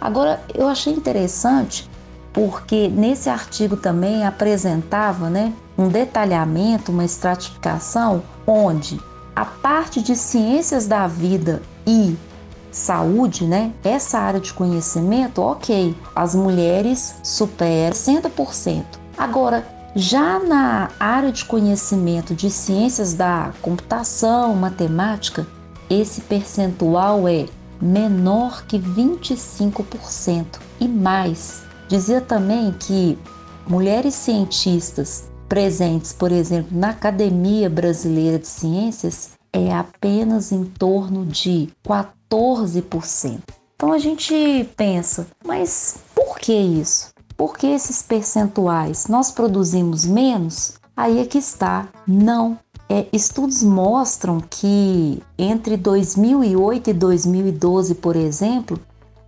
Agora, 0.00 0.42
eu 0.54 0.68
achei 0.68 0.92
interessante 0.92 1.88
porque 2.32 2.88
nesse 2.88 3.28
artigo 3.28 3.76
também 3.76 4.24
apresentava 4.24 5.28
né, 5.28 5.52
um 5.76 5.88
detalhamento, 5.88 6.92
uma 6.92 7.04
estratificação, 7.04 8.22
onde 8.46 9.00
a 9.34 9.44
parte 9.44 10.00
de 10.00 10.14
ciências 10.14 10.86
da 10.86 11.06
vida 11.06 11.62
e 11.86 12.16
saúde, 12.70 13.44
né? 13.44 13.72
Essa 13.82 14.18
área 14.18 14.40
de 14.40 14.52
conhecimento, 14.52 15.42
ok, 15.42 15.94
as 16.14 16.34
mulheres 16.34 17.16
superam 17.22 17.92
60%. 17.92 18.84
Agora, 19.16 19.66
já 19.94 20.38
na 20.38 20.90
área 21.00 21.32
de 21.32 21.44
conhecimento 21.44 22.34
de 22.34 22.50
ciências 22.50 23.14
da 23.14 23.52
computação, 23.60 24.54
matemática, 24.54 25.46
esse 25.88 26.20
percentual 26.20 27.26
é 27.26 27.46
menor 27.80 28.64
que 28.66 28.78
25% 28.78 30.44
e 30.78 30.86
mais. 30.86 31.62
Dizia 31.88 32.20
também 32.20 32.72
que 32.72 33.18
mulheres 33.66 34.14
cientistas 34.14 35.28
presentes, 35.48 36.12
por 36.12 36.30
exemplo, 36.30 36.68
na 36.70 36.90
Academia 36.90 37.68
Brasileira 37.68 38.38
de 38.38 38.46
Ciências 38.46 39.32
é 39.52 39.72
apenas 39.72 40.52
em 40.52 40.64
torno 40.64 41.24
de 41.26 41.68
14%. 41.84 43.40
Então 43.74 43.92
a 43.92 43.98
gente 43.98 44.68
pensa, 44.76 45.26
mas 45.44 45.98
por 46.14 46.38
que 46.38 46.52
isso? 46.52 47.12
Por 47.36 47.56
que 47.56 47.66
esses 47.66 48.02
percentuais? 48.02 49.06
Nós 49.08 49.30
produzimos 49.30 50.04
menos? 50.04 50.74
Aí 50.94 51.18
é 51.18 51.24
que 51.24 51.38
está. 51.38 51.88
Não. 52.06 52.58
É, 52.88 53.06
estudos 53.12 53.62
mostram 53.62 54.40
que 54.40 55.22
entre 55.38 55.76
2008 55.76 56.90
e 56.90 56.92
2012, 56.92 57.94
por 57.94 58.16
exemplo, 58.16 58.78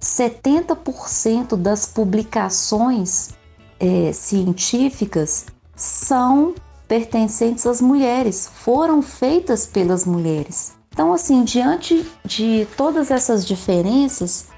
70% 0.00 1.56
das 1.56 1.86
publicações 1.86 3.30
é, 3.78 4.12
científicas 4.12 5.46
são 5.74 6.54
pertencentes 6.92 7.64
às 7.66 7.80
mulheres, 7.80 8.50
foram 8.54 9.00
feitas 9.00 9.64
pelas 9.66 10.04
mulheres. 10.04 10.74
Então, 10.92 11.14
assim, 11.14 11.42
diante 11.42 12.06
de 12.22 12.68
todas 12.76 13.10
essas 13.10 13.46
diferenças, 13.46 14.48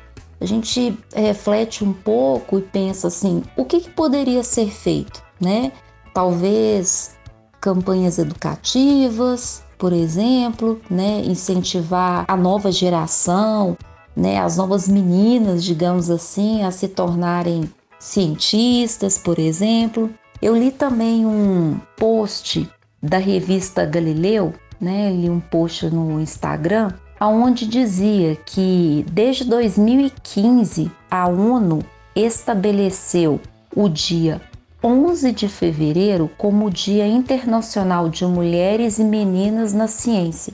a 0.41 0.45
gente 0.45 0.99
reflete 1.15 1.85
um 1.85 1.93
pouco 1.93 2.59
e 2.59 2.63
pensa 2.63 3.07
assim: 3.07 3.45
o 3.57 3.65
que, 3.65 3.79
que 3.79 3.91
poderia 3.91 4.43
ser 4.43 4.69
feito, 4.69 5.23
né? 5.41 5.71
Talvez 6.13 7.15
campanhas 7.61 8.19
educativas, 8.19 9.63
por 9.79 9.93
exemplo, 9.93 10.81
né? 10.91 11.23
incentivar 11.25 12.25
a 12.27 12.37
nova 12.37 12.73
geração, 12.73 13.77
né? 14.17 14.41
as 14.41 14.57
novas 14.57 14.89
meninas, 14.89 15.63
digamos 15.63 16.11
assim, 16.11 16.65
a 16.65 16.73
se 16.73 16.89
tornarem 16.89 17.73
cientistas, 18.01 19.17
por 19.17 19.39
exemplo. 19.39 20.11
Eu 20.45 20.55
li 20.55 20.71
também 20.71 21.25
um 21.25 21.81
post 21.97 22.69
da 23.03 23.17
revista 23.17 23.87
Galileu, 23.87 24.53
né? 24.79 25.11
Li 25.11 25.31
um 25.31 25.41
post 25.41 25.87
no 25.87 26.21
Instagram 26.21 26.93
aonde 27.19 27.67
dizia 27.67 28.37
que 28.37 29.07
desde 29.11 29.47
2015 29.47 30.93
a 31.11 31.27
ONU 31.29 31.79
estabeleceu 32.15 33.41
o 33.75 33.89
dia 33.89 34.39
11 34.83 35.33
de 35.33 35.49
fevereiro 35.49 36.31
como 36.37 36.67
o 36.67 36.71
Dia 36.71 37.07
Internacional 37.07 38.11
de 38.11 38.27
Mulheres 38.27 38.99
e 38.99 39.05
Meninas 39.05 39.73
na 39.73 39.89
Ciência. 39.89 40.53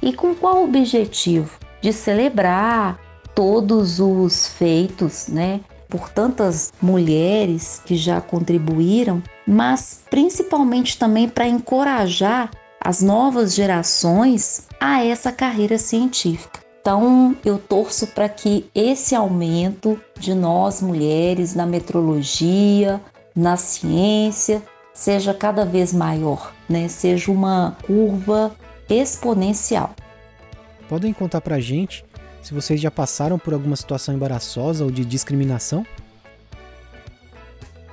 E 0.00 0.12
com 0.12 0.32
qual 0.32 0.62
objetivo? 0.62 1.58
De 1.82 1.92
celebrar 1.92 3.00
todos 3.34 3.98
os 3.98 4.46
feitos, 4.46 5.26
né, 5.26 5.60
por 5.88 6.08
tantas 6.08 6.72
mulheres 6.80 7.80
que 7.84 7.96
já 7.96 8.20
contribuíram, 8.20 9.22
mas 9.46 10.02
principalmente 10.10 10.98
também 10.98 11.28
para 11.28 11.46
encorajar 11.46 12.50
as 12.80 13.00
novas 13.00 13.54
gerações 13.54 14.66
a 14.80 15.04
essa 15.04 15.32
carreira 15.32 15.78
científica. 15.78 16.60
Então, 16.80 17.34
eu 17.42 17.58
torço 17.58 18.06
para 18.08 18.28
que 18.28 18.68
esse 18.74 19.14
aumento 19.14 19.98
de 20.18 20.34
nós 20.34 20.82
mulheres 20.82 21.54
na 21.54 21.64
metrologia, 21.64 23.00
na 23.34 23.56
ciência, 23.56 24.62
seja 24.92 25.32
cada 25.32 25.64
vez 25.64 25.94
maior, 25.94 26.52
né? 26.68 26.86
Seja 26.88 27.32
uma 27.32 27.74
curva 27.86 28.54
exponencial. 28.88 29.94
Podem 30.86 31.12
contar 31.14 31.40
pra 31.40 31.58
gente 31.58 32.04
se 32.44 32.52
vocês 32.52 32.78
já 32.78 32.90
passaram 32.90 33.38
por 33.38 33.54
alguma 33.54 33.74
situação 33.74 34.14
embaraçosa 34.14 34.84
ou 34.84 34.90
de 34.90 35.02
discriminação? 35.02 35.86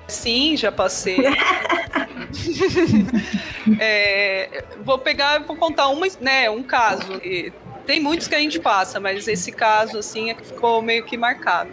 Sim, 0.09 0.57
já 0.57 0.69
passei. 0.73 1.19
é, 3.79 4.65
vou 4.83 4.99
pegar, 4.99 5.39
vou 5.39 5.55
contar 5.55 5.87
uma, 5.87 6.05
né, 6.19 6.49
um 6.49 6.61
caso. 6.61 7.21
Tem 7.85 8.01
muitos 8.01 8.27
que 8.27 8.35
a 8.35 8.39
gente 8.39 8.59
passa, 8.59 8.99
mas 8.99 9.25
esse 9.25 9.53
caso 9.53 9.97
assim 9.97 10.29
é 10.29 10.33
que 10.33 10.45
ficou 10.45 10.81
meio 10.81 11.05
que 11.05 11.15
marcado. 11.15 11.71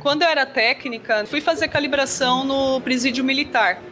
Quando 0.00 0.22
eu 0.22 0.28
era 0.28 0.46
técnica, 0.46 1.26
fui 1.26 1.42
fazer 1.42 1.68
calibração 1.68 2.42
no 2.42 2.80
presídio 2.80 3.22
militar. 3.22 3.82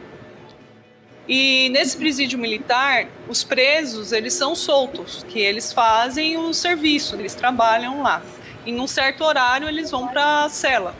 E 1.32 1.68
nesse 1.68 1.96
presídio 1.96 2.36
militar, 2.40 3.06
os 3.28 3.44
presos, 3.44 4.10
eles 4.10 4.34
são 4.34 4.56
soltos, 4.56 5.24
que 5.28 5.38
eles 5.38 5.72
fazem 5.72 6.36
o 6.36 6.52
serviço, 6.52 7.14
eles 7.14 7.36
trabalham 7.36 8.02
lá. 8.02 8.20
Em 8.66 8.80
um 8.80 8.88
certo 8.88 9.22
horário, 9.22 9.68
eles 9.68 9.92
vão 9.92 10.08
para 10.08 10.42
a 10.42 10.48
cela. 10.48 10.92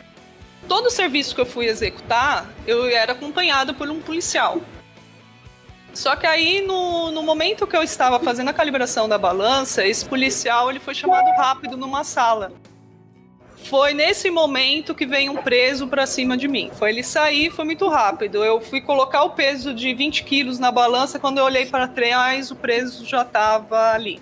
Todo 0.69 0.85
o 0.85 0.89
serviço 0.89 1.35
que 1.35 1.41
eu 1.41 1.45
fui 1.45 1.65
executar, 1.65 2.49
eu 2.65 2.85
era 2.85 3.11
acompanhado 3.11 3.73
por 3.73 3.89
um 3.89 3.99
policial. 3.99 4.61
Só 5.93 6.15
que 6.15 6.25
aí, 6.25 6.61
no, 6.61 7.11
no 7.11 7.21
momento 7.23 7.67
que 7.67 7.75
eu 7.75 7.83
estava 7.83 8.17
fazendo 8.17 8.51
a 8.51 8.53
calibração 8.53 9.09
da 9.09 9.17
balança, 9.17 9.85
esse 9.85 10.05
policial 10.05 10.69
ele 10.69 10.79
foi 10.79 10.95
chamado 10.95 11.29
rápido 11.35 11.75
numa 11.75 12.05
sala. 12.05 12.53
Foi 13.71 13.93
nesse 13.93 14.29
momento 14.29 14.93
que 14.93 15.05
veio 15.05 15.31
um 15.31 15.37
preso 15.37 15.87
para 15.87 16.05
cima 16.05 16.35
de 16.35 16.45
mim. 16.45 16.69
Foi 16.73 16.89
ele 16.89 17.01
sair, 17.01 17.49
foi 17.49 17.63
muito 17.63 17.87
rápido. 17.87 18.43
Eu 18.43 18.59
fui 18.59 18.81
colocar 18.81 19.23
o 19.23 19.29
peso 19.29 19.73
de 19.73 19.93
20 19.93 20.25
quilos 20.25 20.59
na 20.59 20.69
balança, 20.69 21.17
quando 21.17 21.37
eu 21.37 21.45
olhei 21.45 21.65
para 21.65 21.87
trás, 21.87 22.51
o 22.51 22.55
preso 22.57 23.05
já 23.05 23.21
estava 23.21 23.93
ali. 23.93 24.21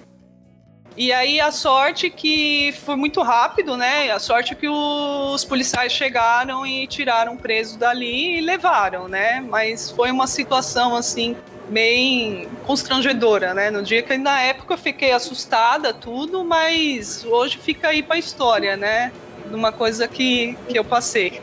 E 0.96 1.12
aí 1.12 1.42
a 1.42 1.50
sorte 1.50 2.12
que 2.12 2.76
foi 2.86 2.96
muito 2.96 3.24
rápido, 3.24 3.76
né? 3.76 4.12
A 4.12 4.20
sorte 4.20 4.54
que 4.54 4.70
os 4.70 5.44
policiais 5.44 5.94
chegaram 5.94 6.64
e 6.64 6.86
tiraram 6.86 7.34
o 7.34 7.38
preso 7.38 7.80
dali 7.80 8.38
e 8.38 8.42
levaram, 8.42 9.08
né? 9.08 9.42
Mas 9.42 9.90
foi 9.90 10.12
uma 10.12 10.28
situação 10.28 10.96
assim 10.96 11.36
bem 11.68 12.48
constrangedora, 12.68 13.56
né? 13.56 13.72
No 13.72 13.82
dia 13.82 14.04
que 14.04 14.16
na 14.16 14.44
época 14.44 14.76
eu 14.76 14.78
fiquei 14.78 15.12
assustada, 15.12 15.92
tudo, 15.92 16.44
mas 16.44 17.26
hoje 17.26 17.58
fica 17.58 17.88
aí 17.88 18.04
para 18.04 18.16
a 18.16 18.20
história, 18.20 18.78
né? 18.78 19.12
Numa 19.50 19.72
coisa 19.72 20.08
que, 20.08 20.58
que 20.68 20.78
eu 20.78 20.84
passei. 20.84 21.42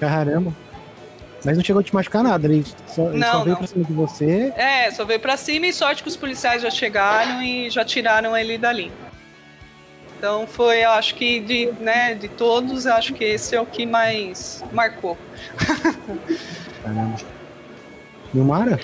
Caramba. 0.00 0.54
Mas 1.44 1.56
não 1.56 1.64
chegou 1.64 1.80
a 1.80 1.82
te 1.82 1.94
machucar 1.94 2.22
nada, 2.22 2.46
ele 2.46 2.64
só, 2.86 3.08
ele 3.08 3.18
não, 3.18 3.32
só 3.32 3.38
veio 3.38 3.50
não. 3.50 3.56
pra 3.56 3.66
cima 3.66 3.84
de 3.84 3.92
você. 3.92 4.52
É, 4.56 4.90
só 4.90 5.04
veio 5.04 5.20
pra 5.20 5.36
cima 5.36 5.66
e 5.66 5.72
sorte 5.72 6.02
que 6.02 6.08
os 6.08 6.16
policiais 6.16 6.60
já 6.60 6.70
chegaram 6.70 7.42
e 7.42 7.70
já 7.70 7.84
tiraram 7.84 8.36
ele 8.36 8.58
dali. 8.58 8.92
Então 10.18 10.46
foi, 10.46 10.84
eu 10.84 10.90
acho 10.90 11.14
que 11.14 11.40
de, 11.40 11.72
né, 11.80 12.14
de 12.14 12.28
todos, 12.28 12.84
eu 12.84 12.92
acho 12.92 13.14
que 13.14 13.24
esse 13.24 13.56
é 13.56 13.60
o 13.60 13.64
que 13.64 13.86
mais 13.86 14.62
marcou. 14.70 15.16
Caramba. 16.82 17.16
Nilmara? 18.34 18.78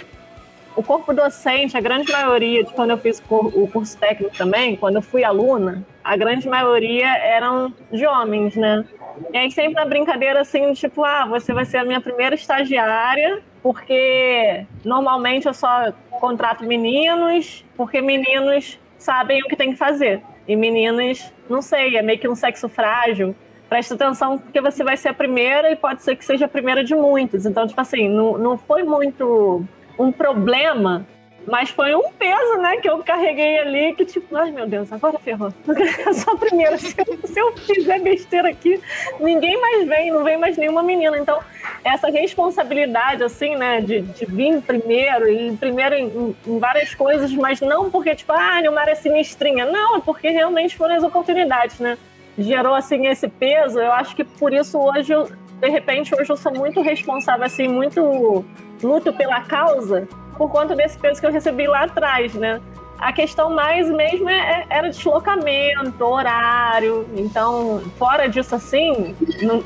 O 0.74 0.82
corpo 0.82 1.12
docente, 1.12 1.76
a 1.76 1.80
grande 1.80 2.10
maioria, 2.10 2.64
de 2.64 2.72
quando 2.72 2.90
eu 2.90 2.98
fiz 2.98 3.22
o 3.28 3.68
curso 3.68 3.98
técnico 3.98 4.34
também, 4.34 4.76
quando 4.76 4.96
eu 4.96 5.02
fui 5.02 5.24
aluna, 5.24 5.84
a 6.06 6.16
grande 6.16 6.48
maioria 6.48 7.18
eram 7.18 7.74
de 7.90 8.06
homens, 8.06 8.54
né? 8.54 8.84
E 9.32 9.36
aí 9.36 9.50
sempre 9.50 9.74
na 9.74 9.84
brincadeira 9.84 10.40
assim, 10.40 10.72
tipo, 10.72 11.04
ah, 11.04 11.26
você 11.26 11.52
vai 11.52 11.64
ser 11.64 11.78
a 11.78 11.84
minha 11.84 12.00
primeira 12.00 12.34
estagiária, 12.36 13.42
porque 13.60 14.64
normalmente 14.84 15.46
eu 15.46 15.54
só 15.54 15.92
contrato 16.20 16.64
meninos, 16.64 17.64
porque 17.76 18.00
meninos 18.00 18.78
sabem 18.96 19.42
o 19.42 19.48
que 19.48 19.56
tem 19.56 19.72
que 19.72 19.76
fazer. 19.76 20.22
E 20.46 20.54
meninos, 20.54 21.32
não 21.50 21.60
sei, 21.60 21.96
é 21.96 22.02
meio 22.02 22.20
que 22.20 22.28
um 22.28 22.36
sexo 22.36 22.68
frágil. 22.68 23.34
Presta 23.68 23.94
atenção, 23.94 24.38
porque 24.38 24.60
você 24.60 24.84
vai 24.84 24.96
ser 24.96 25.08
a 25.08 25.14
primeira 25.14 25.72
e 25.72 25.76
pode 25.76 26.04
ser 26.04 26.14
que 26.14 26.24
seja 26.24 26.44
a 26.44 26.48
primeira 26.48 26.84
de 26.84 26.94
muitos. 26.94 27.44
Então, 27.46 27.66
tipo 27.66 27.80
assim, 27.80 28.08
não, 28.08 28.38
não 28.38 28.56
foi 28.56 28.84
muito 28.84 29.64
um 29.98 30.12
problema, 30.12 31.04
mas 31.46 31.70
foi 31.70 31.94
um 31.94 32.10
peso, 32.12 32.56
né, 32.58 32.76
que 32.78 32.88
eu 32.90 32.98
carreguei 33.04 33.58
ali, 33.58 33.94
que 33.94 34.04
tipo, 34.04 34.34
ai 34.36 34.50
meu 34.50 34.66
Deus, 34.66 34.92
agora 34.92 35.18
ferrou. 35.18 35.52
A 36.26 36.36
primeira. 36.36 36.76
Se 36.76 36.94
eu, 37.36 37.56
fizer 37.56 38.00
besteira 38.00 38.48
aqui, 38.48 38.80
ninguém 39.20 39.60
mais 39.60 39.86
vem, 39.86 40.10
não 40.10 40.24
vem 40.24 40.36
mais 40.36 40.56
nenhuma 40.56 40.82
menina. 40.82 41.16
Então, 41.18 41.38
essa 41.84 42.08
responsabilidade, 42.10 43.22
assim, 43.22 43.54
né, 43.54 43.80
de, 43.80 44.00
de 44.02 44.24
vir 44.26 44.60
primeiro, 44.62 45.28
e 45.28 45.56
primeiro 45.56 45.94
em, 45.94 46.06
em- 46.06 46.36
em 46.46 46.58
várias 46.58 46.94
coisas, 46.94 47.32
mas 47.32 47.60
não 47.60 47.90
porque, 47.90 48.14
tipo, 48.14 48.32
ah, 48.32 48.60
Nilmar 48.60 48.88
é 48.88 48.94
sinistrinha. 48.94 49.64
Não, 49.66 49.96
é 49.96 50.00
porque 50.00 50.28
realmente 50.28 50.76
foram 50.76 50.96
as 50.96 51.04
oportunidades, 51.04 51.78
né? 51.78 51.96
Gerou, 52.36 52.74
assim, 52.74 53.06
esse 53.06 53.28
peso. 53.28 53.78
Eu 53.78 53.92
acho 53.92 54.16
que 54.16 54.24
por 54.24 54.52
isso 54.52 54.78
hoje, 54.78 55.12
eu, 55.12 55.30
de 55.60 55.68
repente, 55.68 56.14
hoje 56.14 56.28
eu 56.30 56.36
sou 56.36 56.52
muito 56.52 56.80
responsável, 56.82 57.44
assim, 57.46 57.68
muito 57.68 58.44
luto 58.82 59.12
pela 59.12 59.40
causa 59.42 60.06
por 60.36 60.50
conta 60.50 60.74
desse 60.74 60.98
peso 60.98 61.20
que 61.20 61.26
eu 61.26 61.32
recebi 61.32 61.66
lá 61.66 61.84
atrás, 61.84 62.34
né? 62.34 62.60
A 62.98 63.12
questão 63.12 63.50
mais 63.50 63.88
mesmo 63.88 64.28
é- 64.28 64.34
é- 64.62 64.66
era 64.70 64.88
deslocamento, 64.90 66.04
horário. 66.04 67.06
Então, 67.14 67.82
fora 67.98 68.26
disso, 68.28 68.54
assim, 68.54 69.14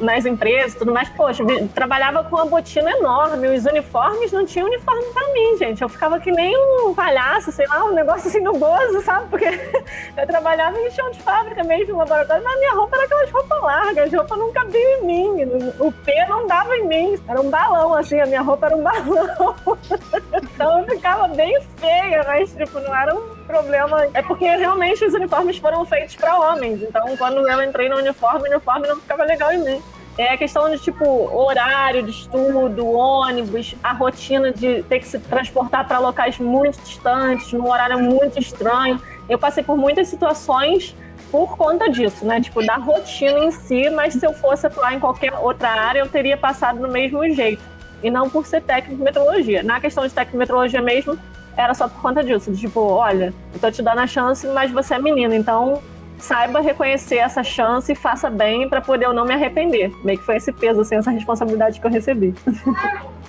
nas 0.01 0.26
empresas 0.26 0.74
tudo 0.74 0.93
mais, 0.93 1.09
poxa, 1.11 1.45
trabalhava 1.74 2.24
com 2.24 2.37
uma 2.37 2.47
botina 2.47 2.91
enorme. 2.91 3.49
Os 3.49 3.64
uniformes 3.66 4.33
não 4.33 4.45
tinham 4.45 4.66
uniforme 4.66 5.05
pra 5.12 5.26
mim, 5.33 5.57
gente. 5.59 5.81
Eu 5.83 5.89
ficava 5.89 6.18
que 6.18 6.31
nem 6.31 6.57
um 6.57 6.95
palhaço, 6.95 7.53
sei 7.53 7.66
lá, 7.66 7.85
um 7.85 7.93
negócio 7.95 8.28
assim 8.28 8.41
no 8.41 8.53
gozo, 8.59 9.01
sabe? 9.03 9.26
Porque 9.31 9.45
eu 10.16 10.26
trabalhava 10.26 10.78
em 10.81 10.91
chão 10.91 11.11
de 11.11 11.20
fábrica 11.22 11.62
mesmo, 11.64 11.93
no 11.93 11.99
laboratório, 12.01 12.43
mas 12.45 12.59
minha 12.59 12.74
roupa 12.74 12.97
era 12.97 13.05
aquelas 13.07 13.31
roupas 13.31 13.62
largas, 13.62 14.05
as 14.07 14.12
roupas 14.12 14.39
não 14.39 14.53
cabiam 14.53 15.03
em 15.03 15.05
mim. 15.05 15.72
O 15.78 15.93
pé 15.93 16.26
não 16.28 16.47
dava 16.47 16.76
em 16.76 16.87
mim. 16.87 17.18
Era 17.28 17.41
um 17.41 17.51
balão, 17.51 17.95
assim, 17.95 18.20
a 18.20 18.26
minha 18.26 18.43
roupa 18.43 18.66
era 18.66 18.76
um 18.76 18.83
balão. 18.83 19.57
Então 20.55 20.81
eu 20.81 20.87
ficava 20.87 21.26
bem 21.28 21.59
feia, 21.78 22.22
mas 22.26 22.53
tipo, 22.53 22.78
não 22.81 22.95
era 22.95 23.14
um 23.14 23.20
problema. 23.47 24.07
É 24.14 24.23
porque 24.23 24.45
realmente 24.45 25.05
os 25.05 25.14
uniformes 25.14 25.59
foram 25.59 25.85
feitos 25.85 26.16
para 26.16 26.39
homens. 26.39 26.83
Então 26.83 27.16
quando 27.16 27.47
eu 27.49 27.62
entrei 27.62 27.89
no 27.89 27.97
uniforme, 27.97 28.49
o 28.49 28.53
uniforme 28.53 28.89
não 28.89 28.97
ficava 28.97 29.25
legal 29.25 29.53
em 29.53 29.64
mim. 29.64 29.83
É 30.18 30.35
a 30.35 30.37
questão 30.37 30.68
de 30.68 30.79
tipo 30.79 31.05
horário 31.35 32.03
de 32.03 32.11
estudo, 32.11 32.87
ônibus, 32.87 33.75
a 33.83 33.93
rotina 33.93 34.53
de 34.53 34.83
ter 34.83 34.99
que 34.99 35.07
se 35.07 35.18
transportar 35.18 35.87
para 35.87 35.99
locais 35.99 36.39
muito 36.39 36.81
distantes, 36.83 37.53
num 37.53 37.68
horário 37.68 37.99
muito 37.99 38.39
estranho. 38.39 39.01
Eu 39.29 39.39
passei 39.39 39.62
por 39.62 39.77
muitas 39.77 40.09
situações 40.09 40.95
por 41.31 41.57
conta 41.57 41.89
disso, 41.89 42.27
né? 42.27 42.41
Tipo, 42.41 42.64
da 42.64 42.75
rotina 42.75 43.39
em 43.39 43.51
si, 43.51 43.89
mas 43.89 44.14
se 44.14 44.27
eu 44.27 44.35
fosse 44.35 44.66
atuar 44.66 44.95
em 44.95 45.01
qualquer 45.01 45.33
outra 45.33 45.68
área, 45.68 46.01
eu 46.01 46.09
teria 46.09 46.37
passado 46.37 46.81
do 46.81 46.89
mesmo 46.89 47.25
jeito. 47.33 47.62
E 48.03 48.11
não 48.11 48.29
por 48.29 48.45
ser 48.47 48.62
técnico 48.62 48.97
de 48.97 49.03
metrologia. 49.03 49.62
Na 49.62 49.81
questão 49.81 50.07
de 50.07 50.12
técnico 50.12 50.33
de 50.33 50.39
metrologia 50.39 50.83
mesmo, 50.83 51.18
era 51.61 51.74
só 51.74 51.88
por 51.88 52.00
conta 52.00 52.22
disso. 52.22 52.52
Tipo, 52.52 52.80
olha, 52.80 53.32
eu 53.52 53.61
tô 53.61 53.70
te 53.70 53.82
dando 53.82 54.00
a 54.00 54.06
chance, 54.06 54.46
mas 54.48 54.70
você 54.70 54.94
é 54.94 54.98
menina, 54.98 55.34
então 55.34 55.82
saiba 56.18 56.61
reconhecer 56.61 57.16
essa 57.16 57.42
chance 57.42 57.90
e 57.90 57.94
faça 57.94 58.28
bem 58.28 58.68
para 58.68 58.80
poder 58.80 59.06
eu 59.06 59.12
não 59.12 59.24
me 59.24 59.34
arrepender. 59.34 59.90
Meio 60.04 60.18
que 60.18 60.24
foi 60.24 60.36
esse 60.36 60.52
peso, 60.52 60.80
assim, 60.80 60.96
essa 60.96 61.11
responsabilidade 61.11 61.80
que 61.80 61.86
eu 61.86 61.90
recebi. 61.90 62.34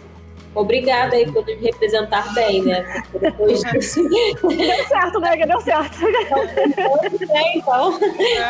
Obrigada 0.53 1.15
aí 1.15 1.31
por 1.31 1.45
me 1.45 1.55
representar 1.55 2.33
bem, 2.33 2.61
né? 2.63 3.03
Porque 3.09 3.19
depois 3.19 3.61
disso. 3.61 4.03
Deu 4.09 4.87
certo, 4.87 5.19
né? 5.21 5.37
Que 5.37 5.45
deu 5.45 5.61
certo. 5.61 6.05
É, 7.29 7.57
então. 7.57 7.97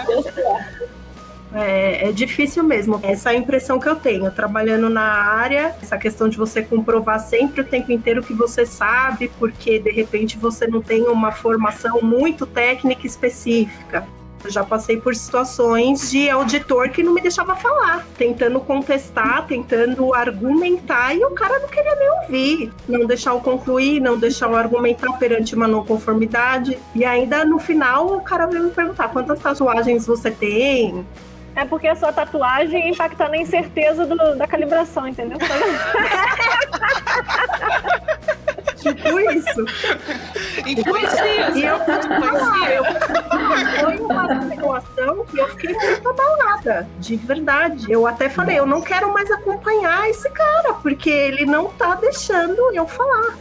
Deu 0.08 0.24
certo. 0.24 0.90
É, 1.54 2.10
é 2.10 2.12
difícil 2.12 2.64
mesmo. 2.64 3.00
Essa 3.04 3.32
é 3.32 3.36
a 3.36 3.38
impressão 3.38 3.80
que 3.80 3.88
eu 3.88 3.96
tenho, 3.96 4.32
trabalhando 4.32 4.90
na 4.90 5.02
área, 5.02 5.76
essa 5.82 5.98
questão 5.98 6.30
de 6.30 6.38
você 6.38 6.62
comprovar 6.62 7.20
sempre 7.20 7.62
o 7.62 7.66
tempo 7.66 7.92
inteiro 7.92 8.24
que 8.24 8.34
você 8.34 8.66
sabe, 8.66 9.30
porque 9.38 9.80
de 9.80 9.92
repente 9.92 10.38
você 10.38 10.66
não 10.68 10.82
tem 10.82 11.04
uma 11.04 11.32
formação 11.32 12.02
muito 12.02 12.46
técnica 12.46 13.06
específica. 13.06 14.08
Eu 14.44 14.50
já 14.50 14.64
passei 14.64 14.98
por 14.98 15.16
situações 15.16 16.10
de 16.10 16.28
auditor 16.28 16.90
que 16.90 17.04
não 17.04 17.14
me 17.14 17.22
deixava 17.22 17.56
falar, 17.56 18.08
tentando 18.18 18.60
contestar, 18.60 19.46
tentando 19.46 20.16
argumentar, 20.16 21.16
e 21.16 21.24
o 21.24 21.30
cara 21.32 21.60
não 21.60 21.68
queria 21.68 21.96
nem 21.96 22.10
ouvir. 22.22 22.74
Não 22.88 23.06
deixar 23.06 23.32
eu 23.32 23.40
concluir, 23.40 24.00
não 24.00 24.18
deixar 24.18 24.50
eu 24.50 24.56
argumentar 24.56 25.12
perante 25.20 25.54
uma 25.54 25.68
não 25.68 25.86
conformidade. 25.86 26.80
E 26.96 27.06
ainda 27.06 27.46
no 27.46 27.60
final 27.60 28.16
o 28.16 28.22
cara 28.22 28.48
veio 28.48 28.64
me 28.64 28.72
perguntar 28.72 29.10
quantas 29.10 29.40
tatuagens 29.40 30.08
você 30.08 30.32
tem, 30.32 31.06
É 31.56 31.66
porque 31.66 31.88
a 31.88 31.96
sua 31.96 32.14
tatuagem 32.14 32.90
impacta 32.90 33.28
na 33.28 33.38
incerteza 33.38 34.06
do- 34.06 34.36
da 34.36 34.48
calibração, 34.48 35.08
entendeu? 35.08 35.38
tipo 38.78 39.20
isso. 39.20 39.66
Influencia, 40.66 41.50
E 41.56 41.64
eu 41.64 41.80
foi 43.80 43.98
uma 43.98 44.42
situação 44.50 45.26
que 45.26 45.38
eu 45.40 45.48
fiquei 45.50 45.74
muito 45.74 46.10
abalada, 46.10 46.88
de 47.00 47.16
verdade. 47.18 47.92
Eu 47.92 48.08
até 48.08 48.30
falei, 48.30 48.58
eu 48.58 48.66
não 48.66 48.82
quero 48.82 49.12
mais 49.14 49.30
acompanhar 49.32 50.10
esse 50.10 50.30
cara, 50.30 50.74
porque 50.76 51.10
ele 51.10 51.46
não 51.46 51.66
tá 51.70 51.96
deixando 51.96 52.74
eu 52.74 52.88
falar. 52.88 53.36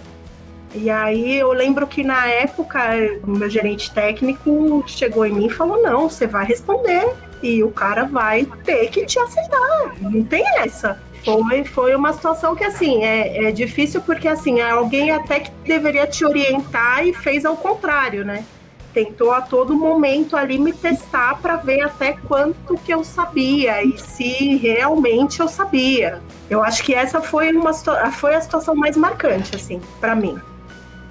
E 0.74 0.88
aí 0.88 1.36
eu 1.36 1.52
lembro 1.52 1.86
que 1.86 2.04
na 2.04 2.26
época 2.26 2.80
o 3.26 3.30
meu 3.30 3.50
gerente 3.50 3.90
técnico 3.92 4.84
chegou 4.86 5.26
em 5.26 5.32
mim 5.32 5.46
e 5.46 5.50
falou: 5.50 5.82
não, 5.82 6.08
você 6.08 6.26
vai 6.26 6.44
responder 6.44 7.12
e 7.42 7.62
o 7.62 7.70
cara 7.70 8.04
vai 8.04 8.46
ter 8.64 8.88
que 8.90 9.04
te 9.04 9.18
aceitar. 9.18 9.94
Não 10.00 10.22
tem 10.24 10.44
essa. 10.58 11.00
Foi, 11.24 11.64
foi 11.64 11.94
uma 11.94 12.12
situação 12.12 12.56
que, 12.56 12.64
assim, 12.64 13.04
é, 13.04 13.44
é 13.44 13.52
difícil 13.52 14.00
porque, 14.00 14.26
assim, 14.26 14.60
alguém 14.60 15.10
até 15.10 15.40
que 15.40 15.50
deveria 15.64 16.06
te 16.06 16.24
orientar 16.24 17.06
e 17.06 17.12
fez 17.12 17.44
ao 17.44 17.56
contrário, 17.56 18.24
né? 18.24 18.44
Tentou 18.94 19.30
a 19.30 19.40
todo 19.40 19.76
momento 19.76 20.36
ali 20.36 20.58
me 20.58 20.72
testar 20.72 21.38
para 21.40 21.56
ver 21.56 21.82
até 21.82 22.14
quanto 22.26 22.76
que 22.78 22.92
eu 22.92 23.04
sabia 23.04 23.82
e 23.84 23.98
se 23.98 24.56
realmente 24.56 25.40
eu 25.40 25.48
sabia. 25.48 26.20
Eu 26.48 26.62
acho 26.62 26.82
que 26.82 26.94
essa 26.94 27.20
foi, 27.20 27.52
uma, 27.52 27.72
foi 28.10 28.34
a 28.34 28.40
situação 28.40 28.74
mais 28.74 28.96
marcante, 28.96 29.54
assim, 29.54 29.80
para 30.00 30.16
mim. 30.16 30.40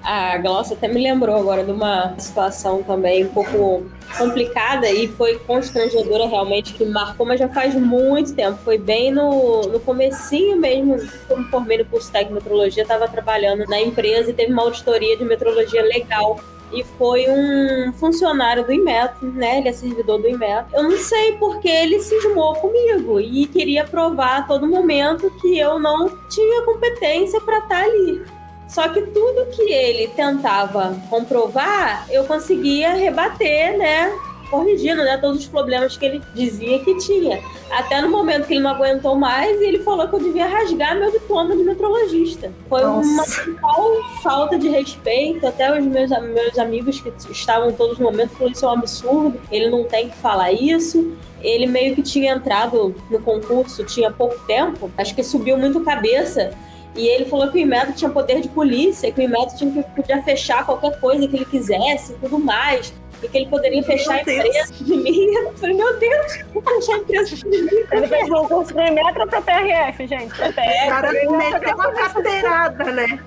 A 0.02 0.38
Glaucia 0.38 0.76
até 0.76 0.88
me 0.88 1.02
lembrou 1.02 1.36
agora 1.36 1.62
de 1.62 1.70
uma 1.70 2.14
situação 2.18 2.82
também 2.82 3.24
um 3.24 3.28
pouco 3.28 3.84
complicada 4.16 4.90
e 4.90 5.06
foi 5.08 5.38
constrangedora 5.40 6.26
realmente, 6.26 6.74
que 6.74 6.84
marcou, 6.84 7.26
mas 7.26 7.38
já 7.38 7.48
faz 7.48 7.74
muito 7.74 8.34
tempo. 8.34 8.58
Foi 8.64 8.78
bem 8.78 9.12
no, 9.12 9.62
no 9.62 9.80
comecinho 9.80 10.56
mesmo, 10.56 10.96
me 10.96 11.44
formei 11.44 11.78
no 11.78 11.84
curso 11.84 12.10
técnico 12.10 12.38
de 12.38 12.44
metrologia, 12.44 12.82
estava 12.82 13.06
trabalhando 13.08 13.66
na 13.66 13.80
empresa 13.80 14.30
e 14.30 14.34
teve 14.34 14.52
uma 14.52 14.62
auditoria 14.62 15.16
de 15.16 15.24
metrologia 15.24 15.82
legal. 15.82 16.40
E 16.72 16.84
foi 16.96 17.26
um 17.28 17.92
funcionário 17.94 18.64
do 18.64 18.72
Inmetro, 18.72 19.30
né? 19.32 19.58
Ele 19.58 19.68
é 19.68 19.72
servidor 19.72 20.18
do 20.18 20.28
Inmetro. 20.28 20.66
Eu 20.72 20.84
não 20.84 20.96
sei 20.96 21.32
porque 21.32 21.68
ele 21.68 21.98
cismou 21.98 22.54
comigo 22.54 23.18
e 23.18 23.46
queria 23.46 23.84
provar 23.84 24.38
a 24.38 24.42
todo 24.42 24.68
momento 24.68 25.30
que 25.40 25.58
eu 25.58 25.80
não 25.80 26.08
tinha 26.28 26.62
competência 26.62 27.40
para 27.40 27.58
estar 27.58 27.82
ali. 27.82 28.22
Só 28.70 28.88
que 28.88 29.02
tudo 29.02 29.50
que 29.50 29.62
ele 29.62 30.08
tentava 30.08 30.96
comprovar, 31.10 32.06
eu 32.08 32.24
conseguia 32.24 32.94
rebater, 32.94 33.76
né? 33.76 34.16
Corrigindo, 34.48 35.02
né? 35.02 35.16
Todos 35.16 35.40
os 35.40 35.46
problemas 35.46 35.96
que 35.96 36.04
ele 36.04 36.22
dizia 36.34 36.78
que 36.78 36.96
tinha. 36.98 37.42
Até 37.70 38.00
no 38.00 38.08
momento 38.08 38.46
que 38.46 38.54
ele 38.54 38.62
não 38.62 38.70
aguentou 38.70 39.16
mais, 39.16 39.60
ele 39.60 39.80
falou 39.80 40.06
que 40.06 40.14
eu 40.14 40.20
devia 40.20 40.46
rasgar 40.46 40.96
meu 40.96 41.10
diploma 41.10 41.56
de 41.56 41.64
metrologista. 41.64 42.52
Foi 42.68 42.82
Nossa. 42.82 43.42
uma 43.42 43.56
total 43.60 43.90
falta 44.22 44.56
de 44.56 44.68
respeito. 44.68 45.46
Até 45.46 45.76
os 45.76 45.84
meus, 45.84 46.10
meus 46.10 46.58
amigos 46.58 47.00
que 47.00 47.12
estavam 47.30 47.72
todos 47.72 47.98
no 47.98 48.04
momento 48.04 48.30
falaram: 48.30 48.52
Isso 48.52 48.64
é 48.64 48.68
um 48.68 48.72
absurdo, 48.72 49.40
ele 49.50 49.68
não 49.68 49.84
tem 49.84 50.08
que 50.08 50.16
falar 50.16 50.52
isso 50.52 51.12
ele 51.42 51.66
meio 51.66 51.94
que 51.94 52.02
tinha 52.02 52.34
entrado 52.34 52.94
no 53.10 53.18
concurso 53.20 53.82
tinha 53.84 54.10
pouco 54.10 54.38
tempo, 54.46 54.90
acho 54.96 55.14
que 55.14 55.22
subiu 55.22 55.56
muito 55.56 55.80
cabeça. 55.80 56.52
E 56.96 57.06
ele 57.06 57.24
falou 57.26 57.48
que 57.50 57.58
o 57.58 57.60
Inmetro 57.60 57.92
tinha 57.92 58.10
poder 58.10 58.40
de 58.40 58.48
polícia, 58.48 59.10
que 59.12 59.20
o 59.20 59.24
Inmetro 59.24 59.56
tinha 59.56 59.70
que 59.70 59.90
podia 59.94 60.22
fechar 60.22 60.66
qualquer 60.66 60.98
coisa 61.00 61.26
que 61.28 61.36
ele 61.36 61.44
quisesse 61.44 62.12
e 62.12 62.16
tudo 62.16 62.38
mais. 62.38 62.92
E 63.22 63.28
que 63.28 63.36
ele 63.36 63.46
poderia 63.48 63.82
fechar 63.82 64.18
a 64.20 64.24
Meu 64.24 64.24
Deus. 64.24 64.46
empresa 64.46 64.72
de 64.82 64.96
mim. 64.96 65.24
Eu 65.34 65.52
falei, 65.52 65.76
meu 65.76 65.98
Deus, 65.98 66.38
vou 66.54 66.62
fechar 66.62 66.94
a 66.94 66.98
empresa 66.98 67.36
de 67.36 67.44
mim. 67.46 67.68
Ele 67.92 68.06
fez 68.08 68.30
um 68.30 68.44
curso 68.48 68.72
pro 68.72 68.82
Inmetro 68.86 69.26
pra 69.28 69.42
PRF, 69.42 70.06
gente. 70.06 70.34
Pra 70.34 70.48
O 70.48 70.52
PRF. 70.54 70.88
cara 70.88 71.12
meteu 71.12 71.74
uma 71.74 71.92
carteirada, 71.92 72.84
né? 72.92 73.20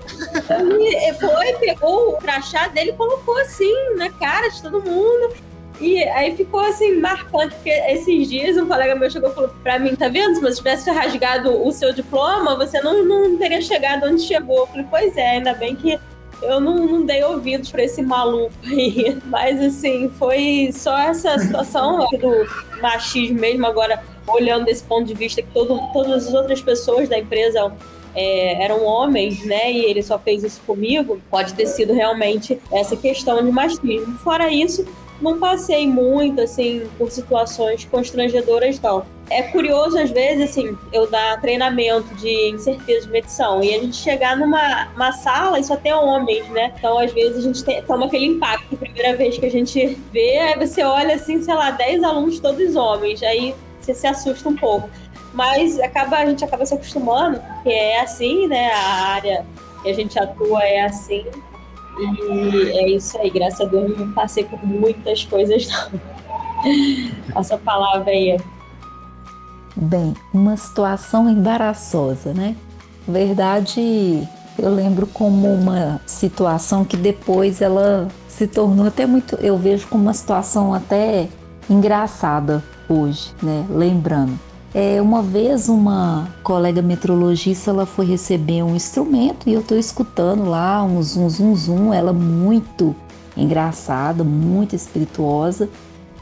E 0.79 1.13
foi, 1.13 1.53
pegou 1.59 2.09
o 2.09 2.17
crachá 2.17 2.67
dele 2.69 2.89
e 2.89 2.93
colocou 2.93 3.37
assim 3.37 3.71
na 3.95 4.09
cara 4.09 4.49
de 4.49 4.61
todo 4.63 4.81
mundo. 4.81 5.33
E 5.81 6.03
aí 6.03 6.35
ficou 6.35 6.59
assim, 6.59 6.99
marcante, 6.99 7.55
porque 7.55 7.69
esses 7.69 8.29
dias 8.29 8.57
um 8.57 8.67
colega 8.67 8.95
meu 8.95 9.09
chegou 9.09 9.29
e 9.29 9.33
falou 9.33 9.49
pra 9.63 9.79
mim, 9.79 9.95
tá 9.95 10.07
vendo? 10.07 10.35
Se 10.35 10.41
você 10.41 10.57
tivesse 10.57 10.89
rasgado 10.89 11.65
o 11.65 11.71
seu 11.71 11.91
diploma, 11.91 12.55
você 12.55 12.79
não, 12.81 13.03
não 13.03 13.37
teria 13.37 13.61
chegado 13.61 14.05
onde 14.05 14.21
chegou. 14.21 14.59
Eu 14.59 14.67
falei, 14.67 14.85
pois 14.89 15.17
é, 15.17 15.31
ainda 15.31 15.53
bem 15.53 15.75
que 15.75 15.99
eu 16.41 16.59
não, 16.59 16.75
não 16.85 17.05
dei 17.05 17.23
ouvidos 17.23 17.71
pra 17.71 17.83
esse 17.83 18.01
maluco 18.01 18.53
aí. 18.63 19.17
Mas 19.25 19.59
assim, 19.61 20.09
foi 20.17 20.69
só 20.73 20.97
essa 20.97 21.37
situação 21.39 22.07
do 22.19 22.81
machismo 22.81 23.39
mesmo, 23.39 23.65
agora 23.65 24.01
olhando 24.27 24.65
desse 24.65 24.83
ponto 24.83 25.05
de 25.05 25.13
vista 25.13 25.41
que 25.41 25.51
todo, 25.51 25.79
todas 25.91 26.27
as 26.27 26.33
outras 26.33 26.61
pessoas 26.61 27.09
da 27.09 27.17
empresa 27.17 27.73
é, 28.15 28.63
eram 28.63 28.83
homens, 28.83 29.43
né? 29.45 29.71
E 29.71 29.85
ele 29.85 30.01
só 30.03 30.17
fez 30.19 30.43
isso 30.43 30.61
comigo, 30.65 31.19
pode 31.29 31.53
ter 31.53 31.65
sido 31.65 31.93
realmente 31.93 32.59
essa 32.71 32.95
questão 32.95 33.43
de 33.43 33.51
machismo. 33.51 34.17
Fora 34.19 34.51
isso, 34.51 34.85
não 35.21 35.39
passei 35.39 35.87
muito, 35.87 36.41
assim, 36.41 36.87
por 36.97 37.11
situações 37.11 37.85
constrangedoras, 37.85 38.79
não. 38.79 39.05
É 39.29 39.41
curioso, 39.43 39.97
às 39.97 40.11
vezes, 40.11 40.49
assim, 40.49 40.77
eu 40.91 41.09
dar 41.09 41.39
treinamento 41.39 42.13
de 42.15 42.49
incerteza 42.49 43.05
de 43.05 43.11
medição 43.11 43.63
e 43.63 43.73
a 43.73 43.79
gente 43.79 43.95
chegar 43.95 44.35
numa 44.35 44.89
uma 44.93 45.11
sala 45.13 45.59
e 45.59 45.63
só 45.63 45.75
tem 45.77 45.93
homens, 45.93 46.47
né? 46.49 46.73
Então, 46.77 46.99
às 46.99 47.11
vezes, 47.13 47.37
a 47.37 47.41
gente 47.41 47.63
tem, 47.63 47.81
toma 47.83 48.05
aquele 48.05 48.25
impacto. 48.25 48.75
Primeira 48.75 49.15
vez 49.15 49.37
que 49.37 49.45
a 49.45 49.51
gente 49.51 49.97
vê, 50.11 50.37
aí 50.39 50.59
você 50.59 50.83
olha, 50.83 51.15
assim, 51.15 51.41
sei 51.41 51.53
lá, 51.53 51.71
10 51.71 52.03
alunos 52.03 52.39
todos 52.39 52.75
homens. 52.75 53.23
Aí 53.23 53.55
você 53.79 53.93
se 53.93 54.07
assusta 54.07 54.49
um 54.49 54.55
pouco. 54.55 54.89
Mas 55.33 55.79
acaba, 55.79 56.17
a 56.17 56.25
gente 56.25 56.43
acaba 56.43 56.65
se 56.65 56.73
acostumando, 56.73 57.39
porque 57.39 57.69
é 57.69 58.01
assim, 58.01 58.47
né? 58.47 58.71
A 58.71 59.05
área 59.13 59.45
que 59.81 59.89
a 59.89 59.93
gente 59.93 60.17
atua 60.19 60.63
é 60.63 60.81
assim. 60.81 61.25
E 61.97 62.69
é 62.71 62.89
isso 62.89 63.17
aí, 63.19 63.29
graças 63.29 63.61
a 63.61 63.65
Deus 63.65 63.97
não 63.97 64.11
passei 64.13 64.43
por 64.43 64.63
muitas 64.65 65.23
coisas, 65.25 65.67
não. 65.67 65.99
Passa 67.33 67.55
a 67.55 67.57
palavra 67.57 68.11
aí. 68.11 68.37
Bem, 69.75 70.13
uma 70.33 70.55
situação 70.55 71.29
embaraçosa, 71.29 72.33
né? 72.33 72.55
Verdade, 73.07 74.27
eu 74.57 74.73
lembro 74.73 75.07
como 75.07 75.47
uma 75.47 75.99
situação 76.05 76.85
que 76.85 76.95
depois 76.95 77.61
ela 77.61 78.07
se 78.27 78.47
tornou 78.47 78.87
até 78.87 79.05
muito, 79.05 79.35
eu 79.35 79.57
vejo 79.57 79.87
como 79.87 80.03
uma 80.03 80.13
situação 80.13 80.73
até 80.73 81.27
engraçada 81.69 82.63
hoje, 82.87 83.33
né? 83.41 83.65
Lembrando. 83.69 84.39
É, 84.73 84.99
uma 84.99 85.21
vez 85.21 85.69
uma 85.69 86.27
colega 86.41 86.81
metrologista 86.81 87.69
ela 87.69 87.85
foi 87.85 88.07
receber 88.07 88.63
um 88.63 88.75
instrumento 88.75 89.47
e 89.47 89.53
eu 89.53 89.61
estou 89.61 89.77
escutando 89.77 90.45
lá 90.45 90.83
um 90.83 91.01
zum 91.03 91.29
zum 91.29 91.55
zum, 91.55 91.93
ela 91.93 92.11
muito 92.11 92.95
engraçada, 93.37 94.23
muito 94.23 94.75
espirituosa. 94.75 95.69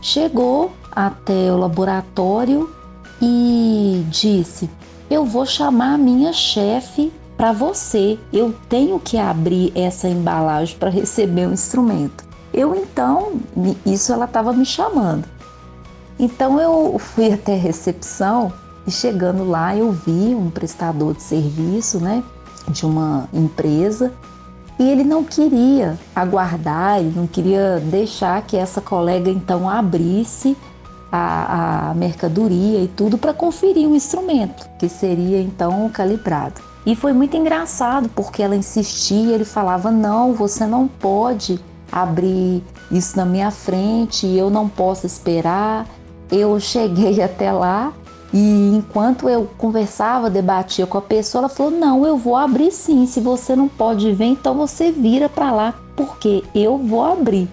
Chegou 0.01 0.73
até 0.91 1.51
o 1.51 1.57
laboratório 1.57 2.69
e 3.21 4.03
disse: 4.09 4.69
Eu 5.09 5.25
vou 5.25 5.45
chamar 5.45 5.93
a 5.93 5.97
minha 5.97 6.33
chefe 6.33 7.11
para 7.37 7.53
você. 7.53 8.19
Eu 8.33 8.53
tenho 8.67 8.99
que 8.99 9.17
abrir 9.17 9.71
essa 9.75 10.09
embalagem 10.09 10.75
para 10.77 10.89
receber 10.89 11.47
o 11.47 11.53
instrumento. 11.53 12.25
Eu 12.53 12.75
então, 12.75 13.39
isso 13.85 14.11
ela 14.11 14.25
estava 14.25 14.51
me 14.51 14.65
chamando. 14.65 15.23
Então 16.21 16.61
eu 16.61 16.99
fui 16.99 17.33
até 17.33 17.55
a 17.55 17.57
recepção 17.57 18.53
e 18.85 18.91
chegando 18.91 19.43
lá 19.43 19.75
eu 19.75 19.91
vi 19.91 20.35
um 20.35 20.51
prestador 20.51 21.15
de 21.15 21.23
serviço, 21.23 21.99
né, 21.99 22.23
de 22.69 22.85
uma 22.85 23.27
empresa 23.33 24.13
e 24.79 24.87
ele 24.87 25.03
não 25.03 25.23
queria 25.23 25.97
aguardar, 26.15 26.99
ele 26.99 27.11
não 27.15 27.25
queria 27.25 27.79
deixar 27.79 28.39
que 28.43 28.55
essa 28.55 28.79
colega 28.79 29.31
então 29.31 29.67
abrisse 29.67 30.55
a, 31.11 31.89
a 31.89 31.93
mercadoria 31.95 32.79
e 32.79 32.87
tudo 32.87 33.17
para 33.17 33.33
conferir 33.33 33.89
o 33.89 33.95
instrumento 33.95 34.69
que 34.79 34.87
seria 34.87 35.41
então 35.41 35.89
calibrado. 35.89 36.61
E 36.85 36.95
foi 36.95 37.13
muito 37.13 37.35
engraçado 37.35 38.09
porque 38.09 38.41
ela 38.41 38.55
insistia, 38.55 39.35
ele 39.35 39.45
falava: 39.45 39.91
não, 39.91 40.33
você 40.33 40.65
não 40.65 40.87
pode 40.87 41.59
abrir 41.91 42.63
isso 42.91 43.17
na 43.17 43.25
minha 43.25 43.51
frente, 43.51 44.25
eu 44.27 44.49
não 44.49 44.67
posso 44.69 45.05
esperar. 45.05 45.85
Eu 46.31 46.59
cheguei 46.59 47.21
até 47.23 47.51
lá 47.51 47.93
e 48.33 48.75
enquanto 48.75 49.27
eu 49.27 49.49
conversava, 49.57 50.29
debatia 50.29 50.87
com 50.87 50.97
a 50.97 51.01
pessoa, 51.01 51.41
ela 51.41 51.49
falou: 51.49 51.71
Não, 51.71 52.05
eu 52.05 52.17
vou 52.17 52.35
abrir 52.35 52.71
sim. 52.71 53.05
Se 53.05 53.19
você 53.19 53.55
não 53.55 53.67
pode 53.67 54.11
ver, 54.13 54.25
então 54.25 54.55
você 54.55 54.91
vira 54.91 55.27
para 55.27 55.51
lá, 55.51 55.73
porque 55.95 56.43
eu 56.55 56.77
vou 56.77 57.03
abrir. 57.03 57.49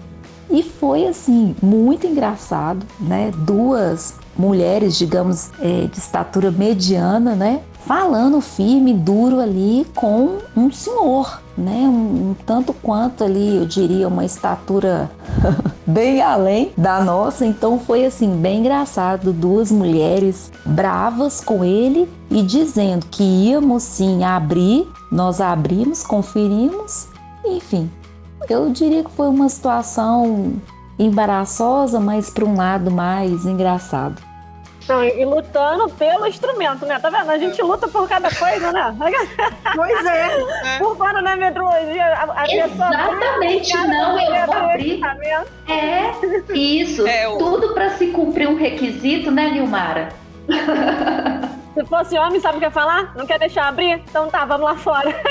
E 0.49 0.63
foi 0.63 1.05
assim, 1.05 1.55
muito 1.61 2.07
engraçado, 2.07 2.85
né? 2.99 3.31
Duas 3.37 4.15
mulheres, 4.35 4.97
digamos, 4.97 5.51
é, 5.59 5.85
de 5.85 5.97
estatura 5.99 6.49
mediana, 6.49 7.35
né? 7.35 7.61
Falando 7.85 8.41
firme, 8.41 8.93
duro 8.93 9.39
ali 9.39 9.85
com 9.95 10.37
um 10.55 10.71
senhor, 10.71 11.41
né? 11.57 11.87
Um, 11.87 12.31
um 12.31 12.35
tanto 12.45 12.73
quanto 12.73 13.23
ali, 13.23 13.55
eu 13.55 13.65
diria, 13.65 14.07
uma 14.07 14.25
estatura 14.25 15.09
bem 15.87 16.21
além 16.21 16.71
da 16.77 17.03
nossa. 17.03 17.45
Então 17.45 17.79
foi 17.79 18.05
assim, 18.05 18.35
bem 18.35 18.59
engraçado. 18.59 19.33
Duas 19.33 19.71
mulheres 19.71 20.51
bravas 20.65 21.41
com 21.41 21.63
ele 21.63 22.07
e 22.29 22.43
dizendo 22.43 23.05
que 23.07 23.23
íamos 23.23 23.83
sim 23.83 24.23
abrir. 24.23 24.87
Nós 25.11 25.41
abrimos, 25.41 26.03
conferimos 26.03 27.07
Enfim, 27.43 27.89
eu 28.47 28.69
diria 28.69 29.03
que 29.03 29.11
foi 29.11 29.27
uma 29.27 29.49
situação 29.49 30.53
embaraçosa, 30.99 31.99
mas 31.99 32.29
para 32.29 32.45
um 32.45 32.55
lado 32.55 32.91
mais 32.91 33.45
engraçado. 33.45 34.28
Não, 34.89 35.03
e, 35.03 35.23
lutando 35.23 35.87
pelo 35.89 36.25
instrumento, 36.25 36.83
né? 36.85 36.97
Tá 36.99 37.09
vendo? 37.11 37.29
A 37.29 37.37
gente 37.37 37.61
luta 37.61 37.87
por 37.87 38.09
cada 38.09 38.29
coisa, 38.33 38.71
né? 38.71 38.95
Pois 39.75 40.05
é. 40.05 40.79
Por 40.79 40.97
fora 40.97 41.21
na 41.21 41.35
metrologia, 41.35 42.03
a, 42.05 42.41
a. 42.41 42.45
Exatamente, 42.51 43.77
não, 43.77 44.19
eu 44.19 44.45
vou 44.47 44.55
abrir. 44.55 44.99
É, 45.67 46.11
isso. 46.53 47.07
É, 47.07 47.27
o- 47.27 47.37
Tudo 47.37 47.73
para 47.75 47.91
se 47.91 48.07
cumprir 48.07 48.49
um 48.49 48.55
requisito, 48.55 49.29
né, 49.29 49.49
Nilmara? 49.51 50.09
Se 51.75 51.85
fosse 51.85 52.17
homem, 52.17 52.41
sabe 52.41 52.57
o 52.57 52.59
que 52.59 52.65
eu 52.65 52.69
ia 52.69 52.73
falar? 52.73 53.13
Não 53.15 53.25
quer 53.27 53.37
deixar 53.39 53.67
abrir? 53.67 53.91
Então 54.09 54.27
tá, 54.27 54.43
vamos 54.43 54.65
lá 54.65 54.75
fora. 54.75 55.15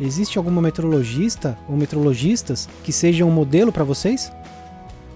Existe 0.00 0.38
alguma 0.38 0.62
metrologista 0.62 1.58
ou 1.68 1.76
metrologistas 1.76 2.66
que 2.82 2.90
sejam 2.90 3.28
um 3.28 3.30
modelo 3.30 3.70
para 3.70 3.84
vocês? 3.84 4.32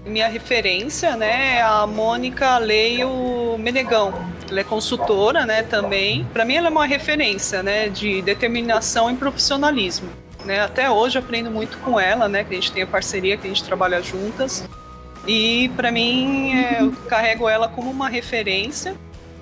Minha 0.05 0.27
referência, 0.27 1.17
né, 1.17 1.55
é 1.55 1.61
a 1.63 1.87
Mônica 1.87 2.59
Leio 2.59 3.57
Menegão. 3.57 4.13
Ela 4.47 4.59
é 4.59 4.63
consultora, 4.63 5.43
né, 5.43 5.63
também. 5.63 6.23
Para 6.31 6.45
mim 6.45 6.53
ela 6.53 6.67
é 6.67 6.69
uma 6.69 6.85
referência, 6.85 7.63
né, 7.63 7.89
de 7.89 8.21
determinação 8.21 9.09
e 9.09 9.15
profissionalismo. 9.15 10.07
Né, 10.45 10.59
até 10.59 10.91
hoje 10.91 11.17
aprendo 11.17 11.49
muito 11.49 11.79
com 11.79 11.99
ela, 11.99 12.29
né, 12.29 12.43
que 12.43 12.53
a 12.53 12.55
gente 12.55 12.71
tem 12.71 12.83
a 12.83 12.87
parceria, 12.87 13.35
que 13.35 13.47
a 13.47 13.49
gente 13.49 13.63
trabalha 13.63 13.99
juntas. 14.03 14.69
E 15.27 15.69
para 15.69 15.91
mim 15.91 16.53
é, 16.53 16.81
eu 16.81 16.91
carrego 17.09 17.49
ela 17.49 17.67
como 17.67 17.89
uma 17.89 18.07
referência. 18.07 18.95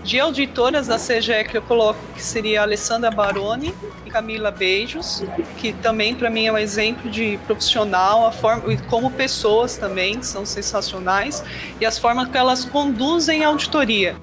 De 0.03 0.19
auditoras 0.19 0.87
da 0.87 0.97
CGE 0.97 1.47
eu 1.53 1.61
coloco 1.61 1.99
que 2.13 2.21
seria 2.21 2.61
Alessandra 2.61 3.09
Baroni 3.09 3.73
e 4.05 4.09
Camila 4.09 4.51
Beijos, 4.51 5.23
que 5.57 5.71
também 5.71 6.13
para 6.13 6.29
mim 6.29 6.45
é 6.45 6.51
um 6.51 6.57
exemplo 6.57 7.09
de 7.09 7.39
profissional, 7.47 8.27
a 8.27 8.31
forma 8.31 8.73
e 8.73 8.77
como 8.77 9.09
pessoas 9.09 9.77
também 9.77 10.21
são 10.21 10.45
sensacionais 10.45 11.41
e 11.79 11.85
as 11.85 11.97
formas 11.97 12.27
que 12.27 12.37
elas 12.37 12.65
conduzem 12.65 13.45
a 13.45 13.47
auditoria. 13.47 14.15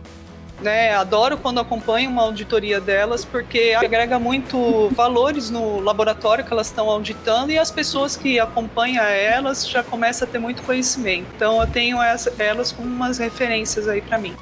Né, 0.61 0.95
adoro 0.95 1.39
quando 1.39 1.59
acompanho 1.59 2.11
uma 2.11 2.21
auditoria 2.21 2.79
delas 2.79 3.25
porque 3.25 3.75
agrega 3.75 4.19
muito 4.19 4.91
valores 4.91 5.49
no 5.49 5.81
laboratório 5.81 6.45
que 6.45 6.53
elas 6.53 6.67
estão 6.67 6.91
auditando 6.91 7.51
e 7.51 7.59
as 7.59 7.71
pessoas 7.71 8.15
que 8.15 8.39
acompanham 8.39 9.03
elas 9.03 9.67
já 9.67 9.83
começam 9.83 10.29
a 10.29 10.31
ter 10.31 10.39
muito 10.39 10.63
conhecimento. 10.63 11.29
Então 11.35 11.59
eu 11.59 11.67
tenho 11.67 11.97
elas 12.39 12.73
como 12.73 12.87
umas 12.87 13.17
referências 13.17 13.89
aí 13.89 14.03
para 14.03 14.19
mim. 14.19 14.37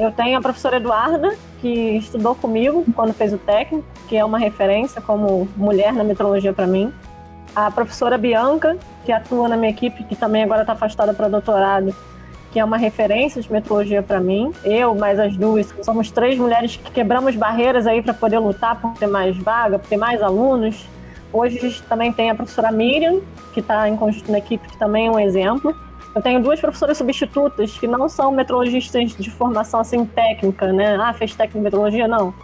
Eu 0.00 0.10
tenho 0.10 0.38
a 0.38 0.40
professora 0.40 0.78
Eduarda, 0.78 1.36
que 1.60 1.68
estudou 1.68 2.34
comigo 2.34 2.86
quando 2.96 3.12
fez 3.12 3.34
o 3.34 3.38
técnico, 3.38 3.86
que 4.08 4.16
é 4.16 4.24
uma 4.24 4.38
referência 4.38 4.98
como 4.98 5.46
mulher 5.54 5.92
na 5.92 6.02
metrologia 6.02 6.54
para 6.54 6.66
mim. 6.66 6.90
A 7.54 7.70
professora 7.70 8.16
Bianca, 8.16 8.78
que 9.04 9.12
atua 9.12 9.46
na 9.46 9.58
minha 9.58 9.70
equipe, 9.70 10.02
que 10.04 10.16
também 10.16 10.42
agora 10.42 10.62
está 10.62 10.72
afastada 10.72 11.12
para 11.12 11.28
doutorado, 11.28 11.94
que 12.50 12.58
é 12.58 12.64
uma 12.64 12.78
referência 12.78 13.42
de 13.42 13.52
metrologia 13.52 14.02
para 14.02 14.20
mim. 14.20 14.50
Eu, 14.64 14.94
mais 14.94 15.20
as 15.20 15.36
duas, 15.36 15.68
somos 15.82 16.10
três 16.10 16.38
mulheres 16.38 16.76
que 16.76 16.90
quebramos 16.90 17.36
barreiras 17.36 17.86
aí 17.86 18.00
para 18.00 18.14
poder 18.14 18.38
lutar 18.38 18.80
por 18.80 18.94
ter 18.94 19.06
mais 19.06 19.36
vaga, 19.36 19.78
por 19.78 19.86
ter 19.86 19.98
mais 19.98 20.22
alunos. 20.22 20.88
Hoje 21.30 21.58
a 21.58 21.60
gente 21.60 21.82
também 21.82 22.10
tem 22.10 22.30
a 22.30 22.34
professora 22.34 22.72
Miriam, 22.72 23.20
que 23.52 23.60
está 23.60 23.86
em 23.86 23.98
conjunto 23.98 24.32
na 24.32 24.38
equipe, 24.38 24.66
que 24.66 24.78
também 24.78 25.08
é 25.08 25.10
um 25.10 25.20
exemplo. 25.20 25.76
Eu 26.14 26.20
tenho 26.20 26.42
duas 26.42 26.60
professoras 26.60 26.98
substitutas 26.98 27.78
que 27.78 27.86
não 27.86 28.08
são 28.08 28.32
metrologistas 28.32 29.14
de 29.16 29.30
formação 29.30 29.80
assim 29.80 30.04
técnica, 30.04 30.72
né? 30.72 30.96
Ah, 30.96 31.12
fez 31.12 31.34
técnica 31.34 31.58
em 31.58 31.62
metrologia? 31.62 32.08
Não. 32.08 32.34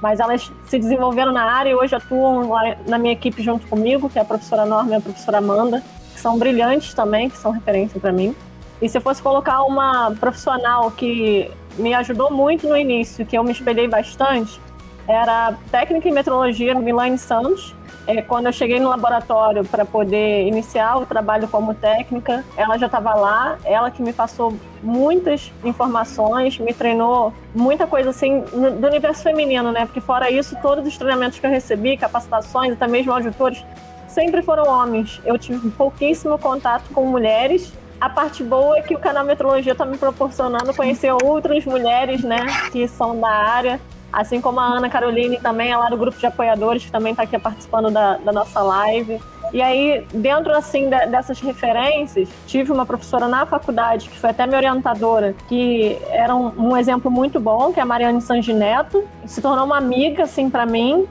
Mas 0.00 0.20
elas 0.20 0.52
se 0.64 0.78
desenvolveram 0.78 1.32
na 1.32 1.42
área 1.42 1.70
e 1.70 1.74
hoje 1.74 1.94
atuam 1.94 2.50
na 2.86 2.98
minha 2.98 3.12
equipe 3.12 3.42
junto 3.42 3.66
comigo, 3.66 4.08
que 4.08 4.18
é 4.18 4.22
a 4.22 4.24
professora 4.24 4.64
Norma 4.64 4.92
e 4.92 4.94
a 4.94 5.00
professora 5.00 5.38
Amanda, 5.38 5.82
que 6.12 6.20
são 6.20 6.38
brilhantes 6.38 6.94
também, 6.94 7.28
que 7.28 7.36
são 7.36 7.50
referência 7.50 7.98
para 7.98 8.12
mim. 8.12 8.34
E 8.80 8.88
se 8.88 8.98
eu 8.98 9.02
fosse 9.02 9.22
colocar 9.22 9.62
uma 9.62 10.12
profissional 10.20 10.90
que 10.90 11.50
me 11.78 11.94
ajudou 11.94 12.30
muito 12.30 12.68
no 12.68 12.76
início, 12.76 13.24
que 13.24 13.36
eu 13.36 13.42
me 13.42 13.50
espelhei 13.50 13.88
bastante, 13.88 14.60
era 15.08 15.54
técnica 15.70 16.08
em 16.08 16.12
metrologia 16.12 16.74
Milane 16.74 17.18
Santos. 17.18 17.74
É, 18.06 18.22
quando 18.22 18.46
eu 18.46 18.52
cheguei 18.52 18.78
no 18.78 18.88
laboratório 18.88 19.64
para 19.64 19.84
poder 19.84 20.46
iniciar 20.46 20.96
o 20.96 21.04
trabalho 21.04 21.48
como 21.48 21.74
técnica, 21.74 22.44
ela 22.56 22.78
já 22.78 22.86
estava 22.86 23.14
lá, 23.14 23.58
ela 23.64 23.90
que 23.90 24.00
me 24.00 24.12
passou 24.12 24.54
muitas 24.80 25.52
informações, 25.64 26.58
me 26.58 26.72
treinou 26.72 27.32
muita 27.52 27.84
coisa 27.86 28.10
assim 28.10 28.40
do 28.40 28.86
universo 28.86 29.24
feminino, 29.24 29.72
né? 29.72 29.86
Porque 29.86 30.00
fora 30.00 30.30
isso, 30.30 30.56
todos 30.62 30.86
os 30.86 30.96
treinamentos 30.96 31.40
que 31.40 31.46
eu 31.46 31.50
recebi, 31.50 31.96
capacitações, 31.96 32.74
até 32.74 32.86
mesmo 32.86 33.12
auditores, 33.12 33.64
sempre 34.06 34.40
foram 34.40 34.68
homens. 34.68 35.20
Eu 35.24 35.36
tive 35.36 35.68
pouquíssimo 35.70 36.38
contato 36.38 36.84
com 36.94 37.04
mulheres. 37.06 37.72
A 38.00 38.08
parte 38.08 38.44
boa 38.44 38.78
é 38.78 38.82
que 38.82 38.94
o 38.94 38.98
canal 38.98 39.24
Metrologia 39.24 39.72
está 39.72 39.84
me 39.84 39.98
proporcionando 39.98 40.72
conhecer 40.74 41.12
outras 41.24 41.64
mulheres, 41.64 42.22
né, 42.22 42.46
que 42.70 42.86
são 42.86 43.18
da 43.18 43.28
área, 43.28 43.80
assim 44.16 44.40
como 44.40 44.58
a 44.58 44.64
Ana 44.64 44.88
Caroline 44.88 45.38
também, 45.38 45.70
é 45.70 45.76
lá 45.76 45.90
do 45.90 45.96
grupo 45.98 46.18
de 46.18 46.24
apoiadores, 46.24 46.86
que 46.86 46.90
também 46.90 47.10
está 47.10 47.24
aqui 47.24 47.38
participando 47.38 47.90
da, 47.90 48.16
da 48.16 48.32
nossa 48.32 48.62
live. 48.62 49.20
E 49.52 49.60
aí, 49.60 50.06
dentro 50.12 50.56
assim 50.56 50.88
de- 50.88 51.06
dessas 51.06 51.38
referências, 51.38 52.26
tive 52.46 52.72
uma 52.72 52.86
professora 52.86 53.28
na 53.28 53.44
faculdade, 53.44 54.08
que 54.08 54.18
foi 54.18 54.30
até 54.30 54.46
minha 54.46 54.56
orientadora, 54.56 55.34
que 55.46 55.98
era 56.08 56.34
um, 56.34 56.50
um 56.70 56.76
exemplo 56.78 57.10
muito 57.10 57.38
bom, 57.38 57.74
que 57.74 57.78
é 57.78 57.82
a 57.82 57.86
Mariane 57.86 58.22
Sangineto, 58.22 59.04
se 59.26 59.42
tornou 59.42 59.66
uma 59.66 59.76
amiga 59.76 60.22
assim 60.22 60.48
para 60.48 60.64
mim, 60.64 61.06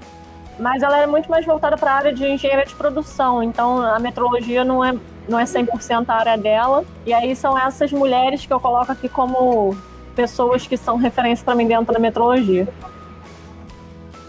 mas 0.60 0.82
ela 0.82 0.98
era 0.98 1.08
muito 1.08 1.30
mais 1.30 1.46
voltada 1.46 1.78
para 1.78 1.92
a 1.92 1.96
área 1.96 2.14
de 2.14 2.26
engenharia 2.26 2.66
de 2.66 2.74
produção, 2.74 3.44
então 3.44 3.82
a 3.84 4.00
metrologia 4.00 4.64
não 4.64 4.84
é 4.84 4.94
não 5.28 5.40
é 5.40 5.44
100% 5.44 6.06
a 6.08 6.14
área 6.14 6.38
dela. 6.38 6.84
E 7.04 7.12
aí 7.12 7.36
são 7.36 7.58
essas 7.58 7.92
mulheres 7.92 8.46
que 8.46 8.54
eu 8.54 8.60
coloco 8.60 8.92
aqui 8.92 9.10
como 9.10 9.76
pessoas 10.16 10.66
que 10.68 10.78
são 10.78 10.98
referência 10.98 11.44
para 11.44 11.56
mim 11.56 11.68
dentro 11.68 11.92
da 11.92 12.00
metrologia. 12.00 12.68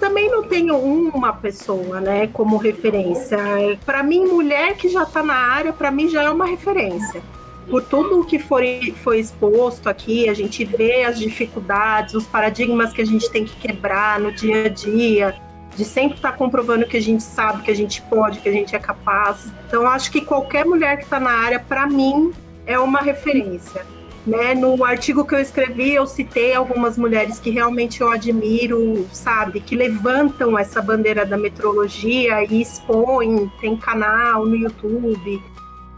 Também 0.06 0.30
não 0.30 0.44
tenho 0.44 0.78
uma 0.78 1.32
pessoa, 1.32 2.00
né, 2.00 2.28
como 2.28 2.56
referência. 2.56 3.36
Para 3.84 4.04
mim, 4.04 4.24
mulher 4.24 4.76
que 4.76 4.88
já 4.88 5.02
está 5.02 5.20
na 5.20 5.34
área, 5.34 5.72
para 5.72 5.90
mim 5.90 6.08
já 6.08 6.22
é 6.22 6.30
uma 6.30 6.46
referência. 6.46 7.20
Por 7.68 7.82
tudo 7.82 8.24
que 8.24 8.38
foi, 8.38 8.94
foi 9.02 9.18
exposto 9.18 9.88
aqui, 9.88 10.28
a 10.28 10.32
gente 10.32 10.64
vê 10.64 11.02
as 11.02 11.18
dificuldades, 11.18 12.14
os 12.14 12.24
paradigmas 12.24 12.92
que 12.92 13.02
a 13.02 13.04
gente 13.04 13.28
tem 13.32 13.44
que 13.44 13.56
quebrar 13.56 14.20
no 14.20 14.30
dia 14.30 14.66
a 14.66 14.68
dia, 14.68 15.34
de 15.74 15.84
sempre 15.84 16.18
estar 16.18 16.36
comprovando 16.36 16.86
que 16.86 16.96
a 16.96 17.02
gente 17.02 17.24
sabe, 17.24 17.64
que 17.64 17.70
a 17.72 17.76
gente 17.76 18.00
pode, 18.02 18.38
que 18.38 18.48
a 18.48 18.52
gente 18.52 18.76
é 18.76 18.78
capaz. 18.78 19.52
Então, 19.66 19.88
acho 19.88 20.12
que 20.12 20.20
qualquer 20.20 20.64
mulher 20.64 20.98
que 20.98 21.02
está 21.02 21.18
na 21.18 21.32
área, 21.32 21.58
para 21.58 21.84
mim, 21.84 22.32
é 22.64 22.78
uma 22.78 23.00
referência. 23.00 23.84
Né? 24.26 24.54
No 24.54 24.82
artigo 24.84 25.24
que 25.24 25.34
eu 25.34 25.38
escrevi, 25.38 25.94
eu 25.94 26.06
citei 26.06 26.52
algumas 26.52 26.98
mulheres 26.98 27.38
que 27.38 27.48
realmente 27.48 28.00
eu 28.00 28.10
admiro, 28.10 29.06
sabe, 29.12 29.60
que 29.60 29.76
levantam 29.76 30.58
essa 30.58 30.82
bandeira 30.82 31.24
da 31.24 31.36
metrologia 31.36 32.42
e 32.44 32.60
expõem, 32.60 33.50
tem 33.60 33.76
canal 33.76 34.44
no 34.44 34.56
YouTube, 34.56 35.40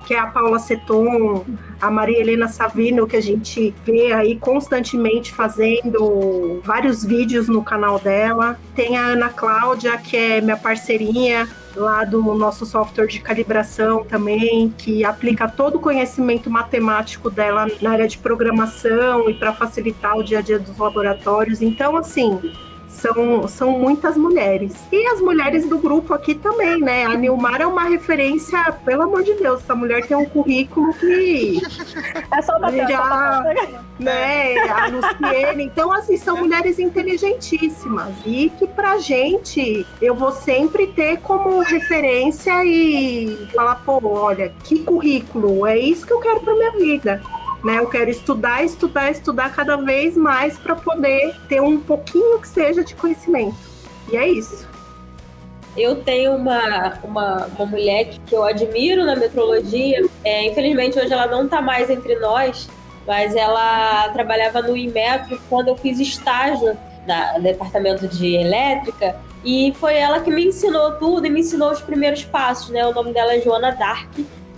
que 0.08 0.14
é 0.14 0.18
a 0.18 0.26
Paula 0.26 0.58
Seton, 0.58 1.44
a 1.78 1.90
Maria 1.90 2.18
Helena 2.18 2.48
Savino, 2.48 3.06
que 3.06 3.14
a 3.14 3.20
gente 3.20 3.74
vê 3.84 4.10
aí 4.10 4.36
constantemente 4.36 5.34
fazendo 5.34 6.62
vários 6.64 7.04
vídeos 7.04 7.46
no 7.46 7.62
canal 7.62 7.98
dela. 7.98 8.58
Tem 8.74 8.96
a 8.96 9.02
Ana 9.02 9.28
Cláudia, 9.28 9.98
que 9.98 10.16
é 10.16 10.40
minha 10.40 10.56
parceirinha 10.56 11.46
lá 11.76 12.04
do 12.04 12.22
nosso 12.34 12.64
software 12.64 13.06
de 13.06 13.20
calibração 13.20 14.02
também, 14.02 14.72
que 14.78 15.04
aplica 15.04 15.46
todo 15.46 15.74
o 15.74 15.78
conhecimento 15.78 16.48
matemático 16.48 17.28
dela 17.28 17.66
na 17.82 17.90
área 17.90 18.08
de 18.08 18.16
programação 18.16 19.28
e 19.28 19.34
para 19.34 19.52
facilitar 19.52 20.16
o 20.16 20.24
dia 20.24 20.38
a 20.38 20.40
dia 20.40 20.58
dos 20.58 20.78
laboratórios. 20.78 21.60
Então, 21.60 21.98
assim, 21.98 22.40
são, 23.00 23.46
são 23.48 23.70
muitas 23.78 24.16
mulheres. 24.16 24.74
E 24.92 25.06
as 25.08 25.20
mulheres 25.20 25.66
do 25.68 25.78
grupo 25.78 26.12
aqui 26.14 26.34
também, 26.34 26.78
né? 26.80 27.04
A 27.06 27.14
Nilmar 27.14 27.60
é 27.60 27.66
uma 27.66 27.84
referência, 27.84 28.72
pelo 28.84 29.02
amor 29.02 29.22
de 29.22 29.34
Deus, 29.34 29.60
essa 29.62 29.74
mulher 29.74 30.06
tem 30.06 30.16
um 30.16 30.24
currículo 30.26 30.92
que. 30.94 31.60
É 32.30 32.42
só 32.42 32.56
o 32.56 32.60
papel, 32.60 32.86
Já- 32.88 33.42
só 33.42 34.02
né, 34.04 34.58
a 34.68 34.86
Luciene. 34.88 35.64
Então, 35.64 35.90
assim, 35.92 36.16
são 36.16 36.36
mulheres 36.36 36.78
inteligentíssimas 36.78 38.12
e 38.24 38.50
que 38.58 38.66
pra 38.66 38.98
gente 38.98 39.86
eu 40.00 40.14
vou 40.14 40.30
sempre 40.32 40.86
ter 40.88 41.18
como 41.20 41.60
referência 41.60 42.64
e 42.64 43.48
falar, 43.54 43.76
pô, 43.84 44.00
olha, 44.04 44.52
que 44.64 44.80
currículo, 44.84 45.66
é 45.66 45.78
isso 45.78 46.06
que 46.06 46.12
eu 46.12 46.20
quero 46.20 46.40
pra 46.40 46.54
minha 46.54 46.72
vida. 46.72 47.20
Né, 47.64 47.78
eu 47.78 47.88
quero 47.88 48.08
estudar, 48.08 48.64
estudar, 48.64 49.10
estudar 49.10 49.52
cada 49.52 49.76
vez 49.76 50.16
mais 50.16 50.56
para 50.56 50.76
poder 50.76 51.34
ter 51.48 51.60
um 51.60 51.80
pouquinho 51.80 52.40
que 52.40 52.46
seja 52.46 52.84
de 52.84 52.94
conhecimento. 52.94 53.56
E 54.12 54.16
é 54.16 54.28
isso. 54.28 54.68
Eu 55.76 55.96
tenho 56.02 56.34
uma, 56.34 56.98
uma, 57.02 57.46
uma 57.46 57.66
mulher 57.66 58.10
que, 58.26 58.34
eu 58.34 58.44
admiro 58.44 59.04
na 59.04 59.16
metrologia. 59.16 60.04
É, 60.24 60.46
infelizmente, 60.46 60.98
hoje 60.98 61.12
ela 61.12 61.26
não 61.26 61.44
está 61.44 61.60
mais 61.60 61.90
entre 61.90 62.16
nós, 62.16 62.68
mas 63.06 63.34
ela 63.34 64.08
trabalhava 64.10 64.62
no 64.62 64.76
Inmetro 64.76 65.40
quando 65.48 65.68
eu 65.68 65.76
fiz 65.76 65.98
estágio 65.98 66.76
no 67.36 67.42
departamento 67.42 68.06
de 68.06 68.34
elétrica, 68.34 69.16
e 69.44 69.72
foi 69.78 69.96
ela 69.96 70.20
que 70.20 70.30
me 70.30 70.46
ensinou 70.46 70.92
tudo 70.92 71.26
e 71.26 71.30
me 71.30 71.40
ensinou 71.40 71.70
os 71.70 71.80
primeiros 71.80 72.24
passos, 72.24 72.70
né? 72.70 72.84
O 72.86 72.92
nome 72.92 73.12
dela 73.12 73.34
é 73.34 73.40
Joana 73.40 73.70
Dark. 73.70 74.10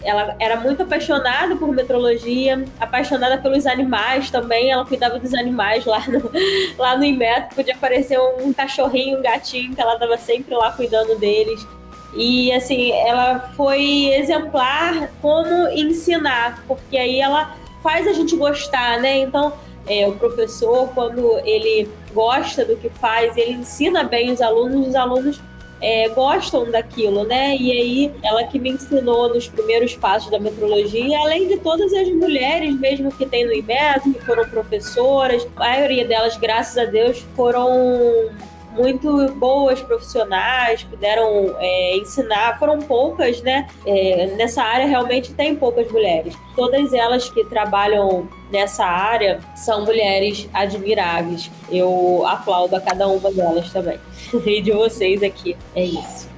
Ela 0.03 0.35
era 0.39 0.57
muito 0.57 0.83
apaixonada 0.83 1.57
por 1.57 1.69
metrologia, 1.73 2.65
apaixonada 2.79 3.39
pelos 3.39 3.67
animais 3.67 4.31
também. 4.31 4.71
Ela 4.71 4.85
cuidava 4.85 5.19
dos 5.19 5.35
animais 5.35 5.85
lá 5.85 6.03
no, 6.09 6.31
lá 6.79 6.97
no 6.97 7.05
Inmetro. 7.05 7.55
Podia 7.55 7.75
aparecer 7.75 8.19
um 8.19 8.53
cachorrinho, 8.53 9.19
um 9.19 9.23
gatinho, 9.23 9.75
que 9.75 9.81
ela 9.81 9.95
estava 9.95 10.17
sempre 10.17 10.55
lá 10.55 10.73
cuidando 10.73 11.19
deles. 11.19 11.67
E 12.15 12.53
assim, 12.53 12.93
ela 12.93 13.53
foi 13.57 14.13
exemplar 14.15 15.11
como 15.23 15.69
ensinar, 15.69 16.65
porque 16.67 16.97
aí 16.97 17.21
ela 17.21 17.55
faz 17.83 18.07
a 18.07 18.13
gente 18.13 18.37
gostar, 18.37 18.99
né? 18.99 19.19
Então, 19.19 19.53
é, 19.87 20.07
o 20.07 20.13
professor, 20.13 20.89
quando 20.89 21.39
ele 21.45 21.89
gosta 22.13 22.65
do 22.65 22.77
que 22.77 22.91
faz, 22.91 23.37
ele 23.37 23.53
ensina 23.53 24.03
bem 24.03 24.31
os 24.33 24.41
alunos, 24.41 24.89
os 24.89 24.95
alunos 24.95 25.41
é, 25.81 26.09
gostam 26.11 26.71
daquilo, 26.71 27.25
né? 27.25 27.57
E 27.57 27.73
aí, 27.73 28.15
ela 28.23 28.45
que 28.45 28.59
me 28.59 28.71
ensinou 28.71 29.33
nos 29.33 29.49
primeiros 29.49 29.95
passos 29.97 30.31
da 30.31 30.39
metrologia, 30.39 31.19
além 31.21 31.49
de 31.49 31.57
todas 31.59 31.93
as 31.93 32.09
mulheres 32.09 32.79
mesmo 32.79 33.11
que 33.11 33.27
tem 33.27 33.47
no 33.47 33.53
IMET, 33.53 34.01
que 34.13 34.21
foram 34.21 34.49
professoras, 34.49 35.47
a 35.57 35.59
maioria 35.59 36.07
delas, 36.07 36.37
graças 36.37 36.77
a 36.77 36.85
Deus, 36.85 37.25
foram 37.35 38.31
muito 38.75 39.33
boas 39.35 39.81
profissionais, 39.81 40.85
puderam 40.85 41.55
é, 41.59 41.97
ensinar, 41.97 42.59
foram 42.59 42.79
poucas, 42.79 43.43
né? 43.43 43.69
É, 43.85 44.27
nessa 44.37 44.63
área 44.63 44.87
realmente 44.87 45.33
tem 45.33 45.57
poucas 45.57 45.91
mulheres. 45.91 46.35
Todas 46.55 46.93
elas 46.93 47.29
que 47.29 47.45
trabalham 47.45 48.29
nessa 48.51 48.85
área 48.85 49.41
são 49.57 49.85
mulheres 49.85 50.49
admiráveis. 50.53 51.51
Eu 51.71 52.25
aplaudo 52.27 52.77
a 52.77 52.81
cada 52.81 53.09
uma 53.09 53.31
delas 53.31 53.71
também. 53.73 53.99
e 54.47 54.61
de 54.61 54.73
vocês 54.73 55.23
aqui. 55.23 55.57
É 55.75 55.85
isso. 55.85 56.29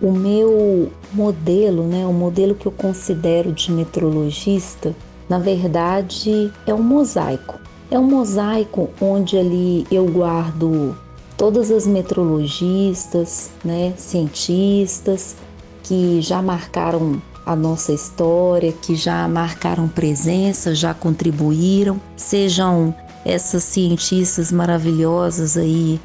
O 0.00 0.12
meu 0.12 0.92
modelo, 1.12 1.84
né, 1.84 2.04
o 2.04 2.12
modelo 2.12 2.54
que 2.54 2.66
eu 2.66 2.72
considero 2.72 3.52
de 3.52 3.70
metrologista, 3.72 4.94
na 5.28 5.38
verdade 5.38 6.52
é 6.66 6.74
um 6.74 6.82
mosaico. 6.82 7.58
É 7.94 7.98
um 7.98 8.10
mosaico 8.10 8.90
onde 9.00 9.38
ali 9.38 9.86
eu 9.88 10.04
guardo 10.06 10.96
todas 11.36 11.70
as 11.70 11.86
metrologistas, 11.86 13.50
né, 13.64 13.94
cientistas 13.96 15.36
que 15.84 16.20
já 16.20 16.42
marcaram 16.42 17.22
a 17.46 17.54
nossa 17.54 17.92
história, 17.92 18.72
que 18.72 18.96
já 18.96 19.28
marcaram 19.28 19.86
presença, 19.86 20.74
já 20.74 20.92
contribuíram, 20.92 22.00
sejam 22.16 22.92
essas 23.24 23.62
cientistas 23.62 24.50
maravilhosas 24.50 25.56
aí 25.56 26.00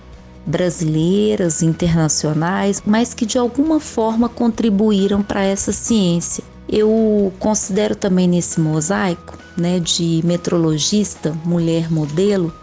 brasileiras, 0.46 1.64
internacionais, 1.64 2.84
mas 2.86 3.16
que 3.16 3.26
de 3.26 3.40
alguma 3.40 3.80
forma 3.80 4.30
contribuíram 4.30 5.24
para 5.24 5.42
essa 5.42 5.72
ciência. 5.72 6.44
Eu 6.72 7.34
considero 7.40 7.96
também 7.96 8.28
nesse 8.28 8.60
mosaico, 8.60 9.39
né, 9.60 9.80
de 9.80 10.22
metrologista, 10.24 11.36
mulher 11.44 11.92
modelo, 11.92 12.54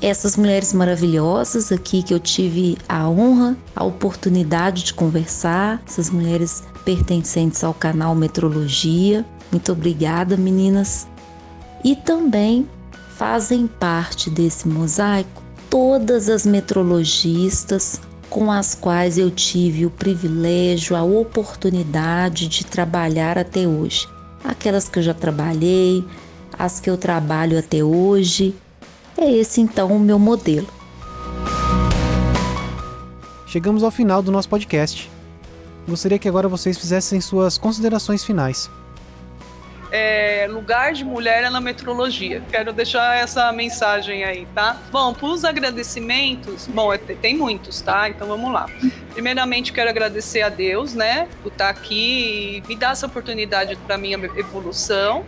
essas 0.00 0.36
mulheres 0.36 0.72
maravilhosas 0.72 1.72
aqui 1.72 2.02
que 2.02 2.12
eu 2.12 2.20
tive 2.20 2.76
a 2.88 3.08
honra, 3.08 3.56
a 3.74 3.82
oportunidade 3.84 4.84
de 4.84 4.94
conversar, 4.94 5.82
essas 5.86 6.10
mulheres 6.10 6.62
pertencentes 6.84 7.64
ao 7.64 7.72
canal 7.72 8.14
Metrologia. 8.14 9.24
Muito 9.50 9.72
obrigada, 9.72 10.36
meninas. 10.36 11.08
E 11.82 11.96
também 11.96 12.68
fazem 13.16 13.66
parte 13.66 14.28
desse 14.28 14.68
mosaico 14.68 15.42
todas 15.70 16.28
as 16.28 16.44
metrologistas 16.44 18.00
com 18.28 18.50
as 18.50 18.74
quais 18.74 19.18
eu 19.18 19.30
tive 19.30 19.86
o 19.86 19.90
privilégio, 19.90 20.96
a 20.96 21.02
oportunidade 21.02 22.48
de 22.48 22.66
trabalhar 22.66 23.38
até 23.38 23.66
hoje. 23.66 24.08
Aquelas 24.44 24.88
que 24.88 24.98
eu 24.98 25.02
já 25.02 25.14
trabalhei, 25.14 26.04
as 26.58 26.80
que 26.80 26.88
eu 26.88 26.96
trabalho 26.96 27.58
até 27.58 27.82
hoje 27.82 28.54
é 29.16 29.30
esse 29.30 29.60
então 29.60 29.88
o 29.88 29.98
meu 29.98 30.18
modelo. 30.18 30.68
Chegamos 33.46 33.82
ao 33.82 33.90
final 33.90 34.22
do 34.22 34.30
nosso 34.30 34.48
podcast. 34.48 35.10
Gostaria 35.88 36.18
que 36.18 36.28
agora 36.28 36.48
vocês 36.48 36.76
fizessem 36.76 37.20
suas 37.20 37.56
considerações 37.56 38.24
finais. 38.24 38.68
É, 39.90 40.46
lugar 40.50 40.92
de 40.92 41.04
mulher 41.04 41.44
é 41.44 41.50
na 41.50 41.60
metrologia. 41.60 42.42
Quero 42.50 42.72
deixar 42.72 43.16
essa 43.16 43.50
mensagem 43.52 44.24
aí, 44.24 44.46
tá? 44.54 44.76
Bom, 44.90 45.14
para 45.14 45.26
os 45.26 45.44
agradecimentos, 45.44 46.66
bom, 46.66 46.92
é, 46.92 46.98
tem 46.98 47.36
muitos, 47.36 47.80
tá? 47.80 48.08
Então 48.08 48.26
vamos 48.26 48.52
lá. 48.52 48.66
Primeiramente, 49.14 49.72
quero 49.72 49.88
agradecer 49.88 50.42
a 50.42 50.48
Deus, 50.48 50.92
né, 50.92 51.28
por 51.42 51.50
estar 51.52 51.70
aqui 51.70 52.58
e 52.58 52.68
me 52.68 52.76
dar 52.76 52.92
essa 52.92 53.06
oportunidade 53.06 53.76
para 53.86 53.96
minha 53.96 54.18
evolução. 54.36 55.24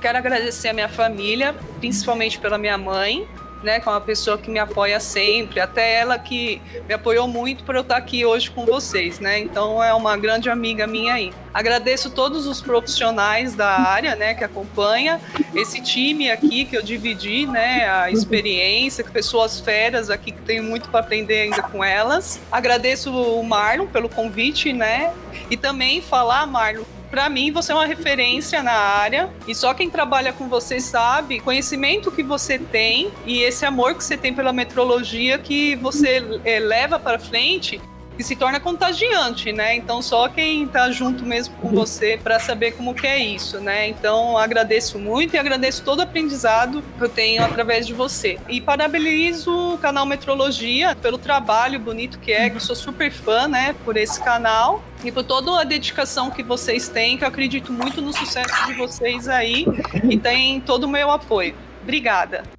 Quero 0.00 0.18
agradecer 0.18 0.68
a 0.68 0.72
minha 0.72 0.88
família, 0.88 1.54
principalmente 1.80 2.38
pela 2.38 2.56
minha 2.56 2.78
mãe, 2.78 3.26
né, 3.62 3.80
que 3.80 3.88
é 3.88 3.90
uma 3.90 4.00
pessoa 4.00 4.38
que 4.38 4.48
me 4.48 4.60
apoia 4.60 5.00
sempre, 5.00 5.58
até 5.58 5.94
ela 5.96 6.16
que 6.16 6.62
me 6.86 6.94
apoiou 6.94 7.26
muito 7.26 7.64
para 7.64 7.78
eu 7.78 7.82
estar 7.82 7.96
aqui 7.96 8.24
hoje 8.24 8.48
com 8.48 8.64
vocês, 8.64 9.18
né? 9.18 9.40
Então 9.40 9.82
é 9.82 9.92
uma 9.92 10.16
grande 10.16 10.48
amiga 10.48 10.86
minha 10.86 11.14
aí. 11.14 11.32
Agradeço 11.52 12.10
todos 12.10 12.46
os 12.46 12.60
profissionais 12.60 13.56
da 13.56 13.68
área, 13.68 14.14
né, 14.14 14.34
que 14.34 14.44
acompanha 14.44 15.20
esse 15.56 15.82
time 15.82 16.30
aqui 16.30 16.64
que 16.64 16.76
eu 16.76 16.82
dividi, 16.82 17.46
né, 17.46 17.90
a 17.90 18.10
experiência, 18.12 19.02
pessoas 19.02 19.58
feras 19.58 20.08
aqui 20.08 20.30
que 20.30 20.42
tenho 20.42 20.62
muito 20.62 20.88
para 20.88 21.00
aprender 21.00 21.40
ainda 21.40 21.62
com 21.62 21.82
elas. 21.82 22.40
Agradeço 22.52 23.12
o 23.12 23.42
Marlon 23.42 23.88
pelo 23.88 24.08
convite, 24.08 24.72
né? 24.72 25.12
E 25.50 25.56
também 25.56 26.00
falar, 26.00 26.46
Marlon, 26.46 26.84
para 27.10 27.28
mim 27.28 27.50
você 27.50 27.72
é 27.72 27.74
uma 27.74 27.86
referência 27.86 28.62
na 28.62 28.72
área 28.72 29.30
e 29.46 29.54
só 29.54 29.74
quem 29.74 29.88
trabalha 29.90 30.32
com 30.32 30.48
você 30.48 30.80
sabe 30.80 31.40
conhecimento 31.40 32.10
que 32.10 32.22
você 32.22 32.58
tem 32.58 33.10
e 33.24 33.42
esse 33.42 33.64
amor 33.64 33.94
que 33.94 34.04
você 34.04 34.16
tem 34.16 34.34
pela 34.34 34.52
metrologia 34.52 35.38
que 35.38 35.76
você 35.76 36.22
é, 36.44 36.58
leva 36.58 36.98
para 36.98 37.18
frente 37.18 37.80
que 38.18 38.24
se 38.24 38.34
torna 38.34 38.58
contagiante, 38.58 39.52
né? 39.52 39.76
Então 39.76 40.02
só 40.02 40.28
quem 40.28 40.64
está 40.64 40.90
junto 40.90 41.24
mesmo 41.24 41.54
com 41.58 41.68
você 41.68 42.18
para 42.20 42.40
saber 42.40 42.72
como 42.72 42.92
que 42.92 43.06
é 43.06 43.16
isso, 43.16 43.60
né? 43.60 43.88
Então 43.88 44.36
agradeço 44.36 44.98
muito 44.98 45.34
e 45.34 45.38
agradeço 45.38 45.84
todo 45.84 46.00
o 46.00 46.02
aprendizado 46.02 46.82
que 46.98 47.04
eu 47.04 47.08
tenho 47.08 47.44
através 47.44 47.86
de 47.86 47.94
você. 47.94 48.36
E 48.48 48.60
parabenizo 48.60 49.74
o 49.74 49.78
canal 49.78 50.04
Metrologia 50.04 50.96
pelo 50.96 51.16
trabalho 51.16 51.78
bonito 51.78 52.18
que 52.18 52.32
é, 52.32 52.50
que 52.50 52.56
eu 52.56 52.60
sou 52.60 52.74
super 52.74 53.12
fã, 53.12 53.46
né, 53.46 53.72
por 53.84 53.96
esse 53.96 54.20
canal 54.20 54.82
e 55.04 55.12
por 55.12 55.22
toda 55.22 55.60
a 55.60 55.62
dedicação 55.62 56.28
que 56.28 56.42
vocês 56.42 56.88
têm, 56.88 57.16
que 57.16 57.22
eu 57.22 57.28
acredito 57.28 57.72
muito 57.72 58.02
no 58.02 58.12
sucesso 58.12 58.66
de 58.66 58.74
vocês 58.74 59.28
aí 59.28 59.64
e 60.10 60.18
tem 60.18 60.60
todo 60.60 60.84
o 60.84 60.88
meu 60.88 61.08
apoio. 61.12 61.54
Obrigada. 61.84 62.57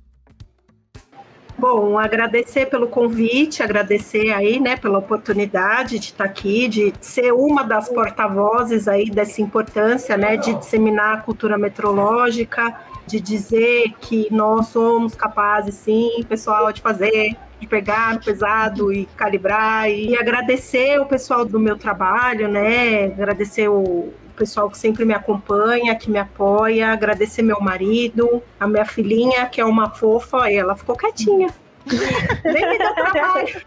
Bom, 1.60 1.99
agradecer 1.99 2.68
pelo 2.68 2.88
convite, 2.88 3.62
agradecer 3.62 4.32
aí, 4.32 4.62
né, 4.62 4.78
pela 4.78 4.97
oportunidade 4.97 5.99
de 5.99 6.05
estar 6.05 6.24
aqui, 6.24 6.70
de 6.70 6.93
ser 7.01 7.34
uma 7.34 7.66
das 7.66 7.89
porta-vozes 7.89 8.88
aí 8.88 9.10
dessa 9.10 9.41
importância, 9.41 10.16
né, 10.16 10.38
de 10.38 10.53
disseminar 10.53 11.16
a 11.16 11.18
cultura 11.18 11.57
metrológica, 11.57 12.80
de 13.05 13.20
dizer 13.20 13.91
que 13.99 14.30
nós 14.32 14.68
somos 14.68 15.16
capazes, 15.16 15.76
sim, 15.76 16.24
pessoal, 16.30 16.72
de 16.72 16.80
fazer, 16.80 17.36
de 17.60 17.68
pegar 17.68 18.18
pesado 18.22 18.93
e 18.93 19.05
calibrar, 19.18 19.91
e 19.91 20.18
agradecer 20.18 20.97
o 21.01 21.05
pessoal 21.07 21.43
do 21.43 21.60
meu 21.60 21.78
trabalho, 21.78 22.47
né, 22.47 23.07
agradecer 23.07 23.68
o 23.68 24.14
pessoal 24.40 24.70
que 24.70 24.78
sempre 24.78 25.04
me 25.04 25.14
acompanha, 25.14 25.94
que 25.96 26.10
me 26.10 26.18
apoia, 26.18 26.94
agradecer 26.94 27.42
meu 27.42 27.60
marido, 27.60 28.42
a 28.58 28.66
minha 28.66 28.86
filhinha, 28.86 29.46
que 29.48 29.60
é 29.60 29.66
uma 29.66 29.90
fofa, 29.90 30.50
e 30.50 30.56
ela 30.56 30.76
ficou 30.76 30.96
quietinha. 30.96 31.50
Nem 32.46 32.70
me 32.70 32.78
dá 32.78 32.94
trabalho. 32.94 33.62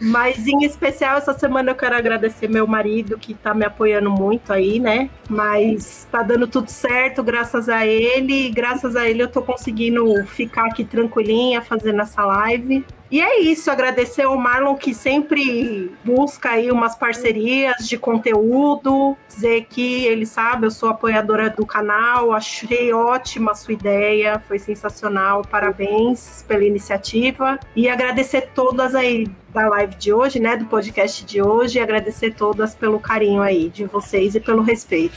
Mas 0.00 0.46
em 0.46 0.64
especial 0.64 1.18
essa 1.18 1.32
semana 1.32 1.70
eu 1.70 1.74
quero 1.74 1.96
agradecer 1.96 2.48
meu 2.48 2.66
marido 2.66 3.18
que 3.18 3.34
tá 3.34 3.54
me 3.54 3.64
apoiando 3.64 4.10
muito 4.10 4.52
aí, 4.52 4.78
né? 4.78 5.10
Mas 5.28 6.06
tá 6.10 6.22
dando 6.22 6.46
tudo 6.46 6.70
certo 6.70 7.22
graças 7.22 7.68
a 7.68 7.86
ele. 7.86 8.50
Graças 8.50 8.96
a 8.96 9.08
ele 9.08 9.22
eu 9.22 9.28
tô 9.28 9.42
conseguindo 9.42 10.24
ficar 10.26 10.66
aqui 10.66 10.84
tranquilinha 10.84 11.62
fazendo 11.62 12.00
essa 12.00 12.24
live. 12.24 12.84
E 13.10 13.22
é 13.22 13.40
isso, 13.40 13.70
agradecer 13.70 14.22
ao 14.22 14.36
Marlon 14.36 14.74
que 14.74 14.92
sempre 14.92 15.90
busca 16.04 16.50
aí 16.50 16.70
umas 16.70 16.94
parcerias 16.94 17.88
de 17.88 17.96
conteúdo, 17.96 19.16
dizer 19.26 19.64
que 19.64 20.04
ele 20.04 20.26
sabe, 20.26 20.66
eu 20.66 20.70
sou 20.70 20.90
apoiadora 20.90 21.48
do 21.48 21.64
canal, 21.64 22.34
achei 22.34 22.92
ótima 22.92 23.52
a 23.52 23.54
sua 23.54 23.72
ideia, 23.72 24.38
foi 24.46 24.58
sensacional, 24.58 25.40
parabéns 25.40 26.44
pela 26.46 26.64
iniciativa 26.64 27.58
e 27.74 27.88
agradecer 27.88 28.50
todas 28.54 28.94
aí 28.94 29.26
da 29.52 29.68
live 29.68 29.94
de 29.96 30.12
hoje, 30.12 30.38
né, 30.38 30.56
do 30.56 30.66
podcast 30.66 31.24
de 31.24 31.42
hoje, 31.42 31.78
e 31.78 31.80
agradecer 31.80 32.34
todas 32.34 32.74
pelo 32.74 33.00
carinho 33.00 33.42
aí 33.42 33.68
de 33.68 33.84
vocês 33.84 34.34
e 34.34 34.40
pelo 34.40 34.62
respeito. 34.62 35.16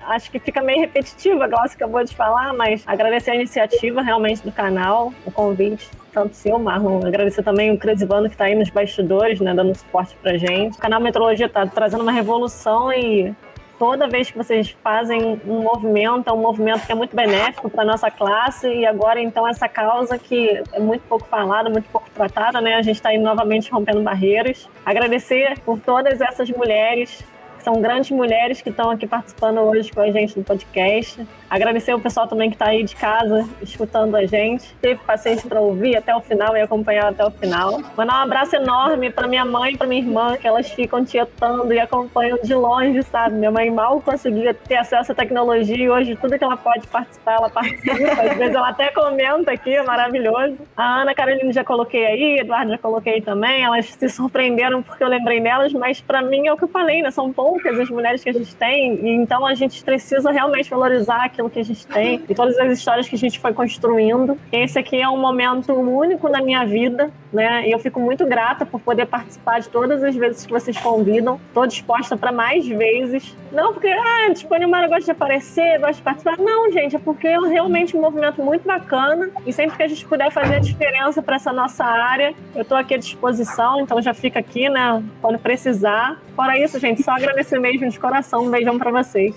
acho 0.00 0.30
que 0.30 0.38
fica 0.38 0.62
meio 0.62 0.80
repetitivo, 0.80 1.42
a 1.42 1.48
Glaucia 1.48 1.74
acabou 1.74 2.02
de 2.04 2.14
falar, 2.14 2.52
mas 2.52 2.82
agradecer 2.86 3.32
a 3.32 3.34
iniciativa 3.34 4.02
realmente 4.02 4.42
do 4.42 4.52
canal, 4.52 5.12
o 5.24 5.30
convite 5.30 5.90
tanto 6.16 6.34
seu, 6.34 6.58
Marlon. 6.58 7.04
Agradecer 7.04 7.42
também 7.42 7.70
o 7.70 7.78
Cris 7.78 8.00
Ivano 8.00 8.26
que 8.26 8.34
está 8.34 8.46
aí 8.46 8.54
nos 8.54 8.70
bastidores, 8.70 9.38
né, 9.38 9.52
dando 9.52 9.74
suporte 9.76 10.16
pra 10.22 10.38
gente. 10.38 10.78
O 10.78 10.80
canal 10.80 10.98
Metrologia 10.98 11.44
está 11.44 11.66
trazendo 11.66 12.02
uma 12.02 12.12
revolução 12.12 12.90
e 12.90 13.34
toda 13.78 14.08
vez 14.08 14.30
que 14.30 14.36
vocês 14.36 14.76
fazem 14.82 15.40
um 15.46 15.62
movimento, 15.62 16.28
é 16.28 16.32
um 16.32 16.40
movimento 16.40 16.86
que 16.86 16.92
é 16.92 16.94
muito 16.94 17.14
benéfico 17.14 17.68
para 17.70 17.84
nossa 17.84 18.10
classe 18.10 18.68
e 18.68 18.86
agora 18.86 19.20
então 19.20 19.46
essa 19.46 19.68
causa 19.68 20.18
que 20.18 20.62
é 20.72 20.80
muito 20.80 21.02
pouco 21.02 21.26
falada, 21.26 21.68
muito 21.68 21.88
pouco 21.90 22.08
tratada, 22.10 22.60
né? 22.60 22.74
A 22.74 22.82
gente 22.82 22.96
está 22.96 23.10
aí 23.10 23.18
novamente 23.18 23.70
rompendo 23.70 24.02
barreiras. 24.02 24.68
Agradecer 24.84 25.58
por 25.60 25.78
todas 25.78 26.20
essas 26.20 26.50
mulheres 26.50 27.24
são 27.66 27.80
grandes 27.80 28.12
mulheres 28.12 28.62
que 28.62 28.68
estão 28.68 28.88
aqui 28.90 29.08
participando 29.08 29.58
hoje 29.58 29.90
com 29.90 30.00
a 30.00 30.08
gente 30.12 30.38
do 30.38 30.44
podcast. 30.44 31.26
Agradecer 31.50 31.92
o 31.92 31.98
pessoal 31.98 32.28
também 32.28 32.48
que 32.48 32.54
está 32.54 32.66
aí 32.66 32.84
de 32.84 32.94
casa 32.94 33.44
escutando 33.60 34.14
a 34.14 34.24
gente. 34.24 34.72
Teve 34.80 35.00
paciência 35.00 35.48
para 35.48 35.60
ouvir 35.60 35.96
até 35.96 36.14
o 36.14 36.20
final 36.20 36.56
e 36.56 36.60
acompanhar 36.60 37.08
até 37.08 37.24
o 37.24 37.30
final. 37.32 37.80
Mandar 37.96 38.20
um 38.20 38.22
abraço 38.22 38.54
enorme 38.54 39.10
para 39.10 39.26
minha 39.26 39.44
mãe 39.44 39.74
e 39.74 39.76
para 39.76 39.88
minha 39.88 40.00
irmã, 40.00 40.36
que 40.36 40.46
elas 40.46 40.70
ficam 40.70 41.04
tietando 41.04 41.72
e 41.72 41.80
acompanham 41.80 42.38
de 42.40 42.54
longe, 42.54 43.02
sabe? 43.02 43.34
Minha 43.34 43.50
mãe 43.50 43.68
mal 43.68 44.00
conseguia 44.00 44.54
ter 44.54 44.76
acesso 44.76 45.10
à 45.10 45.14
tecnologia 45.16 45.76
e 45.76 45.90
hoje 45.90 46.14
tudo 46.14 46.38
que 46.38 46.44
ela 46.44 46.56
pode 46.56 46.86
participar, 46.86 47.34
ela 47.34 47.50
participa. 47.50 48.22
Às 48.22 48.36
vezes 48.36 48.54
ela 48.54 48.68
até 48.68 48.92
comenta 48.92 49.50
aqui, 49.50 49.74
é 49.74 49.82
maravilhoso. 49.82 50.56
A 50.76 51.00
Ana 51.02 51.14
Carolina 51.16 51.52
já 51.52 51.64
coloquei 51.64 52.06
aí, 52.06 52.38
Eduardo 52.40 52.70
já 52.70 52.78
coloquei 52.78 53.20
também. 53.20 53.64
Elas 53.64 53.86
se 53.86 54.08
surpreenderam 54.08 54.84
porque 54.84 55.02
eu 55.02 55.08
lembrei 55.08 55.40
delas, 55.40 55.72
mas 55.72 56.00
para 56.00 56.22
mim 56.22 56.46
é 56.46 56.52
o 56.52 56.56
que 56.56 56.62
eu 56.62 56.68
falei, 56.68 57.02
né? 57.02 57.10
São 57.10 57.32
poucas 57.32 57.55
poucas 57.56 57.80
as 57.80 57.88
mulheres 57.88 58.22
que 58.22 58.28
a 58.28 58.32
gente 58.32 58.54
tem, 58.54 59.14
então 59.14 59.46
a 59.46 59.54
gente 59.54 59.82
precisa 59.82 60.30
realmente 60.30 60.68
valorizar 60.68 61.24
aquilo 61.24 61.48
que 61.48 61.58
a 61.58 61.64
gente 61.64 61.86
tem 61.86 62.22
e 62.28 62.34
todas 62.34 62.58
as 62.58 62.78
histórias 62.78 63.08
que 63.08 63.14
a 63.14 63.18
gente 63.18 63.40
foi 63.40 63.54
construindo. 63.54 64.38
Esse 64.52 64.78
aqui 64.78 65.00
é 65.00 65.08
um 65.08 65.16
momento 65.16 65.72
único 65.72 66.28
na 66.28 66.42
minha 66.42 66.64
vida, 66.66 67.10
né? 67.32 67.66
E 67.66 67.72
eu 67.72 67.78
fico 67.78 67.98
muito 67.98 68.26
grata 68.26 68.66
por 68.66 68.80
poder 68.80 69.06
participar 69.06 69.60
de 69.60 69.68
todas 69.68 70.02
as 70.04 70.14
vezes 70.14 70.44
que 70.44 70.52
vocês 70.52 70.76
convidam. 70.76 71.40
Estou 71.48 71.66
disposta 71.66 72.16
para 72.16 72.30
mais 72.30 72.66
vezes. 72.66 73.34
Não 73.52 73.72
porque, 73.72 73.88
ah, 73.88 74.28
Disponimara 74.32 74.86
gosta 74.86 75.04
de 75.04 75.10
aparecer, 75.12 75.78
gosta 75.78 75.94
de 75.94 76.02
participar. 76.02 76.36
Não, 76.38 76.70
gente, 76.70 76.96
é 76.96 76.98
porque 76.98 77.26
é 77.26 77.38
realmente 77.38 77.96
um 77.96 78.00
movimento 78.00 78.42
muito 78.42 78.66
bacana 78.66 79.30
e 79.46 79.52
sempre 79.52 79.76
que 79.76 79.82
a 79.82 79.88
gente 79.88 80.04
puder 80.04 80.30
fazer 80.30 80.56
a 80.56 80.58
diferença 80.58 81.22
para 81.22 81.36
essa 81.36 81.52
nossa 81.52 81.84
área, 81.84 82.34
eu 82.54 82.62
estou 82.62 82.76
aqui 82.76 82.94
à 82.94 82.98
disposição, 82.98 83.80
então 83.80 84.00
já 84.02 84.12
fica 84.12 84.38
aqui, 84.38 84.68
né, 84.68 85.02
quando 85.22 85.38
precisar. 85.38 86.20
Fora 86.34 86.58
isso, 86.58 86.78
gente, 86.78 87.02
só 87.02 87.12
agradecer 87.12 87.45
agradecer 87.46 87.58
mesmo 87.58 87.88
de 87.88 87.98
coração. 87.98 88.44
Um 88.44 88.50
beijão 88.50 88.78
para 88.78 88.90
vocês. 88.90 89.34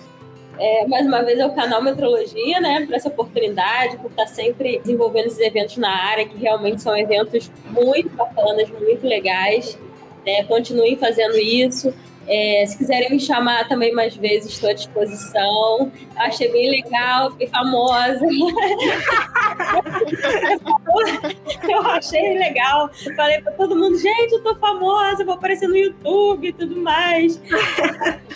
É, 0.57 0.85
mais 0.87 1.05
uma 1.05 1.23
vez 1.23 1.39
é 1.39 1.45
o 1.45 1.53
canal 1.53 1.81
Metrologia, 1.81 2.59
né, 2.59 2.85
por 2.85 2.93
essa 2.93 3.07
oportunidade, 3.07 3.95
por 3.97 4.11
estar 4.11 4.27
sempre 4.27 4.79
desenvolvendo 4.79 5.27
esses 5.27 5.39
eventos 5.39 5.77
na 5.77 5.89
área, 5.89 6.27
que 6.27 6.37
realmente 6.37 6.81
são 6.81 6.97
eventos 6.97 7.49
muito 7.69 8.09
bacanas, 8.09 8.69
muito 8.69 9.07
legais. 9.07 9.79
Né, 10.25 10.43
continuem 10.43 10.97
fazendo 10.97 11.37
isso. 11.37 11.93
É, 12.27 12.63
se 12.67 12.77
quiserem 12.77 13.09
me 13.09 13.19
chamar 13.19 13.67
também 13.67 13.91
mais 13.91 14.15
vezes, 14.15 14.53
estou 14.53 14.69
à 14.69 14.73
disposição. 14.73 15.91
Achei 16.15 16.51
bem 16.51 16.69
legal, 16.69 17.31
fiquei 17.31 17.47
famosa. 17.47 18.23
eu 21.67 21.81
achei 21.87 22.37
legal. 22.37 22.89
Falei 23.15 23.41
para 23.41 23.53
todo 23.53 23.75
mundo, 23.75 23.97
gente, 23.97 24.33
eu 24.33 24.43
tô 24.43 24.53
famosa, 24.55 25.25
vou 25.25 25.33
aparecer 25.33 25.67
no 25.67 25.75
YouTube 25.75 26.47
e 26.47 26.53
tudo 26.53 26.75
mais. 26.81 27.41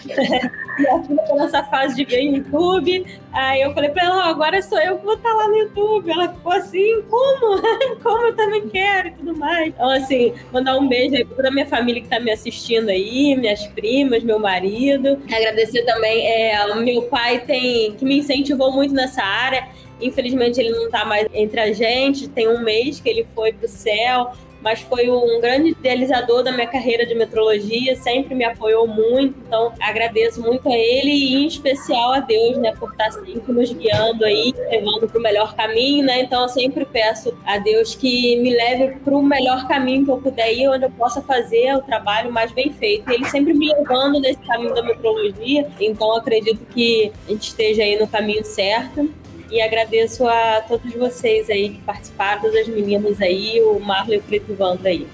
Filha 0.04 1.24
tá 1.28 1.36
nessa 1.36 1.64
fase 1.66 1.96
de 1.96 2.06
ver 2.06 2.22
YouTube. 2.22 3.06
Aí 3.34 3.62
eu 3.62 3.74
falei 3.74 3.90
pra 3.90 4.04
ela, 4.04 4.26
agora 4.26 4.62
sou 4.62 4.80
eu 4.80 5.00
que 5.00 5.06
vou 5.06 5.16
estar 5.16 5.30
tá 5.30 5.36
lá 5.36 5.48
no 5.48 5.58
YouTube. 5.58 6.12
Ela 6.12 6.30
ficou 6.30 6.52
assim, 6.52 7.02
como? 7.10 7.62
como 8.04 8.28
eu 8.28 8.36
também 8.36 8.70
quero 8.70 9.08
e 9.08 9.12
tudo 9.12 9.36
mais. 9.36 9.70
Então, 9.70 9.90
assim, 9.90 10.34
mandar 10.52 10.78
um 10.78 10.88
beijo 10.88 11.16
aí 11.16 11.26
pra 11.26 11.36
toda 11.36 11.48
a 11.48 11.52
minha 11.52 11.66
família 11.66 12.02
que 12.02 12.08
tá 12.08 12.20
me 12.20 12.32
assistindo 12.32 12.90
aí, 12.90 13.36
minhas 13.36 13.66
primas, 13.68 14.24
meu 14.24 14.38
marido. 14.38 15.20
Agradecer 15.34 15.84
também, 15.84 16.28
é, 16.28 16.76
meu 16.76 17.02
pai 17.04 17.40
tem, 17.40 17.94
que 17.94 18.06
me 18.06 18.20
incentivou 18.20 18.72
muito 18.72 18.94
nessa 18.94 19.24
área. 19.24 19.68
Infelizmente 20.00 20.60
ele 20.60 20.70
não 20.70 20.86
está 20.86 21.04
mais 21.04 21.28
entre 21.34 21.60
a 21.60 21.74
gente, 21.74 22.28
tem 22.28 22.48
um 22.48 22.62
mês 22.62 23.00
que 23.00 23.10
ele 23.10 23.26
foi 23.34 23.54
para 23.54 23.66
o 23.66 23.70
céu, 23.70 24.34
mas 24.64 24.82
foi 24.82 25.10
um 25.10 25.42
grande 25.42 25.70
idealizador 25.70 26.42
da 26.42 26.52
minha 26.52 26.68
carreira 26.68 27.06
de 27.06 27.14
metrologia, 27.14 27.96
sempre 27.98 28.34
me 28.34 28.46
apoiou 28.46 28.88
muito, 28.88 29.36
então 29.46 29.74
agradeço 29.80 30.42
muito 30.42 30.68
a 30.70 30.76
ele 30.76 31.12
e 31.12 31.36
em 31.36 31.48
especial 31.48 32.14
a 32.14 32.20
Deus, 32.20 32.58
né, 32.58 32.74
por 32.80 32.92
estar 32.92 33.12
sempre 33.12 33.52
nos 33.52 33.72
guiando 33.74 34.24
aí, 34.24 34.54
levando 34.70 35.08
para 35.08 35.20
o 35.20 35.22
melhor 35.22 35.56
caminho, 35.56 36.06
né? 36.06 36.22
Então 36.22 36.44
eu 36.44 36.50
sempre 36.50 36.86
peço 36.86 37.38
a 37.46 37.58
Deus 37.58 37.94
que 37.96 38.38
me 38.38 38.56
leve 38.56 38.96
para 39.04 39.14
o 39.14 39.22
melhor 39.22 39.68
caminho 39.68 40.06
que 40.06 40.12
eu 40.12 40.18
puder 40.18 40.54
ir, 40.54 40.70
onde 40.70 40.86
eu 40.86 40.92
possa 40.92 41.22
fazer 41.22 41.76
o 41.76 41.82
trabalho 41.82 42.32
mais 42.32 42.52
bem 42.52 42.72
feito. 42.72 43.10
Ele 43.12 43.26
sempre 43.26 43.54
me 43.54 43.68
levando 43.74 44.20
nesse 44.20 44.40
caminho 44.40 44.74
da 44.74 44.82
metrologia, 44.82 45.70
então 45.80 46.16
acredito 46.16 46.66
que 46.74 47.12
a 47.28 47.32
gente 47.32 47.44
esteja 47.50 47.84
aí 47.84 48.00
no 48.00 48.08
caminho 48.08 48.46
certo. 48.46 49.10
E 49.50 49.62
agradeço 49.62 50.28
a 50.28 50.62
todos 50.68 50.94
vocês 50.94 51.50
aí 51.50 51.70
que 51.72 51.82
participaram, 51.82 52.42
todas 52.42 52.62
as 52.62 52.68
meninas 52.68 53.22
aí, 53.22 53.62
o 53.62 53.80
Marlon 53.80 54.14
e 54.14 54.18
o 54.18 54.22
Preto 54.22 54.56
Vando 54.56 54.88
aí. 54.88 55.08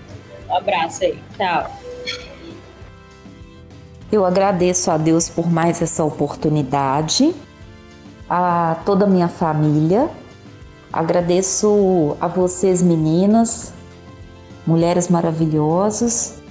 Um 0.50 0.56
abraço 0.56 1.04
aí. 1.04 1.20
Tchau. 1.38 1.72
Eu 4.12 4.26
agradeço 4.26 4.90
a 4.90 4.98
Deus 4.98 5.30
por 5.30 5.52
mais 5.52 5.82
essa 5.82 6.04
oportunidade, 6.04 7.36
a 8.28 8.82
toda 8.86 9.06
a 9.06 9.08
minha 9.08 9.28
família. 9.28 10.10
Agradeço 10.92 12.18
a 12.20 12.28
vocês, 12.28 12.82
meninas, 12.82 13.72
mulheres 14.66 15.10
maravilhosas, 15.10 16.42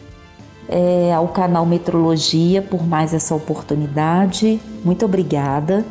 é, 0.68 1.12
ao 1.12 1.26
canal 1.29 1.66
Metrologia 1.66 2.62
por 2.62 2.87
mais 2.87 3.12
essa 3.12 3.35
oportunidade. 3.35 4.61
Muito 4.85 5.05
obrigada. 5.05 5.85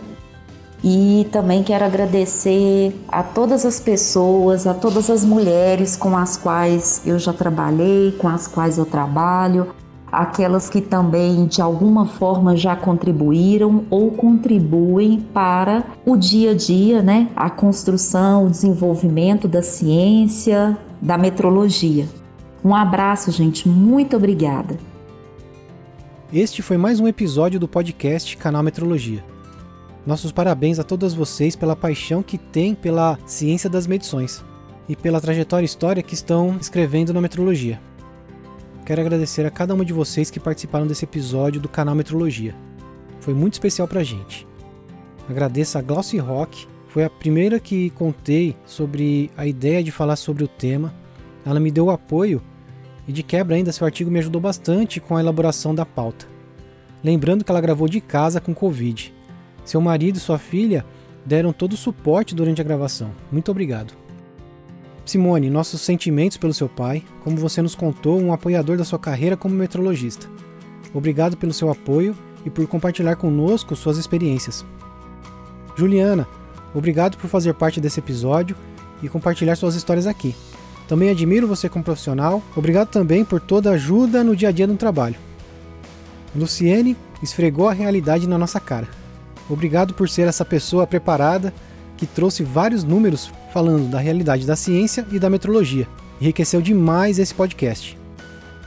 E 0.83 1.27
também 1.31 1.63
quero 1.63 1.83
agradecer 1.83 2.95
a 3.07 3.23
todas 3.23 3.65
as 3.65 3.79
pessoas, 3.79 4.67
a 4.67 4.73
todas 4.73 5.09
as 5.09 5.25
mulheres 5.25 5.95
com 5.95 6.15
as 6.15 6.37
quais 6.37 7.01
eu 7.05 7.17
já 7.17 7.33
trabalhei, 7.33 8.11
com 8.19 8.27
as 8.27 8.47
quais 8.47 8.77
eu 8.77 8.85
trabalho, 8.85 9.73
aquelas 10.11 10.69
que 10.69 10.79
também 10.79 11.47
de 11.47 11.61
alguma 11.61 12.05
forma 12.05 12.55
já 12.55 12.75
contribuíram 12.75 13.85
ou 13.89 14.11
contribuem 14.11 15.19
para 15.33 15.83
o 16.05 16.15
dia 16.15 16.51
a 16.51 16.53
dia, 16.53 17.01
né? 17.01 17.27
A 17.35 17.49
construção, 17.49 18.45
o 18.45 18.49
desenvolvimento 18.49 19.47
da 19.47 19.63
ciência, 19.63 20.77
da 21.01 21.17
metrologia. 21.17 22.07
Um 22.63 22.75
abraço, 22.75 23.31
gente, 23.31 23.67
muito 23.67 24.15
obrigada. 24.15 24.77
Este 26.31 26.61
foi 26.61 26.77
mais 26.77 26.99
um 26.99 27.07
episódio 27.07 27.59
do 27.59 27.67
podcast 27.67 28.35
Canal 28.37 28.61
Metrologia. 28.61 29.23
Nossos 30.07 30.31
parabéns 30.31 30.79
a 30.79 30.85
todas 30.85 31.13
vocês 31.13 31.53
pela 31.53 31.75
paixão 31.75 32.23
que 32.23 32.37
têm 32.37 32.73
pela 32.73 33.19
ciência 33.25 33.69
das 33.69 33.85
medições 33.85 34.41
e 34.87 34.95
pela 34.95 35.19
trajetória 35.19 35.65
e 35.65 35.67
história 35.67 36.01
que 36.01 36.13
estão 36.13 36.55
escrevendo 36.61 37.13
na 37.13 37.19
metrologia. 37.19 37.77
Quero 38.85 39.01
agradecer 39.01 39.45
a 39.45 39.51
cada 39.51 39.73
uma 39.73 39.83
de 39.83 39.91
vocês 39.91 40.31
que 40.31 40.39
participaram 40.39 40.87
desse 40.87 41.03
episódio 41.03 41.59
do 41.59 41.67
canal 41.67 41.93
Metrologia. 41.93 42.55
Foi 43.19 43.33
muito 43.33 43.55
especial 43.55 43.85
pra 43.85 44.01
gente. 44.01 44.47
Agradeço 45.29 45.77
a 45.77 45.81
Glaucy 45.81 46.17
Rock, 46.19 46.65
foi 46.87 47.03
a 47.03 47.09
primeira 47.09 47.59
que 47.59 47.89
contei 47.89 48.55
sobre 48.65 49.29
a 49.35 49.45
ideia 49.45 49.83
de 49.83 49.91
falar 49.91 50.15
sobre 50.15 50.41
o 50.41 50.47
tema. 50.47 50.93
Ela 51.45 51.59
me 51.59 51.69
deu 51.69 51.89
apoio 51.89 52.41
e 53.05 53.11
de 53.11 53.23
quebra 53.23 53.57
ainda 53.57 53.73
seu 53.73 53.83
artigo 53.83 54.09
me 54.09 54.19
ajudou 54.19 54.39
bastante 54.39 55.01
com 55.01 55.17
a 55.17 55.19
elaboração 55.19 55.75
da 55.75 55.85
pauta. 55.85 56.25
Lembrando 57.03 57.43
que 57.43 57.51
ela 57.51 57.59
gravou 57.59 57.89
de 57.89 57.99
casa 57.99 58.39
com 58.39 58.55
Covid. 58.55 59.16
Seu 59.67 59.81
marido 59.81 60.15
e 60.15 60.19
sua 60.21 60.39
filha 60.39 60.85
deram 61.25 61.51
todo 61.51 61.73
o 61.73 61.77
suporte 61.77 62.33
durante 62.33 62.61
a 62.61 62.63
gravação. 62.63 63.11
Muito 63.29 63.51
obrigado. 63.51 63.93
Simone, 65.05 65.49
nossos 65.49 65.81
sentimentos 65.81 66.37
pelo 66.37 66.53
seu 66.53 66.69
pai, 66.69 67.03
como 67.21 67.35
você 67.35 67.61
nos 67.61 67.75
contou, 67.75 68.17
um 68.17 68.31
apoiador 68.31 68.77
da 68.77 68.85
sua 68.85 68.97
carreira 68.97 69.35
como 69.35 69.53
metrologista. 69.53 70.25
Obrigado 70.93 71.35
pelo 71.35 71.51
seu 71.51 71.69
apoio 71.69 72.15
e 72.45 72.49
por 72.49 72.65
compartilhar 72.65 73.17
conosco 73.17 73.75
suas 73.75 73.97
experiências. 73.97 74.65
Juliana, 75.75 76.25
obrigado 76.73 77.17
por 77.17 77.29
fazer 77.29 77.53
parte 77.53 77.81
desse 77.81 77.99
episódio 77.99 78.55
e 79.03 79.09
compartilhar 79.09 79.57
suas 79.57 79.75
histórias 79.75 80.07
aqui. 80.07 80.33
Também 80.87 81.09
admiro 81.09 81.45
você 81.45 81.67
como 81.67 81.83
profissional. 81.83 82.41
Obrigado 82.55 82.87
também 82.87 83.25
por 83.25 83.41
toda 83.41 83.71
a 83.71 83.73
ajuda 83.73 84.23
no 84.23 84.33
dia 84.33 84.47
a 84.47 84.53
dia 84.53 84.65
do 84.65 84.77
trabalho. 84.77 85.17
Luciene 86.33 86.95
esfregou 87.21 87.67
a 87.67 87.73
realidade 87.73 88.29
na 88.29 88.37
nossa 88.37 88.61
cara. 88.61 88.87
Obrigado 89.49 89.93
por 89.93 90.09
ser 90.09 90.27
essa 90.27 90.43
pessoa 90.43 90.85
preparada 90.85 91.53
que 91.95 92.05
trouxe 92.05 92.43
vários 92.43 92.83
números 92.83 93.31
falando 93.53 93.89
da 93.89 93.99
realidade 93.99 94.45
da 94.45 94.55
ciência 94.55 95.05
e 95.11 95.19
da 95.19 95.29
metrologia. 95.29 95.87
Enriqueceu 96.21 96.61
demais 96.61 97.19
esse 97.19 97.33
podcast. 97.33 97.97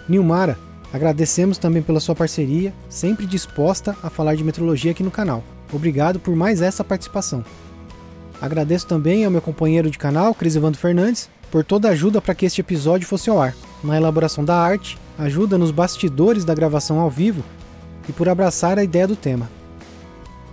Nilmara, 0.09 0.59
agradecemos 0.93 1.59
também 1.59 1.83
pela 1.83 2.01
sua 2.01 2.15
parceria, 2.15 2.73
sempre 2.89 3.27
disposta 3.27 3.97
a 4.03 4.11
falar 4.11 4.35
de 4.35 4.43
metrologia 4.43 4.91
aqui 4.91 5.03
no 5.03 5.11
canal. 5.11 5.45
Obrigado 5.73 6.19
por 6.19 6.35
mais 6.35 6.61
essa 6.61 6.83
participação. 6.83 7.45
Agradeço 8.41 8.87
também 8.87 9.25
ao 9.25 9.31
meu 9.31 9.43
companheiro 9.43 9.91
de 9.91 9.99
canal, 9.99 10.35
Cris 10.35 10.57
Evandro 10.57 10.81
Fernandes, 10.81 11.29
por 11.51 11.65
toda 11.65 11.89
a 11.89 11.93
ajuda 11.93 12.21
para 12.21 12.35
que 12.35 12.47
este 12.47 12.61
episódio 12.61 13.07
fosse 13.07 13.29
ao 13.29 13.41
ar, 13.41 13.55
na 13.85 13.97
elaboração 13.97 14.45
da 14.45 14.57
arte, 14.57 14.99
ajuda 15.19 15.59
nos 15.59 15.71
bastidores 15.71 16.45
da 16.45 16.55
gravação 16.55 16.99
ao 17.01 17.11
vivo 17.11 17.45
e 18.09 18.13
por 18.13 18.29
abraçar 18.29 18.79
a 18.79 18.85
ideia 18.85 19.07
do 19.07 19.17
tema. 19.17 19.60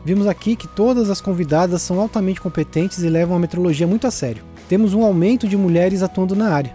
Vimos 0.08 0.26
aqui 0.26 0.56
que 0.56 0.70
todas 0.70 1.10
as 1.10 1.20
convidadas 1.20 1.82
são 1.82 2.00
altamente 2.00 2.40
competentes 2.40 3.00
e 3.00 3.10
levam 3.10 3.36
a 3.36 3.40
metrologia 3.40 3.86
muito 3.86 4.08
a 4.08 4.12
sério. 4.12 4.42
Temos 4.70 4.94
um 4.94 5.04
aumento 5.04 5.50
de 5.50 5.58
mulheres 5.58 6.02
atuando 6.02 6.34
na 6.34 6.48
área, 6.48 6.74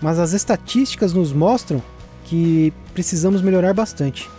mas 0.00 0.18
as 0.18 0.32
estatísticas 0.32 1.12
nos 1.12 1.30
mostram 1.30 1.82
que 2.24 2.72
precisamos 2.94 3.42
melhorar 3.42 3.74
bastante. 3.74 4.30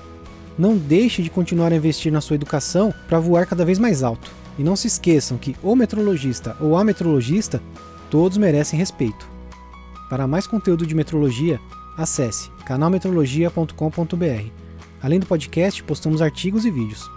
Não 0.57 0.75
deixe 0.75 1.21
de 1.21 1.29
continuar 1.29 1.71
a 1.71 1.75
investir 1.75 2.11
na 2.11 2.19
sua 2.19 2.33
educação 2.33 2.91
para 3.07 3.19
voar 3.19 3.45
cada 3.45 3.63
vez 3.63 3.77
mais 3.77 4.01
alto. 4.01 4.31
E 4.57 4.63
não 4.63 4.75
se 4.75 4.87
esqueçam 4.87 5.37
que 5.37 5.55
o 5.61 5.75
metrologista 5.75 6.57
ou 6.59 6.75
a 6.75 6.83
metrologista 6.83 7.61
todos 8.09 8.39
merecem 8.39 8.79
respeito. 8.79 9.29
Para 10.09 10.25
mais 10.25 10.47
conteúdo 10.47 10.87
de 10.87 10.95
metrologia, 10.95 11.59
acesse 11.95 12.49
canalmetrologia.com.br. 12.65 14.49
Além 14.99 15.19
do 15.19 15.27
podcast, 15.27 15.83
postamos 15.83 16.23
artigos 16.23 16.65
e 16.65 16.71
vídeos. 16.71 17.14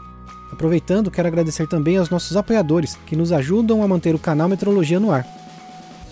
Aproveitando, 0.51 1.11
quero 1.11 1.29
agradecer 1.29 1.67
também 1.67 1.99
aos 1.99 2.11
nossos 2.11 2.37
apoiadores 2.37 2.99
que 3.07 3.17
nos 3.17 3.33
ajudam 3.33 3.83
a 3.83 3.89
manter 3.89 4.15
o 4.15 4.19
canal 4.19 4.49
Metrologia 4.49 4.99
no 4.99 5.11
ar. 5.11 5.27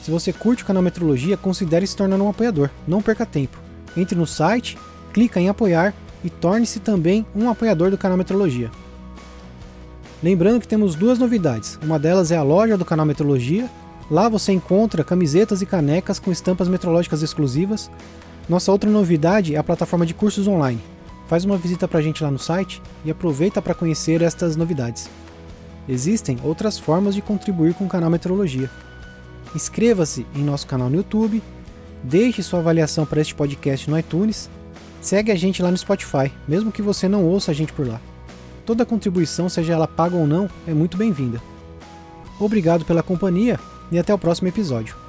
Se 0.02 0.10
você 0.10 0.32
curte 0.32 0.62
o 0.62 0.66
canal 0.66 0.82
Metrologia, 0.82 1.36
considere 1.36 1.86
se 1.86 1.96
tornar 1.96 2.20
um 2.20 2.28
apoiador. 2.28 2.70
Não 2.86 3.02
perca 3.02 3.26
tempo. 3.26 3.58
Entre 3.96 4.16
no 4.16 4.26
site, 4.26 4.78
clica 5.12 5.40
em 5.40 5.48
apoiar 5.48 5.94
e 6.22 6.30
torne-se 6.30 6.80
também 6.80 7.26
um 7.34 7.48
apoiador 7.48 7.90
do 7.90 7.98
canal 7.98 8.16
Metrologia. 8.16 8.70
Lembrando 10.22 10.60
que 10.60 10.68
temos 10.68 10.94
duas 10.94 11.18
novidades. 11.18 11.78
Uma 11.82 11.98
delas 11.98 12.30
é 12.30 12.36
a 12.36 12.42
loja 12.42 12.76
do 12.76 12.84
canal 12.84 13.06
Metrologia. 13.06 13.68
Lá 14.10 14.28
você 14.28 14.52
encontra 14.52 15.02
camisetas 15.02 15.62
e 15.62 15.66
canecas 15.66 16.18
com 16.18 16.30
estampas 16.30 16.68
metrológicas 16.68 17.22
exclusivas. 17.22 17.90
Nossa 18.48 18.70
outra 18.70 18.88
novidade 18.88 19.54
é 19.54 19.58
a 19.58 19.64
plataforma 19.64 20.06
de 20.06 20.14
cursos 20.14 20.46
online. 20.46 20.80
Faz 21.26 21.44
uma 21.44 21.56
visita 21.56 21.88
para 21.88 21.98
a 21.98 22.02
gente 22.02 22.22
lá 22.22 22.30
no 22.30 22.38
site 22.38 22.82
e 23.04 23.10
aproveita 23.10 23.60
para 23.60 23.74
conhecer 23.74 24.22
estas 24.22 24.56
novidades. 24.56 25.08
Existem 25.88 26.38
outras 26.42 26.78
formas 26.78 27.14
de 27.14 27.22
contribuir 27.22 27.74
com 27.74 27.84
o 27.84 27.88
canal 27.88 28.10
Metrologia. 28.10 28.70
Inscreva-se 29.54 30.26
em 30.34 30.42
nosso 30.42 30.66
canal 30.66 30.90
no 30.90 30.96
YouTube, 30.96 31.42
deixe 32.02 32.42
sua 32.42 32.60
avaliação 32.60 33.06
para 33.06 33.20
este 33.20 33.34
podcast 33.34 33.88
no 33.90 33.98
iTunes 33.98 34.50
Segue 35.06 35.30
a 35.30 35.36
gente 35.36 35.62
lá 35.62 35.70
no 35.70 35.76
Spotify, 35.76 36.32
mesmo 36.48 36.72
que 36.72 36.82
você 36.82 37.08
não 37.08 37.24
ouça 37.24 37.52
a 37.52 37.54
gente 37.54 37.72
por 37.72 37.86
lá. 37.86 38.00
Toda 38.64 38.84
contribuição, 38.84 39.48
seja 39.48 39.72
ela 39.72 39.86
paga 39.86 40.16
ou 40.16 40.26
não, 40.26 40.50
é 40.66 40.74
muito 40.74 40.96
bem-vinda. 40.96 41.40
Obrigado 42.40 42.84
pela 42.84 43.04
companhia 43.04 43.56
e 43.92 44.00
até 44.00 44.12
o 44.12 44.18
próximo 44.18 44.48
episódio. 44.48 45.05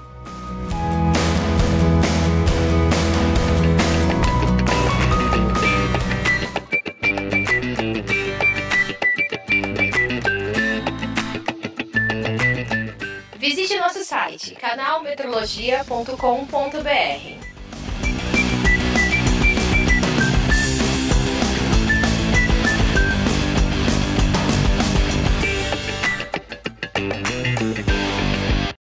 Site 14.38 14.56
canalmetrologia.com.br 14.56 17.47